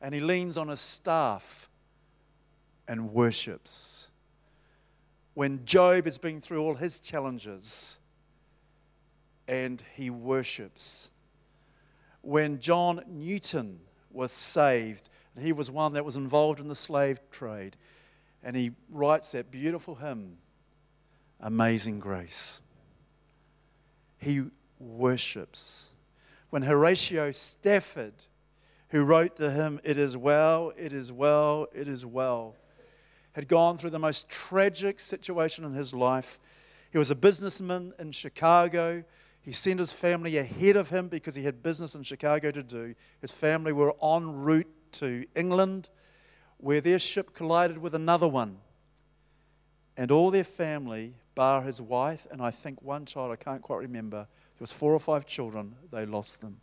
and 0.00 0.14
he 0.14 0.20
leans 0.20 0.56
on 0.58 0.68
his 0.68 0.80
staff 0.80 1.68
and 2.88 3.12
worships. 3.12 4.08
When 5.34 5.64
Job 5.64 6.04
has 6.04 6.18
been 6.18 6.40
through 6.40 6.62
all 6.62 6.74
his 6.74 7.00
challenges 7.00 7.98
and 9.46 9.82
he 9.94 10.10
worships 10.10 11.10
when 12.26 12.58
John 12.58 13.00
Newton 13.06 13.78
was 14.10 14.32
saved. 14.32 15.08
and 15.34 15.44
He 15.44 15.52
was 15.52 15.70
one 15.70 15.92
that 15.92 16.04
was 16.04 16.16
involved 16.16 16.58
in 16.58 16.66
the 16.66 16.74
slave 16.74 17.20
trade. 17.30 17.76
And 18.42 18.56
he 18.56 18.72
writes 18.90 19.32
that 19.32 19.50
beautiful 19.50 19.94
hymn 19.94 20.38
Amazing 21.38 22.00
grace. 22.00 22.60
He 24.18 24.44
worships. 24.78 25.92
When 26.50 26.62
Horatio 26.62 27.32
Spafford, 27.32 28.14
who 28.90 29.04
wrote 29.04 29.36
the 29.36 29.50
hymn, 29.50 29.80
It 29.82 29.96
is 29.96 30.16
well, 30.16 30.72
it 30.76 30.92
is 30.92 31.12
well, 31.12 31.66
it 31.72 31.88
is 31.88 32.06
well, 32.06 32.54
had 33.32 33.48
gone 33.48 33.76
through 33.76 33.90
the 33.90 33.98
most 33.98 34.28
tragic 34.28 35.00
situation 35.00 35.64
in 35.64 35.74
his 35.74 35.92
life. 35.92 36.38
He 36.90 36.98
was 36.98 37.10
a 37.10 37.16
businessman 37.16 37.92
in 37.98 38.12
Chicago. 38.12 39.04
He 39.42 39.52
sent 39.52 39.80
his 39.80 39.92
family 39.92 40.38
ahead 40.38 40.76
of 40.76 40.90
him 40.90 41.08
because 41.08 41.34
he 41.34 41.44
had 41.44 41.62
business 41.62 41.94
in 41.94 42.02
Chicago 42.02 42.50
to 42.50 42.62
do. 42.62 42.94
His 43.20 43.32
family 43.32 43.72
were 43.72 43.92
en 44.02 44.32
route 44.32 44.72
to 44.92 45.26
England, 45.34 45.90
where 46.58 46.80
their 46.80 46.98
ship 46.98 47.34
collided 47.34 47.78
with 47.78 47.94
another 47.94 48.26
one. 48.26 48.58
And 49.96 50.10
all 50.10 50.30
their 50.30 50.44
family, 50.44 51.14
bar 51.34 51.62
his 51.62 51.80
wife 51.82 52.26
and 52.30 52.40
I 52.40 52.50
think 52.50 52.82
one 52.82 53.04
child, 53.04 53.30
I 53.30 53.36
can't 53.36 53.62
quite 53.62 53.80
remember, 53.80 54.26
there 54.56 54.62
was 54.62 54.72
four 54.72 54.94
or 54.94 54.98
five 54.98 55.26
children, 55.26 55.74
they 55.90 56.06
lost 56.06 56.40
them. 56.40 56.60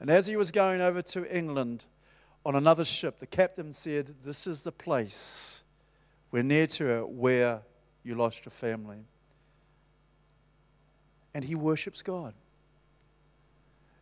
And 0.00 0.10
as 0.10 0.26
he 0.26 0.36
was 0.36 0.50
going 0.50 0.80
over 0.80 1.00
to 1.00 1.36
England 1.36 1.84
on 2.44 2.56
another 2.56 2.84
ship, 2.84 3.20
the 3.20 3.26
captain 3.26 3.72
said, 3.72 4.16
This 4.24 4.48
is 4.48 4.64
the 4.64 4.72
place. 4.72 5.62
We're 6.32 6.42
near 6.42 6.66
to 6.68 7.06
where 7.06 7.62
you 8.02 8.16
lost 8.16 8.44
your 8.44 8.50
family. 8.50 9.04
And 11.32 11.44
he 11.44 11.54
worships 11.54 12.02
God. 12.02 12.34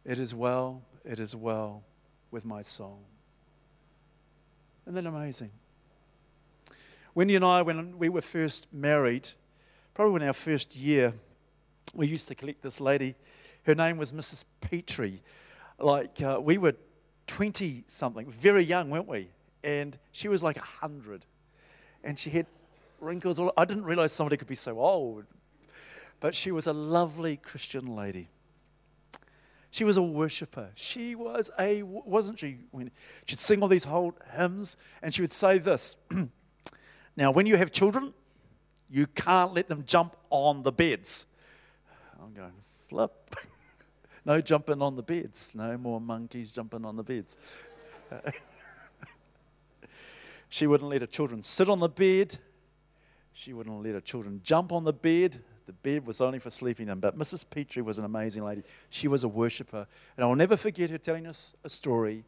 It 0.07 0.18
is 0.18 0.35
well, 0.35 0.83
it 1.05 1.20
is 1.20 1.37
well 1.37 1.83
with 2.31 2.47
my 2.47 2.62
soul. 2.62 3.03
Isn't 4.87 4.95
that 4.95 5.07
amazing? 5.07 5.51
Wendy 7.14 7.37
and 7.37 7.45
I, 7.45 7.61
when 7.61 7.99
we 7.99 8.09
were 8.09 8.22
first 8.22 8.72
married, 8.72 9.28
probably 9.93 10.22
in 10.22 10.28
our 10.28 10.33
first 10.33 10.74
year, 10.74 11.12
we 11.95 12.07
used 12.07 12.28
to 12.28 12.34
collect 12.34 12.62
this 12.62 12.80
lady. 12.80 13.14
Her 13.64 13.74
name 13.74 13.97
was 13.97 14.12
Mrs. 14.12 14.45
Petrie. 14.61 15.22
Like, 15.78 16.20
uh, 16.20 16.41
we 16.43 16.59
were 16.59 16.74
20 17.26 17.84
something, 17.86 18.28
very 18.28 18.62
young, 18.62 18.91
weren't 18.91 19.09
we? 19.09 19.28
And 19.62 19.99
she 20.12 20.28
was 20.28 20.43
like 20.43 20.57
100. 20.57 21.24
And 22.03 22.18
she 22.18 22.30
had 22.30 22.47
wrinkles. 23.01 23.38
All, 23.38 23.53
I 23.57 23.64
didn't 23.64 23.84
realize 23.84 24.12
somebody 24.12 24.36
could 24.36 24.49
be 24.49 24.55
so 24.55 24.80
old. 24.80 25.24
But 26.20 26.34
she 26.34 26.51
was 26.51 26.66
a 26.66 26.72
lovely 26.72 27.36
Christian 27.36 27.95
lady. 27.95 28.28
She 29.70 29.84
was 29.84 29.97
a 29.97 30.03
worshiper. 30.03 30.70
She 30.74 31.14
was 31.14 31.51
a, 31.59 31.82
wasn't 31.82 32.41
she? 32.41 32.59
When 32.72 32.91
She'd 33.26 33.38
sing 33.38 33.62
all 33.62 33.68
these 33.68 33.84
whole 33.84 34.14
hymns 34.36 34.76
and 35.03 35.14
she 35.14 35.22
would 35.22 35.32
say 35.32 35.59
this 35.59 35.97
Now, 37.16 37.30
when 37.30 37.47
you 37.47 37.57
have 37.57 37.70
children, 37.70 38.12
you 38.88 39.07
can't 39.07 39.55
let 39.55 39.68
them 39.68 39.84
jump 39.86 40.16
on 40.30 40.62
the 40.62 40.72
beds. 40.72 41.26
I'm 42.22 42.32
going, 42.34 42.52
flip. 42.88 43.34
no 44.24 44.40
jumping 44.40 44.82
on 44.82 44.96
the 44.96 45.02
beds. 45.02 45.52
No 45.54 45.76
more 45.78 46.00
monkeys 46.00 46.52
jumping 46.52 46.84
on 46.84 46.96
the 46.96 47.02
beds. 47.02 47.36
she 50.48 50.66
wouldn't 50.66 50.90
let 50.90 51.00
her 51.00 51.06
children 51.06 51.42
sit 51.42 51.68
on 51.68 51.80
the 51.80 51.88
bed. 51.88 52.36
She 53.32 53.52
wouldn't 53.52 53.82
let 53.82 53.94
her 53.94 54.00
children 54.00 54.40
jump 54.42 54.72
on 54.72 54.84
the 54.84 54.92
bed. 54.92 55.42
The 55.66 55.72
bed 55.72 56.06
was 56.06 56.20
only 56.20 56.40
for 56.40 56.50
sleeping 56.50 56.88
in. 56.88 57.00
But 57.00 57.18
Mrs. 57.18 57.48
Petrie 57.48 57.82
was 57.82 57.98
an 57.98 58.04
amazing 58.04 58.44
lady. 58.44 58.62
She 58.90 59.08
was 59.08 59.24
a 59.24 59.28
worshiper. 59.28 59.86
And 60.16 60.24
I'll 60.24 60.34
never 60.34 60.56
forget 60.56 60.90
her 60.90 60.98
telling 60.98 61.26
us 61.26 61.54
a 61.64 61.68
story 61.68 62.24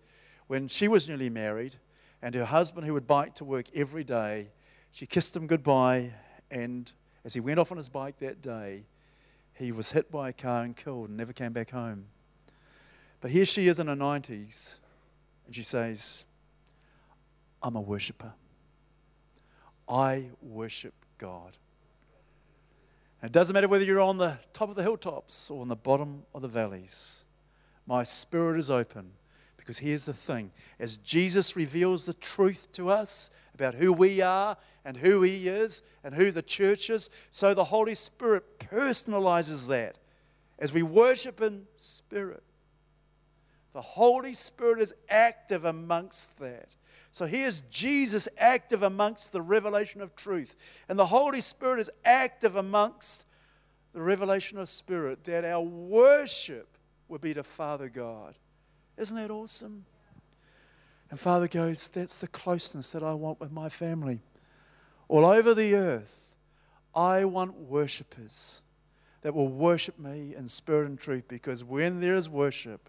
when 0.46 0.68
she 0.68 0.88
was 0.88 1.08
newly 1.08 1.30
married 1.30 1.76
and 2.22 2.34
her 2.34 2.44
husband, 2.44 2.86
who 2.86 2.92
would 2.92 3.06
bike 3.06 3.34
to 3.36 3.44
work 3.44 3.66
every 3.74 4.04
day, 4.04 4.50
she 4.92 5.06
kissed 5.06 5.36
him 5.36 5.46
goodbye. 5.46 6.12
And 6.50 6.92
as 7.24 7.34
he 7.34 7.40
went 7.40 7.58
off 7.58 7.72
on 7.72 7.78
his 7.78 7.88
bike 7.88 8.18
that 8.18 8.40
day, 8.40 8.84
he 9.54 9.72
was 9.72 9.92
hit 9.92 10.10
by 10.10 10.30
a 10.30 10.32
car 10.32 10.62
and 10.62 10.76
killed 10.76 11.08
and 11.08 11.16
never 11.16 11.32
came 11.32 11.52
back 11.52 11.70
home. 11.70 12.06
But 13.20 13.30
here 13.30 13.44
she 13.44 13.68
is 13.68 13.78
in 13.78 13.86
her 13.86 13.94
90s, 13.94 14.78
and 15.46 15.54
she 15.54 15.62
says, 15.62 16.24
I'm 17.62 17.76
a 17.76 17.80
worshiper. 17.80 18.32
I 19.88 20.30
worship 20.40 20.94
God. 21.18 21.56
And 23.20 23.30
it 23.30 23.32
doesn't 23.32 23.54
matter 23.54 23.68
whether 23.68 23.84
you're 23.84 24.00
on 24.00 24.18
the 24.18 24.38
top 24.52 24.68
of 24.68 24.74
the 24.74 24.82
hilltops 24.82 25.50
or 25.50 25.62
on 25.62 25.68
the 25.68 25.76
bottom 25.76 26.24
of 26.34 26.42
the 26.42 26.48
valleys, 26.48 27.24
my 27.86 28.02
spirit 28.02 28.58
is 28.58 28.70
open. 28.70 29.12
Because 29.56 29.78
here's 29.78 30.06
the 30.06 30.12
thing 30.12 30.50
as 30.80 30.96
Jesus 30.96 31.54
reveals 31.54 32.04
the 32.04 32.14
truth 32.14 32.72
to 32.72 32.90
us 32.90 33.30
about 33.54 33.76
who 33.76 33.92
we 33.92 34.20
are 34.20 34.56
and 34.84 34.98
who 34.98 35.22
He 35.22 35.48
is 35.48 35.82
and 36.02 36.14
who 36.14 36.30
the 36.30 36.42
church 36.42 36.90
is, 36.90 37.10
so 37.30 37.54
the 37.54 37.64
Holy 37.64 37.94
Spirit 37.94 38.58
personalizes 38.58 39.68
that 39.68 39.96
as 40.58 40.72
we 40.72 40.82
worship 40.82 41.40
in 41.40 41.66
spirit. 41.74 42.44
The 43.72 43.82
Holy 43.82 44.32
Spirit 44.32 44.80
is 44.80 44.94
active 45.08 45.64
amongst 45.64 46.38
that. 46.38 46.76
So 47.10 47.26
here's 47.26 47.62
Jesus 47.62 48.28
active 48.38 48.82
amongst 48.82 49.32
the 49.32 49.42
revelation 49.42 50.00
of 50.00 50.14
truth. 50.14 50.54
And 50.88 50.98
the 50.98 51.06
Holy 51.06 51.40
Spirit 51.40 51.80
is 51.80 51.90
active 52.04 52.54
amongst 52.54 53.26
the 53.92 54.00
revelation 54.00 54.56
of 54.56 54.68
Spirit 54.68 55.24
that 55.24 55.44
our 55.44 55.60
worship 55.60 56.76
would 57.08 57.20
be 57.20 57.34
to 57.34 57.42
Father 57.42 57.88
God. 57.88 58.34
Isn't 58.96 59.16
that 59.16 59.30
awesome? 59.30 59.84
And 61.10 61.18
Father 61.18 61.48
goes, 61.48 61.88
That's 61.88 62.18
the 62.18 62.28
closeness 62.28 62.92
that 62.92 63.02
I 63.02 63.14
want 63.14 63.40
with 63.40 63.50
my 63.50 63.68
family. 63.68 64.20
All 65.12 65.26
over 65.26 65.52
the 65.52 65.74
earth, 65.74 66.36
I 66.94 67.26
want 67.26 67.54
worshippers 67.54 68.62
that 69.20 69.34
will 69.34 69.46
worship 69.46 69.98
me 69.98 70.34
in 70.34 70.48
spirit 70.48 70.88
and 70.88 70.98
truth 70.98 71.24
because 71.28 71.62
when 71.62 72.00
there 72.00 72.14
is 72.14 72.30
worship, 72.30 72.88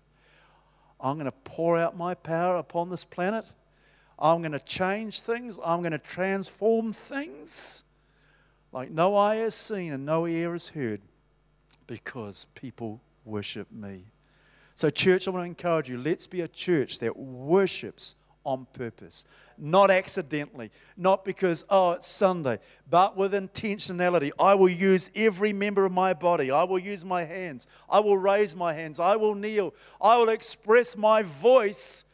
I'm 1.01 1.17
going 1.17 1.26
to 1.26 1.34
pour 1.43 1.78
out 1.78 1.97
my 1.97 2.13
power 2.13 2.55
upon 2.55 2.89
this 2.89 3.03
planet. 3.03 3.51
I'm 4.17 4.39
going 4.39 4.53
to 4.53 4.59
change 4.61 5.19
things. 5.19 5.59
I'm 5.65 5.82
going 5.82 5.91
to 5.91 5.97
transform 5.97 6.93
things 6.93 7.84
like 8.71 8.89
no 8.89 9.17
eye 9.17 9.36
has 9.36 9.53
seen 9.53 9.91
and 9.91 10.05
no 10.05 10.26
ear 10.26 10.53
has 10.53 10.69
heard 10.69 11.01
because 11.88 12.45
people 12.55 13.01
worship 13.26 13.69
me. 13.69 14.05
So, 14.76 14.89
church, 14.89 15.28
I 15.28 15.32
want 15.32 15.43
to 15.43 15.47
encourage 15.47 15.89
you 15.89 15.97
let's 15.97 16.26
be 16.26 16.39
a 16.39 16.47
church 16.47 16.99
that 16.99 17.17
worships 17.17 18.15
on 18.45 18.67
purpose, 18.71 19.26
not 19.57 19.91
accidentally, 19.91 20.71
not 20.97 21.25
because, 21.25 21.65
oh, 21.69 21.91
it's 21.91 22.07
Sunday, 22.07 22.59
but 22.89 23.15
with 23.15 23.33
intentionality. 23.33 24.31
I 24.39 24.55
will 24.55 24.69
use 24.69 25.11
every 25.15 25.53
member 25.53 25.85
of 25.85 25.91
my 25.91 26.13
body. 26.13 26.51
I 26.51 26.63
will 26.63 26.79
use 26.79 27.03
my 27.05 27.23
hands. 27.23 27.67
I 27.89 27.99
will 27.99 28.17
raise 28.17 28.55
my 28.55 28.73
hands. 28.73 28.99
I 28.99 29.15
will 29.15 29.35
kneel. 29.35 29.73
I 30.01 30.17
will 30.17 30.29
express 30.29 30.97
my 30.97 31.21
voice. 31.21 32.05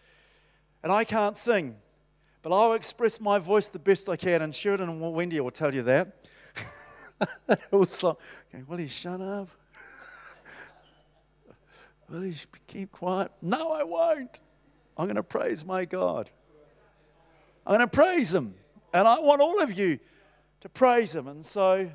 And 0.81 0.91
I 0.91 1.03
can't 1.03 1.37
sing, 1.37 1.75
but 2.41 2.53
I'll 2.53 2.73
express 2.73 3.19
my 3.19 3.37
voice 3.37 3.67
the 3.67 3.79
best 3.79 4.07
I 4.09 4.15
can. 4.15 4.41
And 4.41 4.55
Sheridan 4.55 4.89
and 4.89 5.01
Wendy 5.13 5.39
will 5.39 5.51
tell 5.51 5.73
you 5.73 5.81
that. 5.83 6.15
okay, 7.73 8.63
will 8.67 8.79
you 8.79 8.87
shut 8.87 9.19
up? 9.19 9.49
will 12.09 12.25
you 12.25 12.35
keep 12.67 12.91
quiet? 12.91 13.31
No, 13.41 13.73
I 13.73 13.83
won't. 13.83 14.39
I'm 14.97 15.05
going 15.05 15.15
to 15.15 15.23
praise 15.23 15.65
my 15.65 15.85
God. 15.85 16.29
I'm 17.69 17.77
going 17.77 17.87
to 17.87 17.95
praise 17.95 18.33
Him. 18.33 18.55
And 18.95 19.07
I 19.07 19.19
want 19.19 19.41
all 19.41 19.61
of 19.61 19.71
you 19.77 19.99
to 20.61 20.69
praise 20.69 21.13
Him. 21.13 21.27
And 21.27 21.45
so 21.45 21.91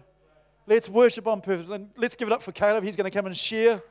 let's 0.68 0.88
worship 0.88 1.26
on 1.26 1.40
purpose. 1.40 1.68
And 1.68 1.90
let's 1.96 2.14
give 2.14 2.28
it 2.28 2.32
up 2.32 2.42
for 2.42 2.52
Caleb. 2.52 2.84
He's 2.84 2.94
going 2.94 3.10
to 3.10 3.16
come 3.16 3.26
and 3.26 3.36
share. 3.36 3.82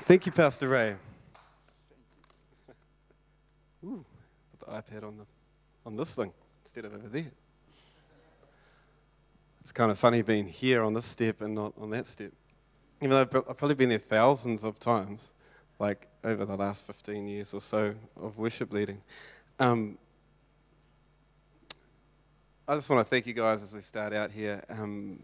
Thank 0.00 0.26
you, 0.26 0.32
Pastor 0.32 0.68
Ray. 0.68 0.96
Ooh, 3.84 4.04
put 4.58 4.68
the 4.68 4.94
iPad 4.96 5.04
on, 5.06 5.18
the, 5.18 5.26
on 5.86 5.96
this 5.96 6.16
thing 6.16 6.32
instead 6.64 6.84
of 6.84 6.94
over 6.94 7.08
there. 7.08 7.30
It's 9.60 9.70
kind 9.70 9.92
of 9.92 10.00
funny 10.00 10.22
being 10.22 10.48
here 10.48 10.82
on 10.82 10.94
this 10.94 11.04
step 11.04 11.40
and 11.40 11.54
not 11.54 11.74
on 11.80 11.90
that 11.90 12.08
step. 12.08 12.32
Even 13.00 13.10
though 13.10 13.20
I've 13.20 13.56
probably 13.56 13.76
been 13.76 13.90
there 13.90 13.98
thousands 13.98 14.64
of 14.64 14.80
times, 14.80 15.32
like 15.82 16.06
over 16.22 16.44
the 16.44 16.56
last 16.56 16.86
15 16.86 17.26
years 17.26 17.52
or 17.52 17.60
so 17.60 17.94
of 18.22 18.38
worship 18.38 18.72
leading. 18.72 19.02
Um, 19.58 19.98
I 22.68 22.76
just 22.76 22.88
want 22.88 23.04
to 23.04 23.10
thank 23.10 23.26
you 23.26 23.32
guys 23.32 23.64
as 23.64 23.74
we 23.74 23.80
start 23.80 24.12
out 24.12 24.30
here. 24.30 24.62
Um, 24.70 25.18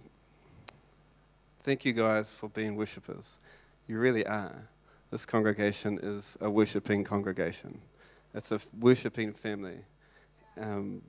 thank 1.61 1.85
you 1.85 1.93
guys 1.93 2.37
for 2.37 2.49
being 2.49 2.75
worshippers. 2.75 3.39
You 3.87 4.01
really 4.01 4.27
are. 4.27 4.69
This 5.13 5.25
congregation 5.25 6.01
is 6.03 6.37
a 6.41 6.51
worshipping 6.51 7.05
congregation. 7.05 7.81
It's 8.35 8.51
a 8.51 8.59
worshipping 8.81 9.35
family. 9.35 9.79
Um, 10.61 11.03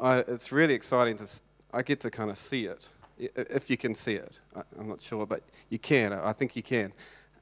I, 0.00 0.18
it's 0.18 0.52
really 0.52 0.74
exciting 0.74 1.16
to. 1.18 1.26
I 1.72 1.82
get 1.82 1.98
to 2.00 2.10
kind 2.10 2.30
of 2.30 2.38
see 2.38 2.66
it, 2.66 2.88
if 3.18 3.68
you 3.68 3.76
can 3.76 3.96
see 3.96 4.14
it. 4.14 4.38
I, 4.54 4.62
am 4.78 4.88
not 4.88 5.00
sure, 5.00 5.26
but 5.26 5.42
you 5.70 5.80
can. 5.80 6.12
I 6.12 6.32
think 6.32 6.54
you 6.54 6.62
can. 6.62 6.92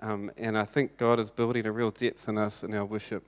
Um, 0.03 0.30
and 0.36 0.57
I 0.57 0.64
think 0.64 0.96
God 0.96 1.20
is 1.20 1.30
building 1.30 1.66
a 1.66 1.72
real 1.72 1.90
depth 1.90 2.28
in 2.28 2.38
us 2.38 2.64
in 2.64 2.74
our 2.74 2.84
worship, 2.84 3.24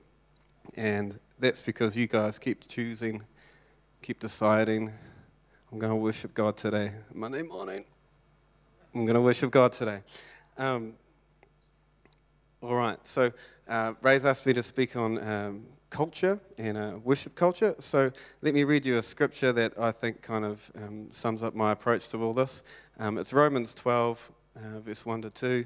and 0.75 1.19
that's 1.39 1.61
because 1.61 1.95
you 1.95 2.07
guys 2.07 2.39
keep 2.39 2.67
choosing 2.67 3.23
keep 4.03 4.19
deciding, 4.19 4.91
I'm 5.71 5.79
going 5.79 5.89
to 5.89 5.95
worship 5.95 6.33
God 6.33 6.57
today. 6.57 6.91
Monday 7.13 7.41
morning, 7.41 7.85
I'm 8.93 9.05
going 9.05 9.15
to 9.15 9.21
worship 9.21 9.49
God 9.49 9.71
today. 9.71 10.01
Um, 10.57 10.95
all 12.61 12.75
right, 12.75 12.97
so 13.07 13.31
uh, 13.65 13.93
Ray's 14.01 14.25
asked 14.25 14.45
me 14.45 14.51
to 14.51 14.61
speak 14.61 14.97
on 14.97 15.25
um, 15.25 15.65
culture 15.89 16.37
and 16.57 16.77
uh, 16.77 16.99
worship 17.01 17.33
culture. 17.33 17.75
So 17.79 18.11
let 18.41 18.53
me 18.53 18.65
read 18.65 18.85
you 18.85 18.97
a 18.97 19.01
scripture 19.01 19.53
that 19.53 19.79
I 19.79 19.93
think 19.93 20.21
kind 20.21 20.43
of 20.43 20.69
um, 20.75 21.07
sums 21.11 21.41
up 21.41 21.55
my 21.55 21.71
approach 21.71 22.09
to 22.09 22.21
all 22.21 22.33
this. 22.33 22.61
Um, 22.99 23.17
it's 23.17 23.31
Romans 23.31 23.73
12, 23.73 24.31
uh, 24.57 24.79
verse 24.81 25.05
1 25.05 25.21
to 25.21 25.29
2. 25.29 25.65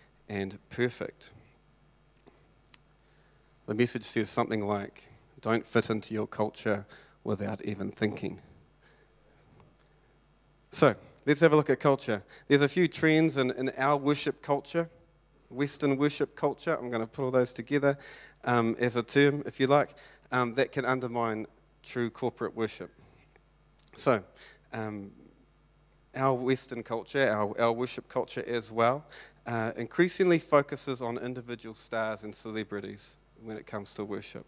and 0.31 0.57
perfect. 0.69 1.31
The 3.65 3.75
message 3.75 4.03
says 4.03 4.29
something 4.29 4.65
like 4.65 5.09
Don't 5.41 5.65
fit 5.65 5.89
into 5.89 6.13
your 6.13 6.25
culture 6.25 6.85
without 7.23 7.63
even 7.65 7.91
thinking. 7.91 8.39
So, 10.71 10.95
let's 11.25 11.41
have 11.41 11.51
a 11.51 11.57
look 11.57 11.69
at 11.69 11.81
culture. 11.81 12.23
There's 12.47 12.61
a 12.61 12.69
few 12.69 12.87
trends 12.87 13.35
in, 13.35 13.51
in 13.51 13.71
our 13.77 13.97
worship 13.97 14.41
culture, 14.41 14.89
Western 15.49 15.97
worship 15.97 16.33
culture. 16.33 16.77
I'm 16.77 16.89
going 16.89 17.01
to 17.01 17.07
put 17.07 17.25
all 17.25 17.31
those 17.31 17.51
together 17.51 17.97
um, 18.45 18.77
as 18.79 18.95
a 18.95 19.03
term, 19.03 19.43
if 19.45 19.59
you 19.59 19.67
like, 19.67 19.95
um, 20.31 20.53
that 20.53 20.71
can 20.71 20.85
undermine 20.85 21.45
true 21.83 22.09
corporate 22.09 22.55
worship. 22.55 22.89
So, 23.97 24.23
um, 24.71 25.11
our 26.15 26.33
Western 26.33 26.83
culture, 26.83 27.29
our, 27.29 27.59
our 27.59 27.71
worship 27.71 28.07
culture 28.07 28.43
as 28.47 28.71
well, 28.71 29.05
uh, 29.45 29.71
increasingly 29.77 30.39
focuses 30.39 31.01
on 31.01 31.17
individual 31.17 31.73
stars 31.73 32.23
and 32.23 32.35
celebrities 32.35 33.17
when 33.41 33.57
it 33.57 33.65
comes 33.65 33.93
to 33.93 34.03
worship. 34.03 34.45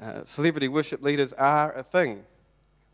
Uh, 0.00 0.24
celebrity 0.24 0.68
worship 0.68 1.02
leaders 1.02 1.32
are 1.34 1.72
a 1.72 1.82
thing 1.82 2.24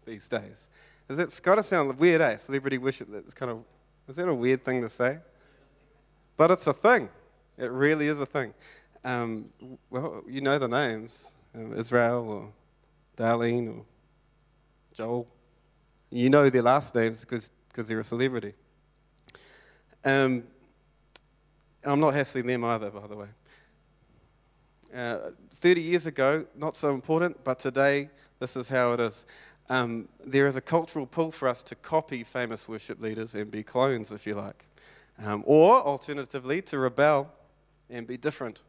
these 0.05 0.29
days. 0.29 0.69
Is 1.09 1.19
it's 1.19 1.39
got 1.41 1.57
to 1.57 1.63
sound 1.63 1.99
weird, 1.99 2.21
eh? 2.21 2.37
Celebrity 2.37 2.79
worship. 2.79 3.09
That's 3.11 3.35
kind 3.35 3.51
of 3.51 3.65
is 4.09 4.17
that 4.17 4.29
a 4.29 4.35
weird 4.35 4.65
thing 4.65 4.83
to 4.83 4.89
say? 4.89 5.19
But 6.37 6.51
it's 6.51 6.67
a 6.67 6.73
thing. 6.73 7.09
It 7.57 7.71
really 7.71 8.09
is 8.09 8.21
a 8.21 8.27
thing. 8.27 8.53
Um, 9.05 9.51
well, 9.91 10.23
you 10.29 10.41
know 10.41 10.59
the 10.59 10.69
names: 10.69 11.33
um, 11.55 11.75
Israel 11.77 12.29
or 12.29 12.53
Darlene 13.17 13.69
or 13.69 13.85
Joel. 14.93 15.27
You 16.11 16.31
know 16.31 16.49
their 16.49 16.63
last 16.63 16.95
names 16.95 17.21
because 17.21 17.51
because 17.75 17.89
they're 17.89 18.01
a 18.01 18.05
celebrity. 18.05 18.53
Um, 20.05 20.45
I'm 21.85 21.99
not 21.99 22.15
hassling 22.15 22.47
them 22.47 22.63
either, 22.63 22.91
by 22.91 23.07
the 23.09 23.17
way. 23.17 23.27
Uh, 24.95 25.31
30 25.55 25.81
years 25.83 26.07
ago, 26.07 26.47
not 26.57 26.77
so 26.77 26.95
important, 26.95 27.43
but 27.43 27.59
today, 27.59 28.11
this 28.39 28.55
is 28.55 28.69
how 28.69 28.93
it 28.93 29.01
is. 29.01 29.27
Um, 29.69 30.09
there 30.25 30.47
is 30.47 30.55
a 30.55 30.61
cultural 30.61 31.05
pull 31.05 31.33
for 31.33 31.49
us 31.49 31.65
to 31.65 31.75
copy 31.75 32.23
famous 32.23 32.69
worship 32.69 33.01
leaders 33.01 33.35
and 33.35 33.51
be 33.51 33.65
clones, 33.65 34.13
if 34.13 34.25
you 34.25 34.35
like. 34.35 34.67
Um, 35.25 35.43
or, 35.45 35.81
alternatively, 35.81 36.63
to 36.63 36.79
rebel 36.79 37.33
and 37.91 38.07
be 38.07 38.17
different. 38.17 38.61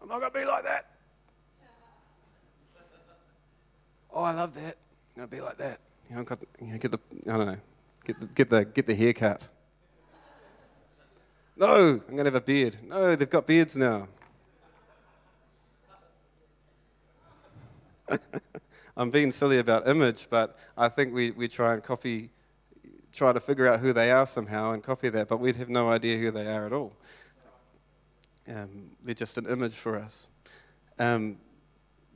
I'm 0.00 0.08
not 0.08 0.20
going 0.20 0.32
to 0.32 0.38
be 0.38 0.46
like 0.46 0.64
that. 0.64 0.86
Oh, 4.10 4.22
I 4.22 4.32
love 4.32 4.54
that. 4.54 4.76
I'm 5.16 5.16
going 5.16 5.28
to 5.28 5.36
be 5.36 5.42
like 5.42 5.58
that. 5.58 5.80
You 6.08 6.16
know, 6.16 6.22
got, 6.22 6.38
you 6.62 6.68
know, 6.68 6.78
get 6.78 6.92
the, 6.92 6.98
I 7.26 7.36
don't 7.36 7.46
know, 7.46 7.58
get 8.08 8.20
the, 8.20 8.26
get 8.26 8.50
the, 8.50 8.64
get 8.64 8.86
the 8.86 8.94
haircut. 8.94 9.42
No, 11.56 12.00
I'm 12.08 12.14
going 12.14 12.18
to 12.18 12.24
have 12.24 12.34
a 12.36 12.40
beard. 12.40 12.78
No, 12.82 13.14
they've 13.14 13.28
got 13.28 13.46
beards 13.46 13.76
now. 13.76 14.08
I'm 18.96 19.10
being 19.10 19.30
silly 19.32 19.58
about 19.58 19.86
image, 19.86 20.28
but 20.30 20.58
I 20.76 20.88
think 20.88 21.12
we, 21.12 21.32
we 21.32 21.48
try 21.48 21.74
and 21.74 21.82
copy, 21.82 22.30
try 23.12 23.32
to 23.32 23.40
figure 23.40 23.66
out 23.66 23.80
who 23.80 23.92
they 23.92 24.10
are 24.10 24.26
somehow 24.26 24.72
and 24.72 24.82
copy 24.82 25.10
that, 25.10 25.28
but 25.28 25.38
we'd 25.38 25.56
have 25.56 25.68
no 25.68 25.90
idea 25.90 26.16
who 26.16 26.30
they 26.30 26.46
are 26.46 26.64
at 26.64 26.72
all. 26.72 26.96
Um, 28.48 28.92
they're 29.04 29.14
just 29.14 29.36
an 29.36 29.46
image 29.46 29.74
for 29.74 29.98
us. 29.98 30.28
Um, 30.98 31.36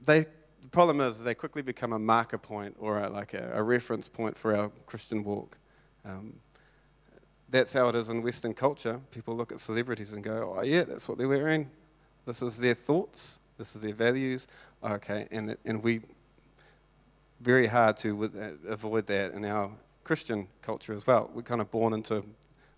they, 0.05 0.21
the 0.63 0.69
problem 0.71 1.01
is 1.01 1.23
they 1.23 1.35
quickly 1.35 1.61
become 1.61 1.93
a 1.93 1.99
marker 1.99 2.39
point 2.39 2.77
or 2.79 3.01
a, 3.01 3.11
like 3.11 3.35
a, 3.35 3.51
a, 3.55 3.63
reference 3.63 4.09
point 4.09 4.39
for 4.39 4.57
our 4.57 4.71
Christian 4.87 5.23
walk. 5.23 5.59
Um, 6.05 6.35
that's 7.49 7.73
how 7.75 7.89
it 7.89 7.95
is 7.95 8.09
in 8.09 8.23
Western 8.23 8.55
culture. 8.55 9.01
People 9.11 9.37
look 9.37 9.53
at 9.53 9.61
celebrities 9.61 10.13
and 10.13 10.25
go, 10.25 10.55
oh, 10.57 10.63
yeah, 10.63 10.85
that's 10.85 11.09
what 11.09 11.19
they're 11.19 11.29
wearing. 11.29 11.71
This 12.25 12.43
is 12.43 12.57
their 12.59 12.75
thoughts. 12.75 13.39
This 13.59 13.77
is 13.77 13.83
their 13.83 13.95
values. 13.95 14.49
Okay, 14.83 15.29
and, 15.31 15.57
and 15.65 15.83
we, 15.83 16.01
very 17.41 17.67
hard 17.67 17.97
to 17.99 18.25
uh, 18.25 18.71
avoid 18.71 19.07
that 19.09 19.33
in 19.33 19.45
our 19.45 19.71
Christian 20.03 20.49
culture 20.63 20.93
as 20.93 21.07
well. 21.07 21.31
We're 21.35 21.43
kind 21.43 21.61
of 21.61 21.71
born 21.71 21.93
into 21.93 22.25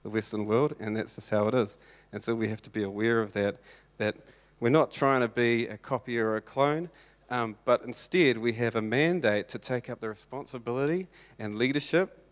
the 0.03 0.11
Western 0.11 0.45
world, 0.45 0.75
and 0.81 0.97
that's 0.97 1.15
just 1.15 1.31
how 1.31 1.47
it 1.49 1.55
is. 1.55 1.79
And 2.13 2.23
so 2.23 2.35
we 2.35 2.49
have 2.49 2.63
to 2.63 2.71
be 2.71 2.83
aware 2.83 3.21
of 3.21 3.33
that, 3.33 3.57
that 3.99 4.17
we're 4.61 4.71
not 4.71 4.91
trying 4.91 5.21
to 5.21 5.29
be 5.29 5.67
a 5.67 5.77
copy 5.77 6.19
or 6.19 6.37
a 6.37 6.41
clone, 6.41 6.91
um, 7.31 7.57
but 7.65 7.83
instead 7.83 8.39
we 8.39 8.55
have 8.55 8.75
a 8.75 8.83
mandate 8.83 9.49
to 9.49 9.59
take 9.59 9.89
up 9.89 10.01
the 10.01 10.09
responsibility 10.09 11.09
and 11.39 11.55
leadership 11.57 12.24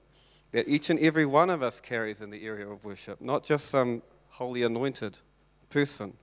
that 0.53 0.69
each 0.69 0.91
and 0.91 1.01
every 1.01 1.27
one 1.27 1.51
of 1.51 1.63
us 1.63 1.81
carries 1.81 2.21
in 2.21 2.31
the 2.31 2.47
area 2.47 2.69
of 2.69 2.85
worship, 2.85 3.21
not 3.21 3.43
just 3.43 3.67
some 3.67 4.03
holy 4.29 4.63
anointed 4.63 5.19
person 5.71 6.15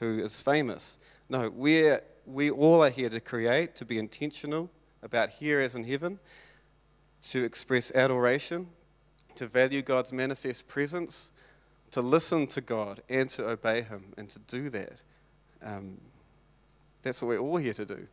who 0.00 0.18
is 0.18 0.42
famous. 0.42 0.98
No, 1.28 1.48
we're 1.50 2.02
we 2.26 2.50
all 2.50 2.82
are 2.84 2.90
here 2.90 3.08
to 3.08 3.20
create, 3.20 3.74
to 3.76 3.84
be 3.84 3.98
intentional 3.98 4.70
about 5.02 5.30
here 5.30 5.60
as 5.60 5.74
in 5.74 5.84
heaven, 5.84 6.18
to 7.22 7.44
express 7.44 7.94
adoration, 7.94 8.68
to 9.34 9.46
value 9.46 9.82
God's 9.82 10.12
manifest 10.12 10.68
presence, 10.68 11.30
to 11.90 12.00
listen 12.00 12.46
to 12.48 12.60
God 12.60 13.02
and 13.08 13.28
to 13.30 13.48
obey 13.48 13.82
Him, 13.82 14.12
and 14.16 14.28
to 14.30 14.38
do 14.38 14.70
that. 14.70 15.00
Um, 15.62 16.00
that's 17.02 17.22
what 17.22 17.28
we're 17.28 17.38
all 17.38 17.56
here 17.56 17.74
to 17.74 17.84
do. 17.84 18.06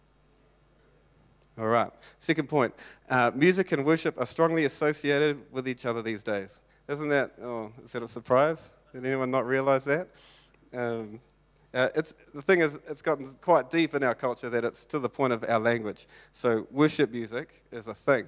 All 1.60 1.68
right. 1.68 1.92
Second 2.20 2.48
point 2.48 2.74
uh, 3.10 3.32
music 3.36 3.72
and 3.74 3.86
worship 3.86 4.20
are 4.20 4.26
strongly 4.26 4.64
associated 4.64 5.42
with 5.52 5.68
each 5.68 5.86
other 5.86 6.02
these 6.02 6.24
days. 6.24 6.62
Isn't 6.88 7.10
that, 7.10 7.34
oh, 7.42 7.72
is 7.84 7.92
that 7.92 8.02
a 8.02 8.08
surprise? 8.08 8.72
Did 8.94 9.06
anyone 9.06 9.30
not 9.30 9.46
realize 9.46 9.84
that? 9.86 10.08
Um, 10.74 11.20
uh, 11.74 11.90
the 12.34 12.42
thing 12.42 12.62
is, 12.62 12.80
it's 12.88 13.02
gotten 13.02 13.36
quite 13.42 13.70
deep 13.70 13.94
in 13.94 14.04
our 14.04 14.16
culture 14.16 14.50
that 14.50 14.64
it's 14.64 14.86
to 14.86 15.00
the 15.00 15.10
point 15.10 15.34
of 15.34 15.44
our 15.48 15.60
language. 15.60 16.08
So, 16.34 16.66
worship 16.72 17.12
music 17.12 17.64
is 17.72 17.88
a 17.88 17.94
thing. 17.94 18.28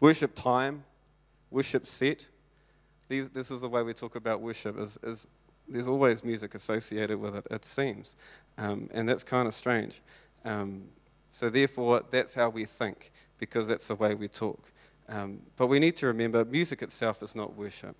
Worship 0.00 0.34
time, 0.34 0.84
worship 1.50 1.86
set. 1.86 2.28
These, 3.08 3.30
this 3.30 3.50
is 3.50 3.60
the 3.60 3.68
way 3.68 3.82
we 3.82 3.92
talk 3.92 4.16
about 4.16 4.40
worship. 4.40 4.78
Is, 4.78 4.98
is 5.02 5.26
there's 5.68 5.88
always 5.88 6.24
music 6.24 6.54
associated 6.54 7.20
with 7.20 7.34
it. 7.34 7.46
It 7.50 7.64
seems, 7.64 8.16
um, 8.56 8.88
and 8.94 9.08
that's 9.08 9.24
kind 9.24 9.46
of 9.46 9.52
strange. 9.54 10.00
Um, 10.44 10.84
so 11.36 11.50
therefore, 11.50 12.00
that's 12.08 12.32
how 12.32 12.48
we 12.48 12.64
think 12.64 13.12
because 13.36 13.68
that's 13.68 13.88
the 13.88 13.94
way 13.94 14.14
we 14.14 14.26
talk. 14.26 14.72
Um, 15.06 15.42
but 15.56 15.66
we 15.66 15.78
need 15.78 15.94
to 15.96 16.06
remember, 16.06 16.46
music 16.46 16.80
itself 16.80 17.22
is 17.22 17.36
not 17.36 17.54
worship. 17.54 17.94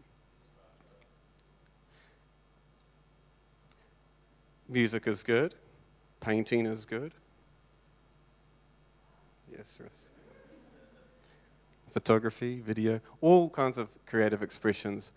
Music 4.66 5.06
is 5.06 5.22
good. 5.22 5.54
Painting 6.18 6.64
is 6.64 6.86
good. 6.86 7.12
Yes, 9.52 9.76
yes. 9.82 9.90
Photography, 11.92 12.62
video, 12.62 13.02
all 13.20 13.50
kinds 13.50 13.76
of 13.76 13.90
creative 14.06 14.42
expressions. 14.42 15.12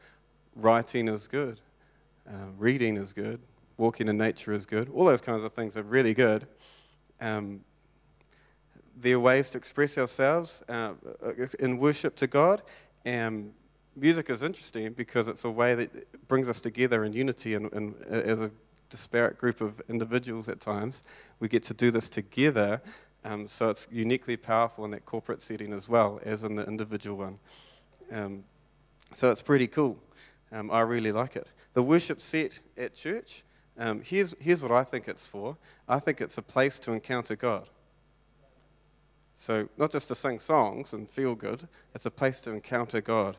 Writing 0.58 1.08
is 1.08 1.30
good. 1.30 1.62
Uh, 2.30 2.48
reading 2.58 2.98
is 2.98 3.14
good. 3.14 3.40
Walking 3.78 4.10
in 4.10 4.18
nature 4.18 4.52
is 4.52 4.66
good. 4.66 4.90
All 4.90 5.06
those 5.06 5.22
kinds 5.22 5.42
of 5.42 5.54
things 5.54 5.78
are 5.78 5.84
really 5.84 6.14
good. 6.14 6.48
Um, 7.22 7.62
there 9.02 9.16
are 9.16 9.20
ways 9.20 9.50
to 9.52 9.58
express 9.58 9.98
ourselves 9.98 10.64
uh, 10.68 10.94
in 11.60 11.78
worship 11.78 12.16
to 12.18 12.28
God. 12.28 12.62
And 13.06 13.54
music 13.96 14.30
is 14.30 14.44
interesting 14.44 14.94
because 14.94 15.28
it's 15.28 15.46
a 15.46 15.52
way 15.52 15.76
that 15.76 16.28
brings 16.28 16.50
us 16.50 16.62
together 16.62 17.04
in 17.04 17.14
unity 17.14 17.56
and, 17.56 17.72
and 17.74 17.96
as 18.06 18.40
a 18.40 18.52
disparate 18.90 19.38
group 19.38 19.62
of 19.62 19.82
individuals 19.88 20.50
at 20.50 20.60
times. 20.60 21.04
We 21.40 21.48
get 21.48 21.64
to 21.64 21.74
do 21.74 21.92
this 21.92 22.10
together 22.10 22.82
Um, 23.24 23.48
so 23.48 23.70
it's 23.70 23.88
uniquely 23.92 24.38
powerful 24.38 24.86
in 24.86 24.92
that 24.92 25.06
corporate 25.06 25.42
setting 25.42 25.74
as 25.74 25.90
well 25.90 26.20
as 26.24 26.44
in 26.44 26.56
the 26.56 26.66
individual 26.66 27.18
one. 27.18 27.40
Um, 28.12 28.44
so 29.14 29.30
it's 29.32 29.42
pretty 29.42 29.68
cool. 29.68 29.98
Um, 30.52 30.72
I 30.72 30.82
really 30.82 31.12
like 31.12 31.36
it. 31.36 31.48
The 31.74 31.84
worship 31.84 32.22
set 32.22 32.60
at 32.78 32.94
church, 32.96 33.44
um, 33.78 34.02
here's, 34.04 34.34
here's 34.40 34.62
what 34.62 34.72
I 34.72 34.84
think 34.84 35.08
it's 35.08 35.28
for 35.28 35.58
I 35.88 36.00
think 36.00 36.22
it's 36.22 36.38
a 36.38 36.42
place 36.42 36.80
to 36.80 36.94
encounter 36.94 37.36
God. 37.36 37.70
So, 39.40 39.70
not 39.78 39.90
just 39.90 40.10
to 40.10 40.16
sing 40.16 40.38
songs 40.40 40.92
and 40.92 41.10
feel 41.10 41.34
good, 41.34 41.70
it's 41.96 42.06
a 42.06 42.12
place 42.12 42.42
to 42.42 42.52
encounter 42.52 43.00
God. 43.00 43.38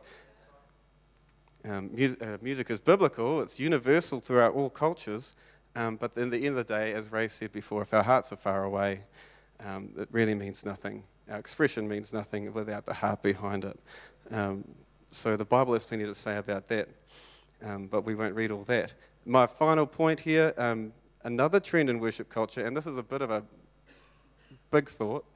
Um, 1.62 1.90
uh, 2.22 2.38
music 2.40 2.70
is 2.70 2.80
biblical, 2.80 3.42
it's 3.42 3.60
universal 3.60 4.18
throughout 4.18 4.54
all 4.54 4.70
cultures, 4.70 5.34
um, 5.76 5.96
but 5.96 6.16
in 6.16 6.30
the 6.30 6.38
end 6.38 6.56
of 6.56 6.66
the 6.66 6.74
day, 6.74 6.94
as 6.94 7.12
Ray 7.12 7.28
said 7.28 7.52
before, 7.52 7.82
if 7.82 7.92
our 7.92 8.02
hearts 8.02 8.32
are 8.32 8.36
far 8.36 8.64
away, 8.64 9.02
um, 9.62 9.90
it 9.98 10.08
really 10.10 10.34
means 10.34 10.64
nothing. 10.64 11.04
Our 11.30 11.38
expression 11.38 11.86
means 11.86 12.14
nothing 12.14 12.50
without 12.54 12.86
the 12.86 12.94
heart 12.94 13.22
behind 13.22 13.66
it. 13.66 13.78
Um, 14.30 14.64
so 15.10 15.36
the 15.36 15.44
Bible 15.44 15.74
has 15.74 15.84
plenty 15.84 16.06
to 16.06 16.14
say 16.14 16.38
about 16.38 16.66
that, 16.68 16.88
um, 17.62 17.88
but 17.88 18.06
we 18.06 18.14
won't 18.14 18.34
read 18.34 18.50
all 18.50 18.64
that. 18.64 18.94
My 19.26 19.46
final 19.46 19.84
point 19.84 20.20
here 20.20 20.54
um, 20.56 20.94
another 21.24 21.60
trend 21.60 21.90
in 21.90 22.00
worship 22.00 22.30
culture, 22.30 22.64
and 22.64 22.74
this 22.74 22.86
is 22.86 22.96
a 22.96 23.02
bit 23.02 23.20
of 23.20 23.30
a 23.30 23.44
big 24.70 24.88
thought, 24.88 25.26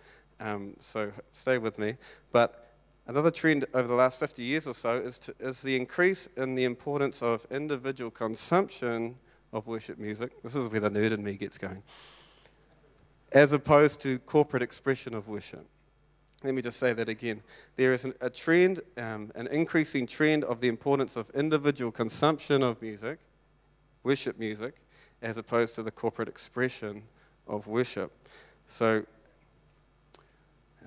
um, 0.41 0.75
so 0.81 1.13
stay 1.33 1.59
with 1.59 1.79
me, 1.79 1.97
but 2.33 2.65
another 3.07 3.31
trend 3.31 3.65
over 3.75 3.87
the 3.87 3.95
last 3.95 4.19
50 4.19 4.43
years 4.43 4.67
or 4.67 4.75
so 4.75 4.95
is, 4.95 5.19
to, 5.21 5.35
is 5.41 5.63
the 5.63 5.77
increase 5.77 6.27
in 6.37 6.55
the 6.55 6.65
importance 6.65 7.23
of 7.23 7.47
individual 7.51 8.11
consumption 8.11 9.17
of 9.53 9.67
worship 9.67 9.99
music. 9.99 10.43
This 10.43 10.55
is 10.55 10.69
where 10.71 10.81
the 10.81 10.91
nerd 10.91 11.13
in 11.13 11.23
me 11.23 11.35
gets 11.35 11.59
going. 11.59 11.83
As 13.33 13.53
opposed 13.53 14.01
to 14.01 14.19
corporate 14.21 14.63
expression 14.63 15.15
of 15.15 15.29
worship. 15.29 15.67
Let 16.43 16.55
me 16.55 16.61
just 16.61 16.79
say 16.79 16.93
that 16.93 17.09
again. 17.09 17.43
There 17.77 17.93
is 17.93 18.05
an, 18.05 18.13
a 18.21 18.29
trend, 18.29 18.81
um, 18.99 19.33
an 19.35 19.47
increasing 19.47 20.07
trend 20.07 20.45
of 20.45 20.61
the 20.61 20.69
importance 20.69 21.17
of 21.17 21.31
individual 21.31 21.91
consumption 21.91 22.63
of 22.63 22.83
music, 22.83 23.19
worship 24.03 24.39
music, 24.39 24.75
as 25.23 25.39
opposed 25.39 25.75
to 25.77 25.83
the 25.83 25.91
corporate 25.91 26.29
expression 26.29 27.05
of 27.47 27.67
worship. 27.67 28.13
So, 28.67 29.07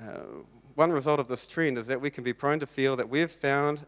uh, 0.02 0.44
one 0.76 0.92
result 0.92 1.20
of 1.20 1.28
this 1.28 1.48
trend 1.48 1.78
is 1.78 1.88
that 1.88 2.00
we 2.00 2.10
can 2.10 2.24
be 2.24 2.34
prone 2.34 2.60
to 2.60 2.68
feel 2.68 2.96
that 2.96 3.10
we've 3.10 3.32
found 3.32 3.86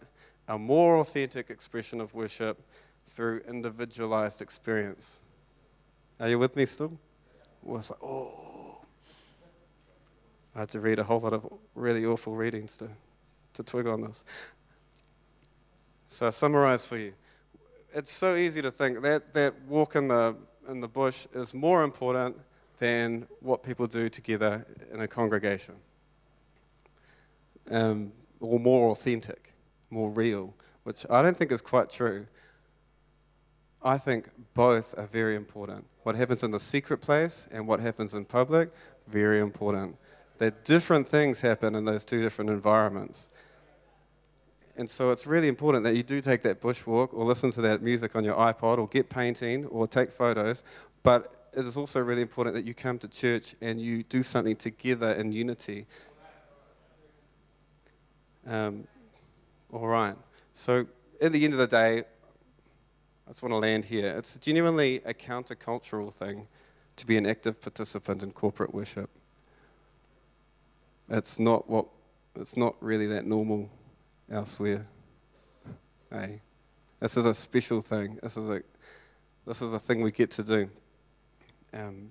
a 0.48 0.58
more 0.58 0.98
authentic 0.98 1.50
expression 1.52 2.02
of 2.02 2.16
worship 2.16 2.60
through 3.08 3.42
individualized 3.48 4.42
experience. 4.42 5.22
Are 6.20 6.28
you 6.28 6.40
with 6.40 6.56
me 6.56 6.66
still? 6.66 6.98
Well, 7.62 7.80
it's 7.80 7.92
like, 7.92 8.00
oh. 8.04 8.82
I 10.56 10.62
had 10.62 10.70
to 10.70 10.80
read 10.80 10.98
a 10.98 11.04
whole 11.04 11.20
lot 11.20 11.34
of 11.34 11.46
really 11.76 12.06
awful 12.06 12.36
readings 12.36 12.76
to, 12.78 12.90
to 13.54 13.64
twig 13.64 13.86
on 13.86 14.02
this. 14.02 14.24
So, 16.08 16.26
I 16.26 16.30
summarize 16.32 16.88
for 16.88 16.98
you. 16.98 17.14
It's 17.94 18.12
so 18.12 18.36
easy 18.36 18.64
to 18.64 18.72
think 18.72 19.02
that 19.04 19.34
that 19.36 19.62
walk 19.68 19.96
in 19.96 20.08
the, 20.08 20.36
in 20.68 20.82
the 20.82 20.88
bush 20.88 21.28
is 21.34 21.54
more 21.54 21.84
important 21.84 22.36
than 22.80 23.28
what 23.42 23.62
people 23.62 23.86
do 23.86 24.10
together 24.10 24.66
in 24.92 25.02
a 25.02 25.08
congregation 25.08 25.76
um, 27.70 28.12
or 28.40 28.60
more 28.60 28.92
authentic, 28.92 29.54
more 29.90 30.10
real, 30.10 30.54
which 30.84 31.06
I 31.10 31.22
don't 31.22 31.38
think 31.38 31.52
is 31.52 31.62
quite 31.62 31.90
true. 31.90 32.28
I 33.82 33.98
think 33.98 34.30
both 34.54 34.98
are 34.98 35.08
very 35.08 35.36
important. 35.36 35.86
What 36.04 36.16
happens 36.16 36.44
in 36.44 36.52
the 36.52 36.60
secret 36.60 36.98
place 37.00 37.48
and 37.52 37.68
what 37.68 37.80
happens 37.80 38.14
in 38.14 38.26
public, 38.26 38.72
very 39.08 39.40
important. 39.40 39.98
That 40.38 40.64
different 40.64 41.08
things 41.08 41.42
happen 41.42 41.76
in 41.76 41.86
those 41.86 42.06
two 42.06 42.22
different 42.22 42.50
environments. 42.50 43.30
And 44.78 44.90
so 44.90 45.12
it's 45.12 45.28
really 45.28 45.50
important 45.50 45.84
that 45.84 45.96
you 45.96 46.04
do 46.04 46.22
take 46.22 46.42
that 46.44 46.62
bushwalk 46.62 47.14
or 47.14 47.26
listen 47.26 47.52
to 47.52 47.62
that 47.62 47.82
music 47.82 48.16
on 48.16 48.24
your 48.24 48.36
iPod 48.36 48.78
or 48.78 48.88
get 48.88 49.10
painting 49.10 49.66
or 49.66 49.88
take 49.88 50.12
photos. 50.12 50.64
But 51.04 51.52
it 51.54 51.66
is 51.66 51.76
also 51.76 52.00
really 52.02 52.22
important 52.22 52.56
that 52.56 52.64
you 52.64 52.74
come 52.74 52.98
to 53.00 53.08
church 53.08 53.56
and 53.62 53.82
you 53.82 54.04
do 54.04 54.24
something 54.24 54.56
together 54.56 55.12
in 55.12 55.32
unity 55.32 55.86
um, 58.50 58.88
all 59.72 59.88
right. 59.88 60.16
So, 60.54 60.88
at 61.22 61.32
the 61.32 61.46
end 61.46 61.54
of 61.54 61.60
the 61.60 61.68
day, 61.68 62.00
I 62.00 63.30
just 63.30 63.44
want 63.44 63.54
to 63.54 63.58
land 63.58 63.86
here. 63.86 64.10
It's 64.18 64.38
genuinely 64.38 65.02
a 65.06 65.14
countercultural 65.14 66.12
thing 66.12 66.48
to 66.96 67.06
be 67.06 67.16
an 67.16 67.28
active 67.28 67.62
participant 67.62 68.24
in 68.24 68.32
corporate 68.32 68.74
worship. 68.74 69.10
It's 71.10 71.38
not 71.38 71.70
what. 71.70 71.86
It's 72.36 72.58
not 72.58 72.76
really 72.80 73.08
that 73.08 73.26
normal 73.26 73.70
elsewhere. 74.32 74.88
Hey, 76.12 76.42
this 77.00 77.18
is 77.18 77.26
a 77.26 77.36
special 77.36 77.82
thing. 77.82 78.18
This 78.24 78.36
is 78.36 78.50
a. 78.50 78.64
This 79.46 79.62
is 79.62 79.74
a 79.74 79.80
thing 79.80 80.02
we 80.02 80.12
get 80.12 80.32
to 80.32 80.44
do. 80.44 80.70
Um, 81.72 82.10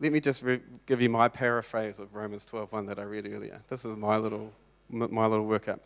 let 0.00 0.12
me 0.12 0.20
just 0.20 0.42
re- 0.42 0.60
give 0.86 1.00
you 1.00 1.08
my 1.08 1.28
paraphrase 1.28 1.98
of 1.98 2.14
Romans 2.14 2.44
12:1 2.46 2.86
that 2.86 2.98
I 2.98 3.02
read 3.02 3.26
earlier. 3.26 3.62
This 3.68 3.84
is 3.84 3.96
my 3.96 4.16
little 4.16 4.52
my 4.90 5.26
little 5.26 5.46
workup. 5.46 5.80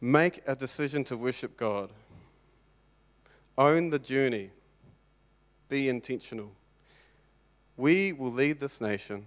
Make 0.00 0.40
a 0.46 0.56
decision 0.56 1.04
to 1.04 1.16
worship 1.16 1.56
God. 1.56 1.90
Own 3.58 3.90
the 3.90 3.98
journey. 3.98 4.50
Be 5.68 5.88
intentional. 5.88 6.52
We 7.76 8.12
will 8.12 8.32
lead 8.32 8.60
this 8.60 8.80
nation. 8.80 9.26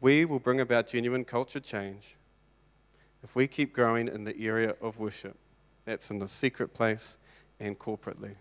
We 0.00 0.24
will 0.24 0.38
bring 0.38 0.60
about 0.60 0.86
genuine 0.86 1.24
culture 1.24 1.60
change 1.60 2.16
if 3.22 3.34
we 3.34 3.46
keep 3.46 3.72
growing 3.72 4.08
in 4.08 4.24
the 4.24 4.38
area 4.38 4.76
of 4.80 4.98
worship. 4.98 5.36
That's 5.84 6.10
in 6.10 6.18
the 6.18 6.28
secret 6.28 6.74
place 6.74 7.16
and 7.58 7.78
corporately. 7.78 8.36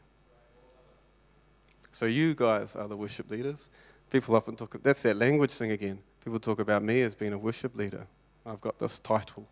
So 1.97 2.05
you 2.05 2.35
guys 2.35 2.75
are 2.75 2.87
the 2.87 2.95
worship 2.95 3.31
leaders. 3.31 3.71
People 4.11 4.35
often 4.35 4.55
talk, 4.55 4.75
that's 4.83 5.01
that 5.01 5.17
language 5.17 5.49
thing 5.49 5.71
again. 5.71 5.97
People 6.23 6.39
talk 6.39 6.59
about 6.59 6.83
me 6.83 7.01
as 7.01 7.15
being 7.15 7.33
a 7.33 7.39
worship 7.39 7.75
leader. 7.75 8.05
I've 8.45 8.61
got 8.61 8.77
this 8.77 8.99
title. 8.99 9.47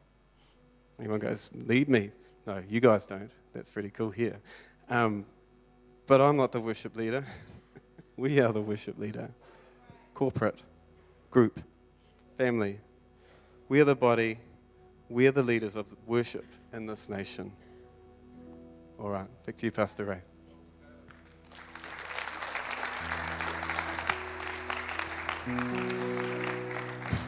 Anyone 1.00 1.18
goes, 1.18 1.50
lead 1.56 1.89
me. 1.89 2.12
No, 2.46 2.62
you 2.70 2.80
guys 2.80 3.08
don't. 3.08 3.32
That's 3.52 3.72
pretty 3.72 3.89
cool 3.89 4.12
here. 4.12 4.39
Um, 4.91 5.26
but 6.06 6.22
I'm 6.22 6.38
not 6.38 6.52
the 6.52 6.60
worship 6.60 6.96
leader. 6.96 7.26
we 8.16 8.39
are 8.39 8.54
the 8.54 8.62
worship 8.62 9.00
leader. 9.00 9.32
Corporate, 10.14 10.60
group, 11.32 11.60
family. 12.38 12.80
We 13.70 13.82
are 13.82 13.86
the 13.86 13.96
body. 13.96 14.38
We 15.10 15.26
are 15.26 15.32
the 15.32 15.41
leaders 15.41 15.76
of 15.76 15.96
worship 16.06 16.46
in 16.72 16.86
this 16.86 17.10
nation. 17.10 17.52
All 19.00 19.10
right, 19.10 19.46
back 19.48 19.56
to 19.58 19.66
you, 19.66 19.72
Pastor 19.72 20.06
Ray. 20.06 20.35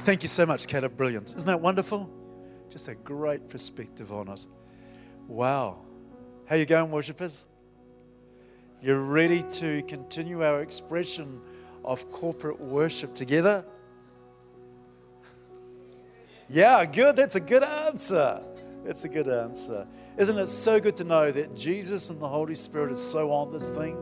Thank 0.04 0.24
you 0.24 0.28
so 0.28 0.46
much, 0.46 0.66
Caleb. 0.66 0.98
Brilliant. 0.98 1.36
Isn't 1.36 1.46
that 1.46 1.62
wonderful? 1.62 2.10
Just 2.72 2.88
a 2.88 2.96
great 2.96 3.48
perspective 3.48 4.12
on 4.12 4.28
it. 4.30 4.44
Wow. 5.28 5.86
How 6.48 6.56
you 6.56 6.66
going, 6.66 6.90
worshippers? 6.90 7.46
You're 8.82 9.02
ready 9.02 9.44
to 9.44 9.84
continue 9.84 10.44
our 10.44 10.62
expression 10.62 11.42
of 11.86 12.12
corporate 12.12 12.60
worship 12.60 13.14
together? 13.14 13.64
Yeah, 16.50 16.86
good. 16.86 17.16
That's 17.16 17.36
a 17.36 17.40
good 17.40 17.64
answer. 17.64 18.44
That's 18.84 19.04
a 19.04 19.10
good 19.10 19.28
answer. 19.28 19.86
Isn't 20.18 20.40
it 20.40 20.48
so 20.48 20.80
good 20.80 20.98
to 20.98 21.04
know 21.04 21.32
that 21.32 21.56
Jesus 21.56 22.10
and 22.10 22.20
the 22.20 22.28
Holy 22.28 22.56
Spirit 22.56 22.90
is 22.92 23.00
so 23.00 23.32
on 23.32 23.52
this 23.52 23.70
thing? 23.70 23.96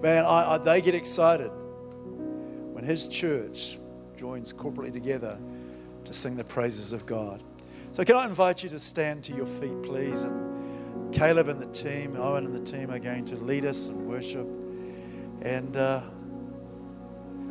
Man, 0.00 0.24
I, 0.24 0.54
I, 0.54 0.58
they 0.58 0.80
get 0.80 0.94
excited 0.94 1.50
His 2.84 3.08
church 3.08 3.78
joins 4.16 4.52
corporately 4.52 4.92
together 4.92 5.38
to 6.04 6.12
sing 6.12 6.36
the 6.36 6.44
praises 6.44 6.92
of 6.92 7.06
God. 7.06 7.42
So, 7.92 8.04
can 8.04 8.16
I 8.16 8.26
invite 8.26 8.62
you 8.62 8.68
to 8.70 8.78
stand 8.78 9.24
to 9.24 9.32
your 9.34 9.46
feet, 9.46 9.82
please? 9.82 10.22
And 10.22 11.14
Caleb 11.14 11.48
and 11.48 11.60
the 11.60 11.66
team, 11.66 12.16
Owen 12.16 12.44
and 12.44 12.54
the 12.54 12.64
team 12.64 12.90
are 12.90 12.98
going 12.98 13.24
to 13.26 13.36
lead 13.36 13.64
us 13.64 13.88
in 13.88 14.06
worship. 14.06 14.46
And 15.42 15.76
uh, 15.76 16.02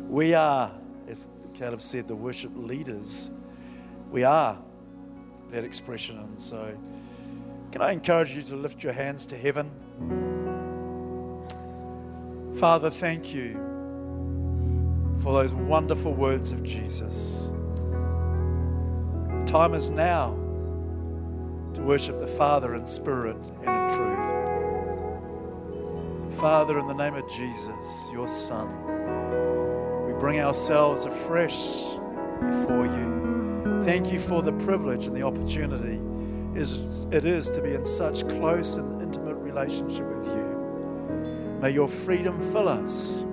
we 0.08 0.34
are, 0.34 0.72
as 1.08 1.28
Caleb 1.54 1.80
said, 1.80 2.08
the 2.08 2.16
worship 2.16 2.52
leaders. 2.54 3.30
We 4.10 4.24
are 4.24 4.58
that 5.50 5.64
expression. 5.64 6.18
And 6.18 6.38
so, 6.38 6.76
can 7.72 7.80
I 7.80 7.92
encourage 7.92 8.32
you 8.32 8.42
to 8.42 8.56
lift 8.56 8.84
your 8.84 8.92
hands 8.92 9.26
to 9.26 9.36
heaven? 9.36 9.70
Father, 12.54 12.90
thank 12.90 13.34
you 13.34 13.73
for 15.18 15.32
those 15.32 15.54
wonderful 15.54 16.14
words 16.14 16.52
of 16.52 16.62
Jesus. 16.62 17.50
The 19.38 19.44
time 19.46 19.74
is 19.74 19.90
now 19.90 20.32
to 21.74 21.82
worship 21.82 22.18
the 22.20 22.26
Father 22.26 22.74
in 22.74 22.86
spirit 22.86 23.36
and 23.64 23.90
in 23.90 23.96
truth. 23.96 24.44
Father, 26.38 26.78
in 26.78 26.86
the 26.86 26.94
name 26.94 27.14
of 27.14 27.28
Jesus, 27.28 28.10
your 28.12 28.28
Son, 28.28 28.68
we 30.06 30.12
bring 30.18 30.40
ourselves 30.40 31.04
afresh 31.04 31.82
before 32.40 32.86
you. 32.86 33.82
Thank 33.84 34.12
you 34.12 34.18
for 34.18 34.42
the 34.42 34.52
privilege 34.52 35.06
and 35.06 35.16
the 35.16 35.22
opportunity 35.22 36.00
it 36.56 37.24
is 37.24 37.50
to 37.50 37.60
be 37.60 37.74
in 37.74 37.84
such 37.84 38.28
close 38.28 38.76
and 38.76 39.02
intimate 39.02 39.34
relationship 39.34 40.06
with 40.06 40.26
you. 40.28 41.58
May 41.60 41.70
your 41.70 41.88
freedom 41.88 42.40
fill 42.52 42.68
us 42.68 43.24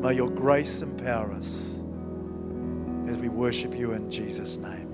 May 0.00 0.14
your 0.14 0.30
grace 0.30 0.82
empower 0.82 1.32
us 1.32 1.82
as 3.08 3.18
we 3.18 3.28
worship 3.28 3.74
you 3.74 3.92
in 3.92 4.10
Jesus' 4.10 4.56
name. 4.56 4.85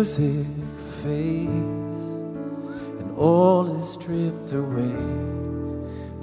Music 0.00 0.46
fades 1.02 1.98
and 3.00 3.18
all 3.18 3.76
is 3.76 3.86
stripped 3.86 4.50
away, 4.50 4.96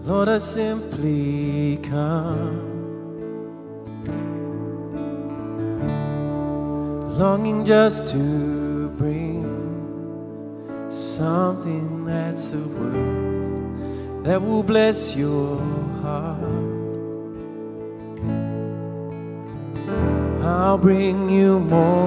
Lord, 0.01 0.30
I 0.30 0.39
simply 0.39 1.78
come. 1.84 2.73
Longing 7.19 7.63
just 7.63 8.07
to 8.07 8.89
bring 8.97 9.45
something 10.89 12.03
that's 12.03 12.53
of 12.53 12.65
worth 12.80 14.23
that 14.23 14.41
will 14.41 14.63
bless 14.63 15.15
your 15.15 15.59
heart. 16.01 16.41
I'll 20.41 20.80
bring 20.80 21.30
you 21.30 21.59
more 21.59 22.06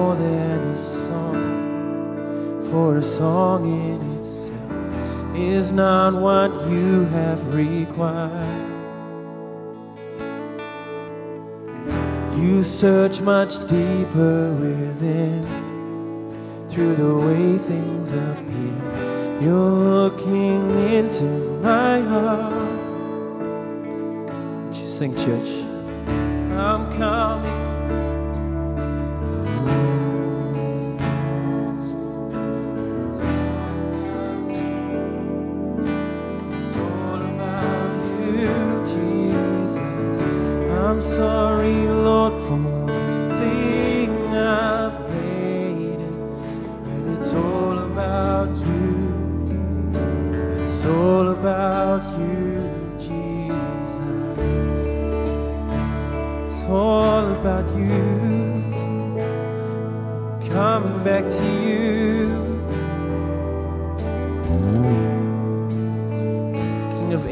for 2.71 2.95
a 2.95 3.01
song 3.01 3.65
in 3.65 4.17
itself 4.17 5.35
is 5.35 5.73
not 5.73 6.13
what 6.13 6.51
you 6.69 7.03
have 7.07 7.53
required. 7.53 8.71
You 12.37 12.63
search 12.63 13.19
much 13.19 13.59
deeper 13.67 14.53
within 14.53 15.45
through 16.69 16.95
the 16.95 17.13
way 17.13 17.57
things 17.57 18.13
appear. 18.13 19.39
You're 19.41 19.71
looking 19.91 20.71
into 20.93 21.25
my 21.61 21.99
heart. 21.99 22.53
Would 24.63 24.75
you 24.77 24.87
sing, 24.87 25.13
church? 25.17 25.49
I'm 26.57 26.89
coming. 26.97 27.30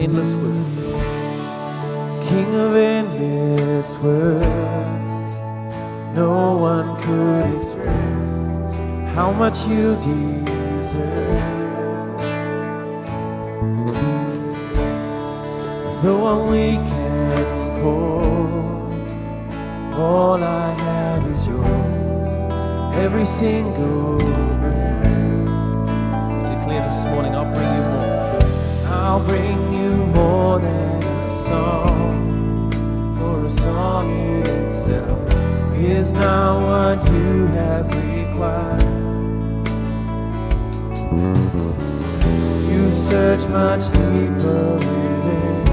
Endless 0.10 0.34
worth. 0.34 0.80
King 2.28 2.56
of 2.56 2.76
endless 2.76 3.98
worth. 4.00 4.44
No 6.16 6.58
one 6.58 6.98
could 7.02 7.56
express 7.56 8.66
how 9.14 9.32
much 9.32 9.68
you 9.68 9.96
deserve. 10.02 11.38
Though 16.02 16.26
I'm 16.26 16.50
weak 16.50 16.80
and 16.80 17.78
poor, 17.78 18.50
all 19.94 20.44
I 20.44 20.72
have 20.86 21.26
is 21.32 21.46
yours. 21.46 22.28
Every 22.96 23.26
single 23.26 24.18
breath. 24.60 25.04
Declare 26.48 26.86
this 26.86 27.06
morning, 27.06 27.36
I'll 27.36 27.54
bring 27.54 27.74
you 27.76 27.84
more. 27.94 28.10
I'll 28.92 29.24
bring 29.24 29.74
you 29.74 29.79
than 30.62 31.04
a 31.04 31.22
song, 31.22 32.72
for 33.16 33.46
a 33.46 33.50
song 33.50 34.10
in 34.12 34.46
itself 34.46 35.20
is 35.76 36.12
not 36.12 36.62
what 36.62 37.12
you 37.12 37.48
have 37.48 37.88
required. 37.88 38.82
You 42.70 42.92
search 42.92 43.48
much 43.50 43.86
deeper 43.94 44.76
within 44.76 45.66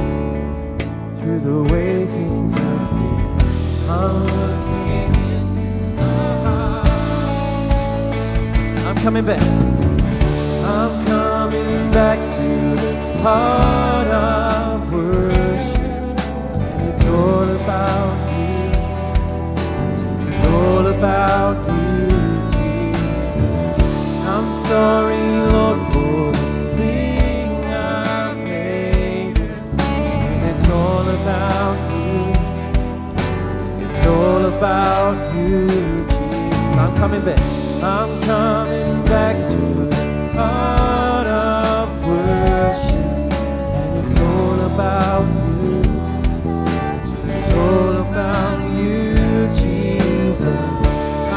through 1.17 1.41
the 1.41 1.63
way 1.73 2.07
things 2.07 2.55
appear. 2.55 3.25
I'm 3.91 4.27
looking 4.27 5.15
into 5.35 5.69
my 5.97 6.19
heart. 6.45 6.89
I'm 8.87 8.97
coming 8.97 9.25
back. 9.25 9.43
I'm 10.65 11.07
coming 11.07 11.91
back 11.91 12.19
to 12.37 12.49
the 12.83 12.93
heart 13.23 14.09
of 14.09 14.66
worship. 14.97 16.17
It's 16.89 17.05
all 17.05 17.49
about 17.61 18.17
you. 18.33 18.57
It's 20.27 20.41
all 20.47 20.87
about 20.87 21.59
you, 21.69 22.09
Jesus. 22.57 23.79
I'm 24.33 24.49
sorry, 24.55 25.25
Lord, 25.53 25.81
for 25.93 26.33
the 26.33 26.77
thing 26.77 27.51
I 27.65 28.35
made. 28.35 29.39
And 29.79 30.41
it's 30.51 30.67
all 30.69 31.07
about 31.21 31.79
you. 31.95 32.17
It's 33.85 34.03
all 34.07 34.45
about 34.47 35.19
you, 35.37 35.67
Jesus. 35.67 36.77
I'm 36.83 36.93
coming 36.97 37.25
back. 37.25 37.41
I'm 37.83 38.11
coming 38.23 39.05
back 39.05 39.37
to 39.53 39.57
the 39.57 40.86
about 44.77 45.25
you. 45.65 45.81
It's 47.33 47.53
all 47.55 47.95
about 48.07 48.61
you, 48.77 49.49
Jesus. 49.57 50.45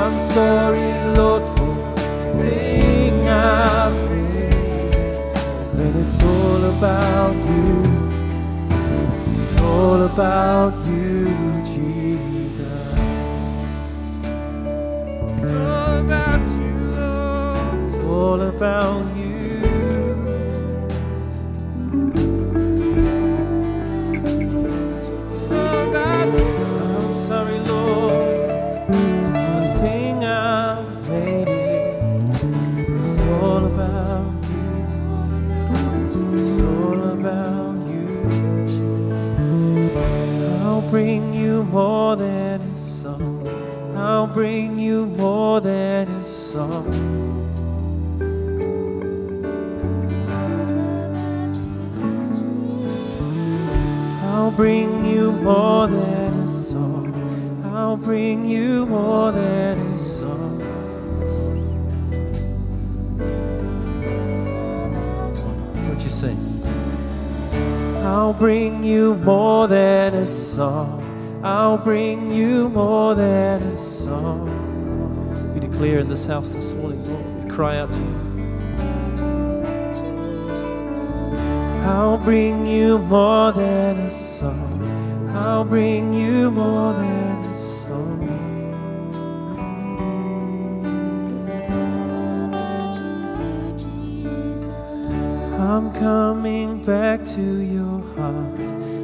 I'm 0.02 0.22
sorry, 0.36 0.92
Lord, 1.16 1.44
for 1.56 1.74
thing 2.42 3.30
I've 3.30 4.10
it's 6.02 6.22
all 6.22 6.64
about 6.66 7.36
you. 7.36 7.84
It's 9.40 9.62
all 9.62 10.02
about 10.04 10.74
you, 10.86 11.26
Jesus. 11.64 12.60
It's 15.32 15.54
all 15.54 15.98
about 16.04 16.46
you. 16.60 16.76
It's 17.86 18.04
all 18.04 18.42
about 18.42 19.16
you. 19.16 19.19
Bring 44.34 44.78
you 44.78 45.08
more 45.08 45.60
than 45.60 46.08
a 46.08 46.24
song. 46.24 46.86
I'll 54.24 54.52
bring 54.52 55.04
you 55.06 55.32
more 55.32 55.88
than 55.88 56.34
a 56.34 56.48
song. 56.48 57.62
I'll 57.74 57.98
bring 57.98 58.46
you 58.46 58.86
more 58.86 59.32
than 59.32 59.80
a 59.80 59.98
song. 59.98 60.60
What 65.90 66.04
you 66.04 66.10
sing? 66.10 66.38
I'll 68.06 68.34
bring 68.34 68.84
you 68.84 69.16
more 69.16 69.68
than. 69.68 69.89
I'll 71.42 71.78
bring 71.78 72.32
you 72.34 72.68
more 72.68 73.16
than 73.16 73.64
a 73.64 73.78
song. 73.78 75.54
We 75.54 75.62
declare 75.62 76.00
in 76.00 76.10
this 76.10 76.26
house 76.26 76.54
this 76.54 76.74
morning, 76.74 77.02
Lord, 77.06 77.44
we 77.44 77.50
cry 77.50 77.78
out 77.78 77.94
to 77.94 78.02
you. 78.02 78.30
I'll 81.86 82.18
bring 82.18 82.68
you 82.68 82.98
more 82.98 83.54
than 83.54 83.96
a 84.00 84.10
song. 84.10 85.30
I'll 85.30 85.64
bring 85.64 86.14
you 86.14 86.52
more 86.52 86.92
than 86.92 87.06
a 87.06 87.58
song. 87.58 88.26
I'm 95.58 95.94
coming 95.94 96.84
back 96.84 97.24
to 97.24 97.42
your 97.42 98.02
heart. 98.16 98.60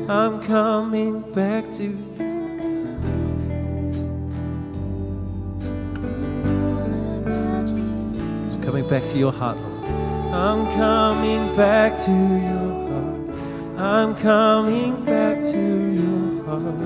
I'm 0.09 0.41
coming 0.41 1.21
back 1.31 1.71
to 1.73 2.14
coming 8.85 9.01
back 9.01 9.09
to 9.09 9.17
your 9.17 9.31
heart, 9.31 9.57
Lord. 9.57 9.75
I'm 10.31 10.67
coming 10.71 11.55
back 11.55 11.97
to 11.97 12.11
your 12.11 12.71
heart. 12.89 13.35
I'm 13.77 14.15
coming 14.15 15.05
back 15.05 15.41
to 15.41 15.93
your 16.01 16.43
heart. 16.45 16.81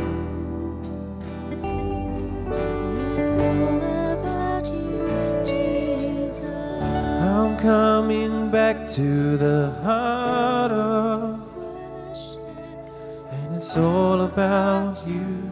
It's 3.18 3.38
all 3.38 3.78
about 3.78 4.66
you, 4.66 5.44
Jesus. 5.46 6.44
I'm 6.44 7.58
coming 7.58 8.50
back 8.50 8.88
to 8.92 9.38
the 9.38 9.72
heart 9.84 10.72
of 10.72 11.42
and 13.32 13.56
it's 13.56 13.76
all 13.76 14.22
about 14.22 15.06
you. 15.06 15.52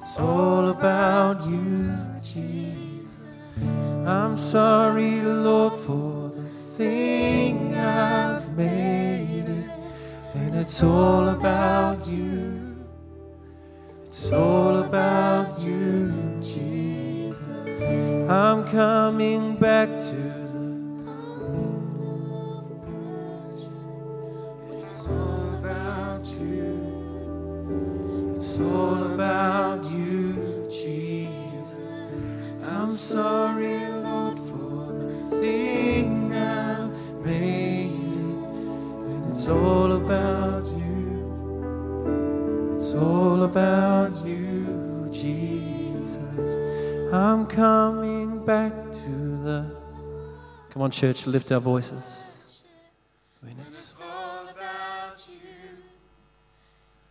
It's 0.00 0.20
all 0.20 0.68
about 0.68 1.46
you. 1.46 2.01
I'm 4.12 4.36
sorry, 4.36 5.22
Lord, 5.22 5.72
for 5.72 6.28
the 6.28 6.42
thing 6.76 7.74
I've 7.74 8.54
made 8.54 9.48
it, 9.48 9.70
and 10.34 10.54
it's 10.54 10.82
all 10.82 11.30
about 11.30 12.06
you. 12.06 12.76
It's 14.04 14.30
all 14.34 14.82
about 14.82 15.58
you, 15.62 16.12
Jesus. 16.42 17.48
I'm 18.28 18.66
coming 18.66 19.56
back 19.56 19.88
to 19.88 20.14
the 20.52 20.62
It's 24.84 25.08
all 25.08 25.54
about 25.54 26.26
you. 26.26 28.34
It's 28.36 28.60
all 28.60 29.04
about 29.04 29.90
you, 29.90 30.68
Jesus. 30.70 32.36
I'm 32.62 32.96
sorry, 32.96 33.81
Come 35.42 35.60
on, 35.60 35.60
church, 35.60 35.66
lift 36.06 36.32
our 36.32 36.40
voices. 36.40 36.62
When 36.62 36.74
it's 36.80 37.20
all 43.00 43.26
about 43.82 44.08
you. 44.22 44.72
Jesus. 46.32 47.12
I'm 47.12 47.46
coming 47.46 48.44
back 48.44 48.72
to 48.92 49.36
the 49.44 49.76
Come 50.70 50.82
on, 50.82 50.90
church, 50.90 51.26
lift 51.26 51.52
our 51.52 51.60
voices. 51.60 52.62
I 53.42 53.46
mean, 53.46 53.56
it's 53.66 54.00
all 54.00 54.48
about 54.48 55.22
you. 55.28 55.76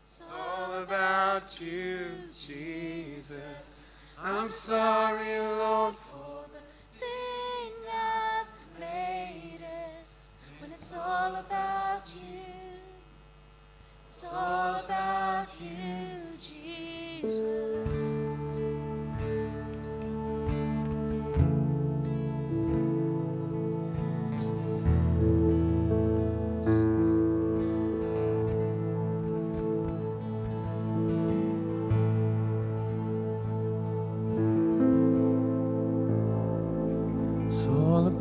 It's 0.03 0.23
all 0.33 0.79
about 0.79 1.61
you, 1.61 1.99
Jesus. 2.35 3.37
I'm 4.19 4.49
sorry, 4.49 5.39
Lord, 5.39 5.95
all 11.03 11.35
about 11.35 12.03
you. 12.15 12.39
It's 14.07 14.25
all 14.33 14.75
about 14.85 15.47
you, 15.59 16.37
Jesus. 16.39 17.47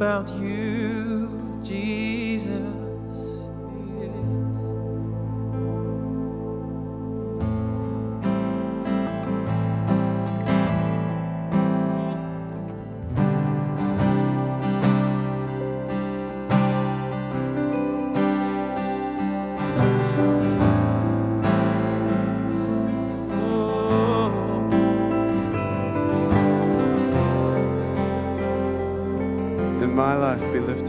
About 0.00 0.30
you, 0.40 0.49
life 30.30 30.52
be 30.52 30.79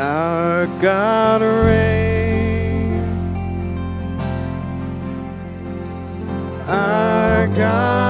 Our 0.00 0.66
God 0.80 1.42
reigns. 1.42 3.04
Our 6.66 7.46
God. 7.48 8.09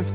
You 0.00 0.06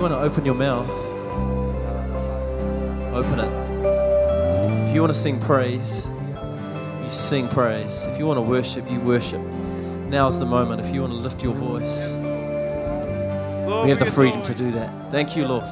want 0.00 0.12
to 0.12 0.20
open 0.20 0.44
your 0.44 0.54
mouth? 0.54 0.88
Open 3.12 3.40
it. 3.40 4.88
If 4.88 4.94
you 4.94 5.00
want 5.00 5.12
to 5.12 5.18
sing 5.18 5.40
praise, 5.40 6.06
you 7.02 7.08
sing 7.08 7.48
praise. 7.48 8.04
If 8.04 8.16
you 8.16 8.26
want 8.26 8.36
to 8.36 8.42
worship, 8.42 8.88
you 8.88 9.00
worship. 9.00 9.40
Now's 10.08 10.38
the 10.38 10.46
moment. 10.46 10.80
If 10.82 10.94
you 10.94 11.00
want 11.00 11.14
to 11.14 11.18
lift 11.18 11.42
your 11.42 11.54
voice, 11.54 12.12
we 13.82 13.90
have 13.90 13.98
the 13.98 14.06
freedom 14.06 14.40
to 14.44 14.54
do 14.54 14.70
that. 14.70 15.10
Thank 15.10 15.36
you, 15.36 15.48
Lord. 15.48 15.64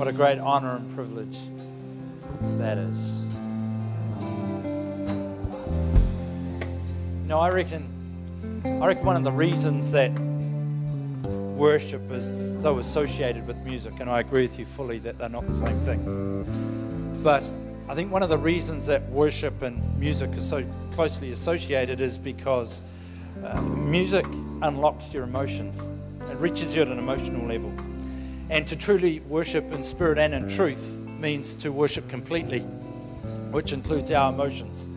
What 0.00 0.08
a 0.08 0.12
great 0.12 0.38
honor 0.38 0.76
and 0.76 0.94
privilege 0.94 1.38
that 2.56 2.78
is. 2.78 3.20
You 7.20 7.28
know, 7.28 7.38
I 7.38 7.50
reckon, 7.50 7.86
I 8.64 8.86
reckon 8.86 9.04
one 9.04 9.16
of 9.16 9.24
the 9.24 9.30
reasons 9.30 9.92
that 9.92 10.10
worship 11.28 12.10
is 12.12 12.62
so 12.62 12.78
associated 12.78 13.46
with 13.46 13.58
music, 13.58 13.92
and 14.00 14.08
I 14.08 14.20
agree 14.20 14.40
with 14.40 14.58
you 14.58 14.64
fully 14.64 15.00
that 15.00 15.18
they're 15.18 15.28
not 15.28 15.46
the 15.46 15.52
same 15.52 15.78
thing. 15.80 17.20
But 17.22 17.44
I 17.86 17.94
think 17.94 18.10
one 18.10 18.22
of 18.22 18.30
the 18.30 18.38
reasons 18.38 18.86
that 18.86 19.06
worship 19.10 19.60
and 19.60 19.84
music 20.00 20.30
are 20.30 20.40
so 20.40 20.64
closely 20.92 21.28
associated 21.28 22.00
is 22.00 22.16
because 22.16 22.82
uh, 23.44 23.60
music 23.60 24.24
unlocks 24.62 25.12
your 25.12 25.24
emotions. 25.24 25.84
It 26.22 26.38
reaches 26.38 26.74
you 26.74 26.80
at 26.80 26.88
an 26.88 26.98
emotional 26.98 27.46
level. 27.46 27.70
And 28.50 28.66
to 28.66 28.76
truly 28.76 29.20
worship 29.20 29.72
in 29.72 29.82
spirit 29.82 30.18
and 30.18 30.34
in 30.34 30.48
truth 30.48 31.08
means 31.18 31.54
to 31.54 31.70
worship 31.70 32.08
completely, 32.08 32.60
which 33.50 33.72
includes 33.72 34.10
our 34.10 34.32
emotions. 34.32 34.88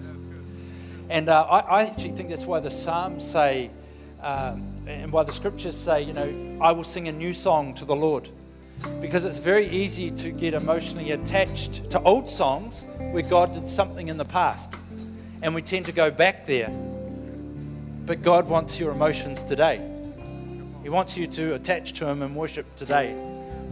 And 1.09 1.29
uh, 1.29 1.43
I, 1.43 1.59
I, 1.59 1.83
actually 1.83 2.11
think 2.11 2.29
that's 2.29 2.45
why 2.45 2.59
the 2.59 2.71
Psalms 2.71 3.29
say, 3.29 3.69
um, 4.21 4.63
and 4.87 5.11
why 5.11 5.23
the 5.23 5.31
scriptures 5.31 5.77
say, 5.77 6.01
you 6.01 6.13
know, 6.13 6.57
I 6.59 6.71
will 6.71 6.83
sing 6.83 7.07
a 7.07 7.11
new 7.11 7.33
song 7.33 7.73
to 7.75 7.85
the 7.85 7.95
Lord. 7.95 8.27
Because 8.99 9.23
it's 9.23 9.37
very 9.37 9.67
easy 9.67 10.09
to 10.11 10.31
get 10.31 10.53
emotionally 10.53 11.11
attached 11.11 11.91
to 11.91 12.01
old 12.01 12.27
songs 12.27 12.87
where 13.11 13.23
God 13.23 13.53
did 13.53 13.67
something 13.67 14.07
in 14.07 14.17
the 14.17 14.25
past. 14.25 14.75
And 15.41 15.53
we 15.53 15.61
tend 15.61 15.85
to 15.85 15.91
go 15.91 16.09
back 16.09 16.45
there. 16.45 16.69
But 18.05 18.21
God 18.21 18.49
wants 18.49 18.79
your 18.79 18.91
emotions 18.91 19.43
today. 19.43 19.87
He 20.81 20.89
wants 20.89 21.17
you 21.17 21.27
to 21.27 21.53
attach 21.53 21.93
to 21.93 22.07
Him 22.07 22.21
and 22.21 22.35
worship 22.35 22.65
today, 22.75 23.15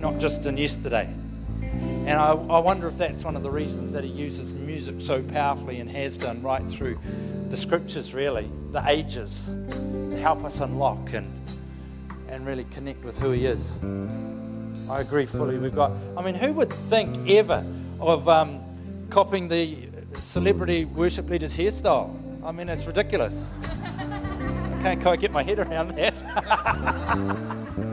not 0.02 0.20
just 0.20 0.46
in 0.48 0.58
yesterday. 0.58 1.08
And 1.62 2.12
I, 2.12 2.32
I 2.32 2.60
wonder 2.60 2.88
if 2.88 2.98
that's 2.98 3.24
one 3.24 3.36
of 3.36 3.44
the 3.44 3.52
reasons 3.52 3.94
that 3.94 4.04
He 4.04 4.10
uses 4.10 4.52
music 4.52 4.96
so 5.00 5.22
powerfully 5.22 5.80
and 5.80 5.90
has 5.92 6.18
done 6.18 6.42
right 6.42 6.64
through 6.68 6.98
the 7.50 7.56
scriptures, 7.56 8.14
really, 8.14 8.50
the 8.72 8.84
ages, 8.88 9.54
to 10.10 10.18
help 10.18 10.44
us 10.44 10.60
unlock 10.60 11.14
and, 11.14 11.28
and 12.28 12.46
really 12.46 12.66
connect 12.72 13.04
with 13.06 13.20
who 13.20 13.32
He 13.32 13.46
is. 13.46 13.78
I 14.90 15.02
agree 15.02 15.28
fully. 15.28 15.58
We've 15.58 15.76
got, 15.76 15.92
I 16.18 16.24
mean, 16.24 16.36
who 16.36 16.52
would 16.54 16.74
think 16.74 17.30
ever 17.30 17.64
of 18.00 18.28
um, 18.28 18.60
copying 19.10 19.48
the 19.48 19.88
celebrity 20.16 20.86
worship 20.86 21.30
leader's 21.30 21.56
hairstyle? 21.56 22.18
I 22.44 22.52
mean, 22.52 22.68
it's 22.68 22.88
ridiculous. 22.88 23.48
I 23.64 24.80
can't 24.82 25.02
quite 25.02 25.20
get 25.20 25.32
my 25.32 25.44
head 25.44 25.60
around 25.60 25.92
that. 25.92 26.18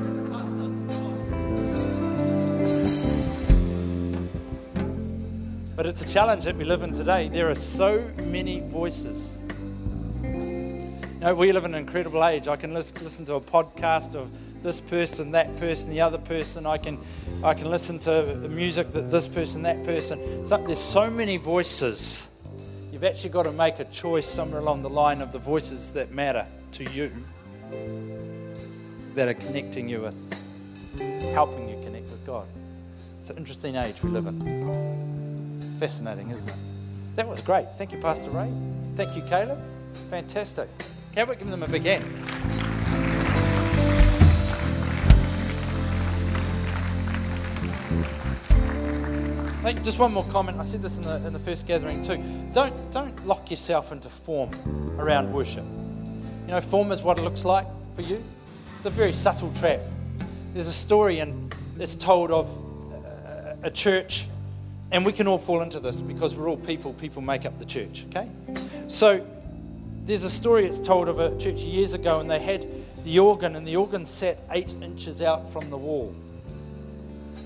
but 5.79 5.87
it's 5.87 6.03
a 6.03 6.09
challenge 6.09 6.43
that 6.43 6.57
we 6.57 6.65
live 6.65 6.83
in 6.83 6.91
today. 6.93 7.29
There 7.29 7.49
are 7.49 7.55
so 7.55 8.11
many 8.25 8.59
voices. 8.59 9.39
You 10.25 11.21
know, 11.21 11.37
we 11.37 11.53
live 11.53 11.65
in 11.67 11.73
an 11.73 11.79
incredible 11.79 12.25
age. 12.25 12.49
I 12.49 12.57
can 12.57 12.75
listen 12.75 13.25
to 13.27 13.35
a 13.35 13.41
podcast 13.41 14.17
of 14.17 14.29
this 14.61 14.81
person, 14.81 15.31
that 15.31 15.57
person, 15.61 15.91
the 15.91 16.01
other 16.01 16.19
person. 16.19 16.67
I 16.67 16.79
can, 16.79 16.99
I 17.45 17.55
can 17.55 17.71
listen 17.71 18.01
to 18.01 18.11
the 18.11 18.49
music 18.49 18.93
that 18.93 19.13
this 19.13 19.29
person, 19.29 19.63
that 19.63 19.85
person. 19.85 20.45
So, 20.45 20.57
there's 20.57 20.81
so 20.81 21.11
many 21.11 21.37
voices. 21.37 22.29
You've 22.91 23.05
actually 23.05 23.31
got 23.31 23.45
to 23.45 23.53
make 23.53 23.79
a 23.79 23.85
choice 23.85 24.27
somewhere 24.27 24.59
along 24.59 24.83
the 24.83 24.91
line 24.91 25.21
of 25.21 25.31
the 25.31 25.39
voices 25.39 25.93
that 25.93 26.11
matter 26.11 26.49
to 26.73 26.91
you, 26.91 27.09
that 29.15 29.29
are 29.29 29.35
connecting 29.35 29.89
you 29.89 30.01
with, 30.01 31.33
helping 31.35 31.69
you 31.69 31.77
connect 31.85 32.11
with 32.11 32.27
God. 32.27 32.49
It's 33.21 33.31
an 33.31 33.37
interesting 33.37 33.77
age 33.77 34.03
we 34.03 34.11
live 34.11 34.27
in. 34.27 35.18
Fascinating, 35.79 36.31
isn't 36.31 36.49
it? 36.49 36.57
That 37.15 37.29
was 37.29 37.41
great. 37.41 37.67
Thank 37.77 37.93
you, 37.93 37.99
Pastor 37.99 38.31
Ray. 38.31 38.53
Thank 38.97 39.15
you, 39.15 39.23
Caleb. 39.23 39.61
Fantastic. 40.11 40.69
How 41.15 41.23
about 41.23 41.39
giving 41.39 41.53
them 41.53 41.63
a 41.63 41.69
big 41.69 41.85
hand? 41.85 42.05
Hey, 49.63 49.75
just 49.85 49.99
one 49.99 50.13
more 50.13 50.25
comment. 50.31 50.59
I 50.59 50.63
said 50.63 50.83
this 50.83 50.97
in 50.97 51.05
the, 51.05 51.17
in 51.27 51.33
the 51.33 51.39
first 51.39 51.67
gathering 51.67 52.03
too. 52.03 52.23
Don't, 52.53 52.91
don't 52.91 53.27
lock 53.27 53.51
yourself 53.51 53.93
into 53.93 54.09
form 54.09 54.51
around 54.99 55.33
worship. 55.33 55.65
You 56.47 56.55
know, 56.55 56.61
form 56.61 56.91
is 56.91 57.03
what 57.03 57.19
it 57.19 57.23
looks 57.23 57.45
like 57.45 57.67
for 57.95 58.03
you. 58.03 58.21
It's 58.77 58.87
a 58.87 58.91
very 58.91 59.13
subtle 59.13 59.53
trap. 59.53 59.81
There's 60.55 60.69
a 60.69 60.73
story 60.73 61.21
and 61.21 61.55
it's 61.79 61.95
told 61.95 62.31
of 62.31 62.49
uh, 62.93 63.55
a 63.63 63.71
church, 63.71 64.27
and 64.91 65.05
we 65.05 65.13
can 65.13 65.27
all 65.27 65.39
fall 65.39 65.61
into 65.61 65.81
this 65.81 66.01
because 66.01 66.35
we're 66.35 66.49
all 66.49 66.57
people. 66.57 66.93
People 66.95 67.23
make 67.23 67.45
up 67.45 67.59
the 67.59 67.65
church, 67.65 68.05
okay? 68.09 68.29
So 68.89 69.25
there's 70.07 70.23
a 70.23 70.31
story 70.31 70.67
it's 70.67 70.81
told 70.81 71.09
of 71.09 71.19
a 71.19 71.37
church 71.39 71.61
years 71.61 71.93
ago, 71.95 72.21
and 72.21 72.31
they 72.31 72.39
had 72.39 72.67
the 73.05 73.19
organ, 73.19 73.55
and 73.55 73.67
the 73.67 73.77
organ 73.77 74.05
sat 74.07 74.39
eight 74.51 74.73
inches 74.81 75.21
out 75.21 75.49
from 75.49 75.69
the 75.71 75.77
wall. 75.77 76.15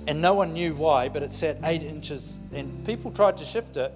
And 0.07 0.21
no 0.21 0.35
one 0.35 0.53
knew 0.53 0.75
why, 0.75 1.09
but 1.09 1.23
it 1.23 1.33
sat 1.33 1.59
eight 1.65 1.83
inches, 1.83 2.39
and 2.53 2.87
people 2.87 3.11
tried 3.11 3.37
to 3.39 3.45
shift 3.45 3.77
it, 3.77 3.93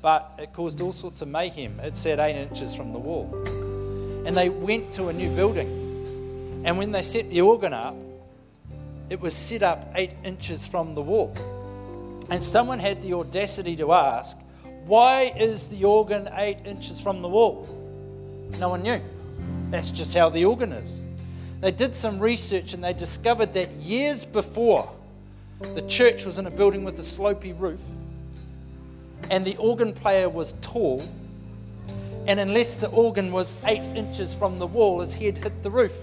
but 0.00 0.32
it 0.38 0.52
caused 0.52 0.80
all 0.80 0.92
sorts 0.92 1.22
of 1.22 1.28
mayhem. 1.28 1.78
It 1.80 1.96
sat 1.96 2.18
eight 2.18 2.36
inches 2.36 2.74
from 2.74 2.92
the 2.92 2.98
wall. 2.98 3.32
And 4.26 4.34
they 4.34 4.48
went 4.48 4.92
to 4.92 5.08
a 5.08 5.12
new 5.12 5.30
building, 5.36 6.62
and 6.64 6.78
when 6.78 6.92
they 6.92 7.02
set 7.02 7.30
the 7.30 7.42
organ 7.42 7.72
up, 7.72 7.94
it 9.08 9.20
was 9.20 9.34
set 9.34 9.62
up 9.62 9.86
eight 9.94 10.12
inches 10.24 10.66
from 10.66 10.94
the 10.94 11.02
wall. 11.02 11.34
And 12.30 12.42
someone 12.42 12.78
had 12.78 13.02
the 13.02 13.14
audacity 13.14 13.76
to 13.76 13.92
ask, 13.92 14.38
Why 14.84 15.32
is 15.36 15.68
the 15.68 15.84
organ 15.84 16.28
eight 16.34 16.58
inches 16.64 17.00
from 17.00 17.22
the 17.22 17.28
wall? 17.28 17.68
No 18.58 18.70
one 18.70 18.82
knew. 18.82 19.00
That's 19.70 19.90
just 19.90 20.14
how 20.14 20.28
the 20.28 20.44
organ 20.44 20.72
is. 20.72 21.02
They 21.60 21.70
did 21.70 21.94
some 21.94 22.18
research 22.18 22.74
and 22.74 22.82
they 22.84 22.92
discovered 22.92 23.54
that 23.54 23.70
years 23.72 24.24
before, 24.24 24.90
the 25.74 25.82
church 25.82 26.26
was 26.26 26.38
in 26.38 26.46
a 26.46 26.50
building 26.50 26.84
with 26.84 26.98
a 26.98 27.04
slopy 27.04 27.52
roof, 27.52 27.80
and 29.30 29.44
the 29.44 29.56
organ 29.56 29.92
player 29.92 30.28
was 30.28 30.52
tall. 30.60 31.02
And 32.26 32.40
unless 32.40 32.80
the 32.80 32.88
organ 32.88 33.32
was 33.32 33.54
eight 33.64 33.84
inches 33.96 34.34
from 34.34 34.58
the 34.58 34.66
wall, 34.66 35.00
his 35.00 35.14
head 35.14 35.38
hit 35.38 35.62
the 35.62 35.70
roof. 35.70 35.96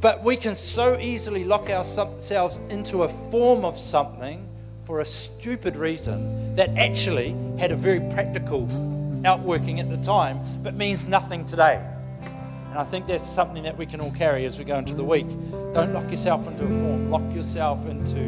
But 0.00 0.22
we 0.22 0.36
can 0.36 0.54
so 0.54 0.98
easily 0.98 1.44
lock 1.44 1.70
ourselves 1.70 2.58
into 2.70 3.02
a 3.02 3.08
form 3.08 3.64
of 3.64 3.78
something 3.78 4.46
for 4.82 5.00
a 5.00 5.06
stupid 5.06 5.76
reason 5.76 6.54
that 6.56 6.70
actually 6.76 7.34
had 7.58 7.72
a 7.72 7.76
very 7.76 8.00
practical 8.12 8.68
outworking 9.26 9.80
at 9.80 9.90
the 9.90 9.96
time, 9.96 10.38
but 10.62 10.74
means 10.74 11.08
nothing 11.08 11.44
today. 11.44 11.84
And 12.70 12.78
I 12.78 12.84
think 12.84 13.06
that's 13.06 13.26
something 13.26 13.62
that 13.64 13.76
we 13.76 13.86
can 13.86 14.00
all 14.00 14.12
carry 14.12 14.44
as 14.44 14.58
we 14.58 14.64
go 14.64 14.76
into 14.76 14.94
the 14.94 15.02
week. 15.02 15.26
Don't 15.74 15.92
lock 15.92 16.10
yourself 16.10 16.46
into 16.46 16.64
a 16.64 16.68
form, 16.68 17.10
lock 17.10 17.34
yourself 17.34 17.86
into 17.86 18.20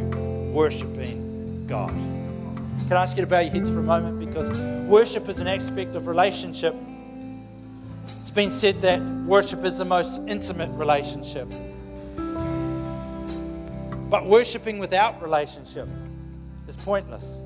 worshiping 0.52 1.66
God. 1.68 1.90
Can 1.90 2.96
I 2.96 3.02
ask 3.02 3.16
you 3.16 3.22
to 3.22 3.28
bow 3.28 3.40
your 3.40 3.52
heads 3.52 3.68
for 3.68 3.80
a 3.80 3.82
moment? 3.82 4.18
Because 4.18 4.50
worship 4.88 5.28
is 5.28 5.40
an 5.40 5.46
aspect 5.46 5.94
of 5.94 6.06
relationship. 6.06 6.74
It's 8.18 8.30
been 8.30 8.50
said 8.50 8.80
that 8.82 9.00
worship 9.26 9.64
is 9.64 9.78
the 9.78 9.84
most 9.84 10.20
intimate 10.26 10.70
relationship. 10.70 11.48
But 14.10 14.26
worshiping 14.26 14.78
without 14.78 15.22
relationship 15.22 15.88
is 16.66 16.76
pointless. 16.76 17.36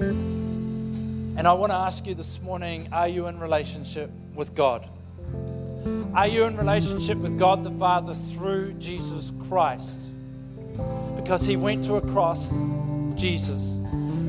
And 0.00 1.46
I 1.46 1.52
want 1.52 1.72
to 1.72 1.76
ask 1.76 2.06
you 2.06 2.14
this 2.14 2.40
morning 2.42 2.88
are 2.92 3.08
you 3.08 3.26
in 3.26 3.38
relationship 3.38 4.10
with 4.34 4.54
God? 4.54 4.88
Are 6.14 6.26
you 6.26 6.44
in 6.44 6.56
relationship 6.56 7.18
with 7.18 7.38
God 7.38 7.64
the 7.64 7.70
Father 7.70 8.14
through 8.14 8.74
Jesus 8.74 9.32
Christ? 9.48 9.98
Because 11.16 11.46
He 11.46 11.56
went 11.56 11.84
to 11.84 11.94
a 11.94 12.00
cross, 12.00 12.52
Jesus. 13.14 13.78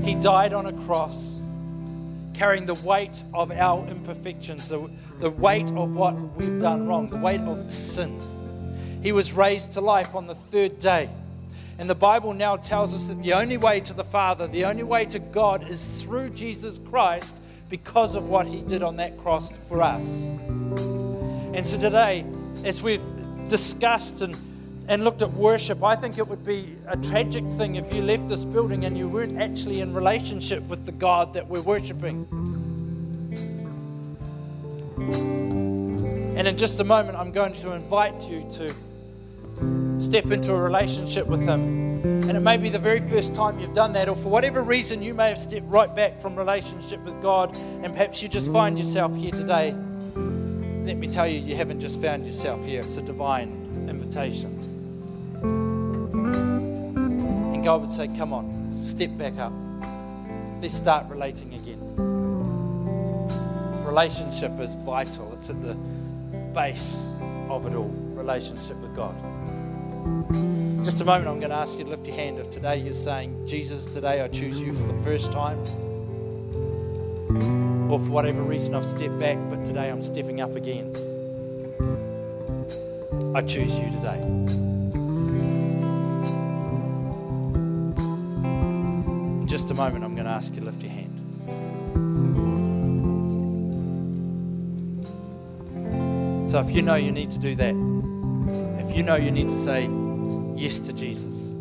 He 0.03 0.15
died 0.15 0.53
on 0.53 0.67
a 0.67 0.73
cross, 0.73 1.40
carrying 2.41 2.65
the 2.65 2.73
weight 2.73 3.23
of 3.35 3.51
our 3.51 3.87
imperfections, 3.87 4.67
the, 4.69 4.89
the 5.19 5.29
weight 5.29 5.69
of 5.73 5.93
what 5.93 6.15
we've 6.35 6.59
done 6.59 6.87
wrong, 6.87 7.05
the 7.05 7.15
weight 7.15 7.39
of 7.41 7.69
sin. 7.69 8.19
He 9.03 9.11
was 9.11 9.31
raised 9.31 9.73
to 9.73 9.81
life 9.81 10.15
on 10.15 10.25
the 10.25 10.33
third 10.33 10.79
day. 10.79 11.07
And 11.77 11.87
the 11.87 11.93
Bible 11.93 12.33
now 12.33 12.55
tells 12.55 12.95
us 12.95 13.09
that 13.09 13.21
the 13.21 13.33
only 13.33 13.57
way 13.57 13.79
to 13.81 13.93
the 13.93 14.03
Father, 14.03 14.47
the 14.47 14.65
only 14.65 14.81
way 14.81 15.05
to 15.05 15.19
God 15.19 15.69
is 15.69 16.01
through 16.01 16.31
Jesus 16.31 16.79
Christ 16.79 17.35
because 17.69 18.15
of 18.15 18.27
what 18.27 18.47
He 18.47 18.61
did 18.61 18.81
on 18.81 18.95
that 18.95 19.19
cross 19.19 19.55
for 19.67 19.83
us. 19.83 20.23
And 21.53 21.63
so 21.63 21.79
today, 21.79 22.25
as 22.63 22.81
we've 22.81 23.03
discussed 23.49 24.21
and, 24.21 24.35
and 24.91 25.05
looked 25.05 25.21
at 25.21 25.31
worship, 25.31 25.81
I 25.81 25.95
think 25.95 26.17
it 26.17 26.27
would 26.27 26.45
be 26.45 26.75
a 26.85 26.97
tragic 26.97 27.45
thing 27.51 27.75
if 27.75 27.93
you 27.93 28.01
left 28.01 28.27
this 28.27 28.43
building 28.43 28.83
and 28.83 28.97
you 28.97 29.07
weren't 29.07 29.41
actually 29.41 29.79
in 29.79 29.93
relationship 29.93 30.67
with 30.67 30.85
the 30.85 30.91
God 30.91 31.33
that 31.33 31.47
we're 31.47 31.61
worshiping. 31.61 32.27
And 36.37 36.45
in 36.45 36.57
just 36.57 36.81
a 36.81 36.83
moment, 36.83 37.17
I'm 37.17 37.31
going 37.31 37.53
to 37.53 37.71
invite 37.71 38.21
you 38.23 38.45
to 38.57 40.01
step 40.01 40.25
into 40.25 40.51
a 40.51 40.61
relationship 40.61 41.25
with 41.25 41.39
Him. 41.39 42.01
And 42.03 42.31
it 42.31 42.41
may 42.41 42.57
be 42.57 42.67
the 42.67 42.77
very 42.77 42.99
first 42.99 43.33
time 43.33 43.61
you've 43.61 43.73
done 43.73 43.93
that, 43.93 44.09
or 44.09 44.15
for 44.17 44.27
whatever 44.27 44.61
reason, 44.61 45.01
you 45.01 45.13
may 45.13 45.29
have 45.29 45.37
stepped 45.37 45.67
right 45.67 45.95
back 45.95 46.19
from 46.19 46.35
relationship 46.35 46.99
with 47.05 47.21
God, 47.21 47.55
and 47.81 47.93
perhaps 47.93 48.21
you 48.21 48.27
just 48.27 48.51
find 48.51 48.77
yourself 48.77 49.15
here 49.15 49.31
today. 49.31 49.71
Let 49.71 50.97
me 50.97 51.07
tell 51.07 51.27
you, 51.27 51.39
you 51.39 51.55
haven't 51.55 51.79
just 51.79 52.01
found 52.01 52.25
yourself 52.25 52.65
here, 52.65 52.81
it's 52.81 52.97
a 52.97 53.01
divine 53.01 53.87
invitation. 53.87 54.60
God 57.63 57.81
would 57.81 57.91
say, 57.91 58.07
Come 58.07 58.33
on, 58.33 58.71
step 58.83 59.15
back 59.17 59.37
up. 59.37 59.53
Let's 60.61 60.75
start 60.75 61.07
relating 61.09 61.53
again. 61.53 61.79
Relationship 63.85 64.59
is 64.59 64.73
vital, 64.75 65.31
it's 65.33 65.49
at 65.49 65.61
the 65.61 65.75
base 66.53 67.05
of 67.49 67.65
it 67.65 67.75
all 67.75 67.91
relationship 68.13 68.77
with 68.77 68.95
God. 68.95 69.15
Just 70.85 71.01
a 71.01 71.05
moment, 71.05 71.27
I'm 71.27 71.39
going 71.39 71.51
to 71.51 71.57
ask 71.57 71.77
you 71.77 71.83
to 71.83 71.89
lift 71.89 72.07
your 72.07 72.15
hand 72.15 72.39
if 72.39 72.49
today 72.49 72.77
you're 72.77 72.93
saying, 72.93 73.45
Jesus, 73.47 73.85
today 73.87 74.21
I 74.21 74.27
choose 74.27 74.61
you 74.61 74.73
for 74.73 74.83
the 74.83 74.99
first 75.03 75.31
time. 75.31 75.59
Or 77.91 77.99
for 77.99 78.05
whatever 78.05 78.41
reason 78.41 78.73
I've 78.73 78.85
stepped 78.85 79.19
back, 79.19 79.37
but 79.49 79.65
today 79.65 79.89
I'm 79.89 80.01
stepping 80.01 80.41
up 80.41 80.55
again. 80.55 80.95
I 83.35 83.41
choose 83.41 83.77
you 83.77 83.91
today. 83.91 84.70
Just 89.61 89.69
a 89.69 89.75
moment, 89.75 90.03
I'm 90.03 90.15
going 90.15 90.25
to 90.25 90.31
ask 90.31 90.55
you 90.55 90.61
to 90.61 90.65
lift 90.65 90.81
your 90.81 90.91
hand. 90.91 91.19
So 96.49 96.59
if 96.59 96.71
you 96.71 96.81
know 96.81 96.95
you 96.95 97.11
need 97.11 97.29
to 97.29 97.37
do 97.37 97.53
that, 97.53 97.75
if 98.83 98.97
you 98.97 99.03
know 99.03 99.13
you 99.17 99.29
need 99.29 99.49
to 99.49 99.55
say 99.55 99.87
yes 100.55 100.79
to 100.79 100.93
Jesus, 100.93 101.51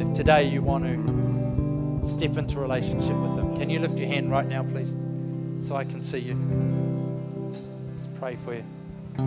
if 0.00 0.12
today 0.14 0.44
you 0.48 0.62
want 0.62 0.84
to 0.84 2.08
step 2.08 2.36
into 2.36 2.60
relationship 2.60 3.16
with 3.16 3.32
Him, 3.36 3.56
can 3.56 3.68
you 3.68 3.80
lift 3.80 3.98
your 3.98 4.06
hand 4.06 4.30
right 4.30 4.46
now, 4.46 4.62
please, 4.62 4.94
so 5.58 5.74
I 5.74 5.82
can 5.82 6.00
see 6.00 6.18
you? 6.18 6.36
Let's 7.90 8.06
pray 8.20 8.36
for 8.36 8.54
you. 8.54 8.64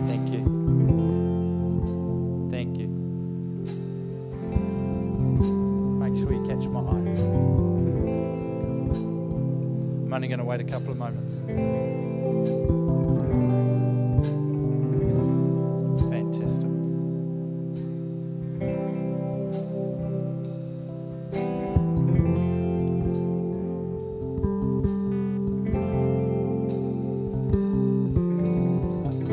Thank 0.06 0.32
you. 0.32 1.09
Only 10.20 10.28
going 10.28 10.38
to 10.38 10.44
wait 10.44 10.60
a 10.60 10.64
couple 10.64 10.90
of 10.90 10.98
moments. 10.98 11.36
Fantastic. 16.10 16.68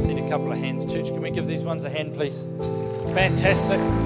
Seen 0.02 0.20
a 0.20 0.30
couple 0.30 0.54
of 0.54 0.58
hands, 0.58 0.86
church. 0.86 1.08
Can 1.08 1.22
we 1.22 1.32
give 1.32 1.48
these 1.48 1.66
ones 1.66 1.84
a 1.84 1.90
hand, 1.90 2.14
please? 2.14 2.46
Fantastic. 3.14 3.97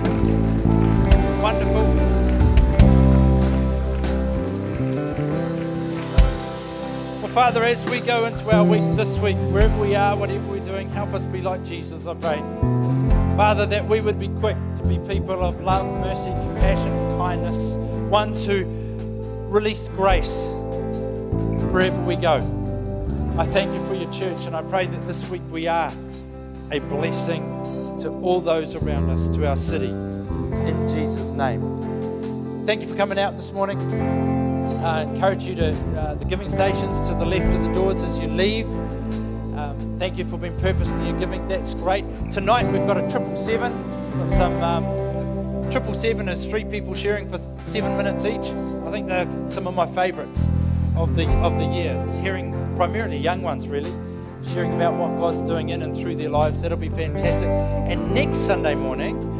Father, 7.51 7.65
as 7.65 7.83
we 7.89 7.99
go 7.99 8.23
into 8.27 8.49
our 8.49 8.63
week 8.63 8.81
this 8.95 9.19
week, 9.19 9.35
wherever 9.51 9.77
we 9.77 9.93
are, 9.93 10.15
whatever 10.15 10.47
we're 10.47 10.63
doing, 10.63 10.87
help 10.87 11.13
us 11.13 11.25
be 11.25 11.41
like 11.41 11.65
Jesus, 11.65 12.07
I 12.07 12.13
pray. 12.13 12.37
Father, 13.35 13.65
that 13.65 13.85
we 13.89 13.99
would 13.99 14.17
be 14.17 14.29
quick 14.29 14.55
to 14.77 14.83
be 14.87 14.97
people 15.13 15.43
of 15.43 15.59
love, 15.59 15.85
mercy, 15.99 16.31
compassion, 16.31 16.93
kindness, 17.17 17.75
ones 18.09 18.45
who 18.45 18.63
release 19.49 19.89
grace 19.89 20.47
wherever 21.73 22.01
we 22.03 22.15
go. 22.15 22.37
I 23.37 23.45
thank 23.45 23.73
you 23.73 23.85
for 23.85 23.95
your 23.95 24.09
church, 24.13 24.45
and 24.45 24.55
I 24.55 24.61
pray 24.61 24.85
that 24.85 25.05
this 25.05 25.29
week 25.29 25.41
we 25.51 25.67
are 25.67 25.91
a 26.71 26.79
blessing 26.79 27.43
to 27.99 28.11
all 28.21 28.39
those 28.39 28.75
around 28.75 29.09
us, 29.09 29.27
to 29.27 29.45
our 29.45 29.57
city, 29.57 29.89
in 29.89 30.87
Jesus' 30.87 31.33
name. 31.33 32.65
Thank 32.65 32.81
you 32.81 32.87
for 32.87 32.95
coming 32.95 33.19
out 33.19 33.35
this 33.35 33.51
morning. 33.51 34.30
I 34.81 35.03
encourage 35.03 35.43
you 35.43 35.53
to 35.55 35.69
uh, 35.95 36.15
the 36.15 36.25
giving 36.25 36.49
stations 36.49 36.99
to 37.07 37.13
the 37.13 37.25
left 37.25 37.45
of 37.53 37.63
the 37.63 37.71
doors 37.71 38.01
as 38.01 38.19
you 38.19 38.27
leave. 38.27 38.65
Um, 39.55 39.95
thank 39.99 40.17
you 40.17 40.25
for 40.25 40.37
being 40.37 40.59
purpose 40.59 40.91
in 40.91 41.05
your 41.05 41.19
giving. 41.19 41.47
That's 41.47 41.75
great. 41.75 42.03
Tonight 42.31 42.65
we've 42.71 42.87
got 42.87 42.97
a 42.97 43.07
triple 43.07 43.37
seven. 43.37 43.71
Some 44.27 44.59
um, 44.63 45.69
triple 45.69 45.93
seven 45.93 46.27
is 46.27 46.47
three 46.47 46.65
people 46.65 46.95
sharing 46.95 47.29
for 47.29 47.37
seven 47.63 47.95
minutes 47.95 48.25
each. 48.25 48.49
I 48.87 48.91
think 48.91 49.07
they're 49.07 49.29
some 49.51 49.67
of 49.67 49.75
my 49.75 49.85
favourites 49.85 50.47
of 50.95 51.15
the 51.15 51.27
of 51.43 51.59
the 51.59 51.65
year. 51.65 51.95
It's 52.03 52.13
hearing 52.15 52.51
primarily 52.75 53.17
young 53.17 53.43
ones 53.43 53.67
really 53.67 53.93
sharing 54.51 54.73
about 54.73 54.95
what 54.95 55.11
God's 55.11 55.47
doing 55.47 55.69
in 55.69 55.83
and 55.83 55.95
through 55.95 56.15
their 56.15 56.29
lives. 56.29 56.63
That'll 56.63 56.75
be 56.75 56.89
fantastic. 56.89 57.47
And 57.47 58.15
next 58.15 58.39
Sunday 58.39 58.73
morning, 58.73 59.30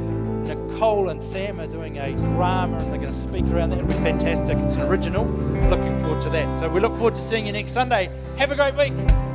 Nicole 0.82 1.10
and 1.10 1.22
Sam 1.22 1.60
are 1.60 1.68
doing 1.68 2.00
a 2.00 2.16
drama 2.16 2.80
and 2.80 2.92
they're 2.92 3.00
going 3.00 3.14
to 3.14 3.20
speak 3.20 3.46
around 3.52 3.70
that. 3.70 3.78
It'll 3.78 3.88
be 3.88 3.94
fantastic. 3.94 4.58
It's 4.58 4.74
an 4.74 4.82
original. 4.82 5.26
Looking 5.70 5.96
forward 6.00 6.22
to 6.22 6.30
that. 6.32 6.60
So 6.60 6.70
we 6.70 6.80
look 6.80 6.94
forward 6.94 7.14
to 7.14 7.22
seeing 7.22 7.46
you 7.46 7.52
next 7.52 7.74
Sunday. 7.74 8.10
Have 8.38 8.50
a 8.50 8.56
great 8.56 8.74
week. 8.74 9.31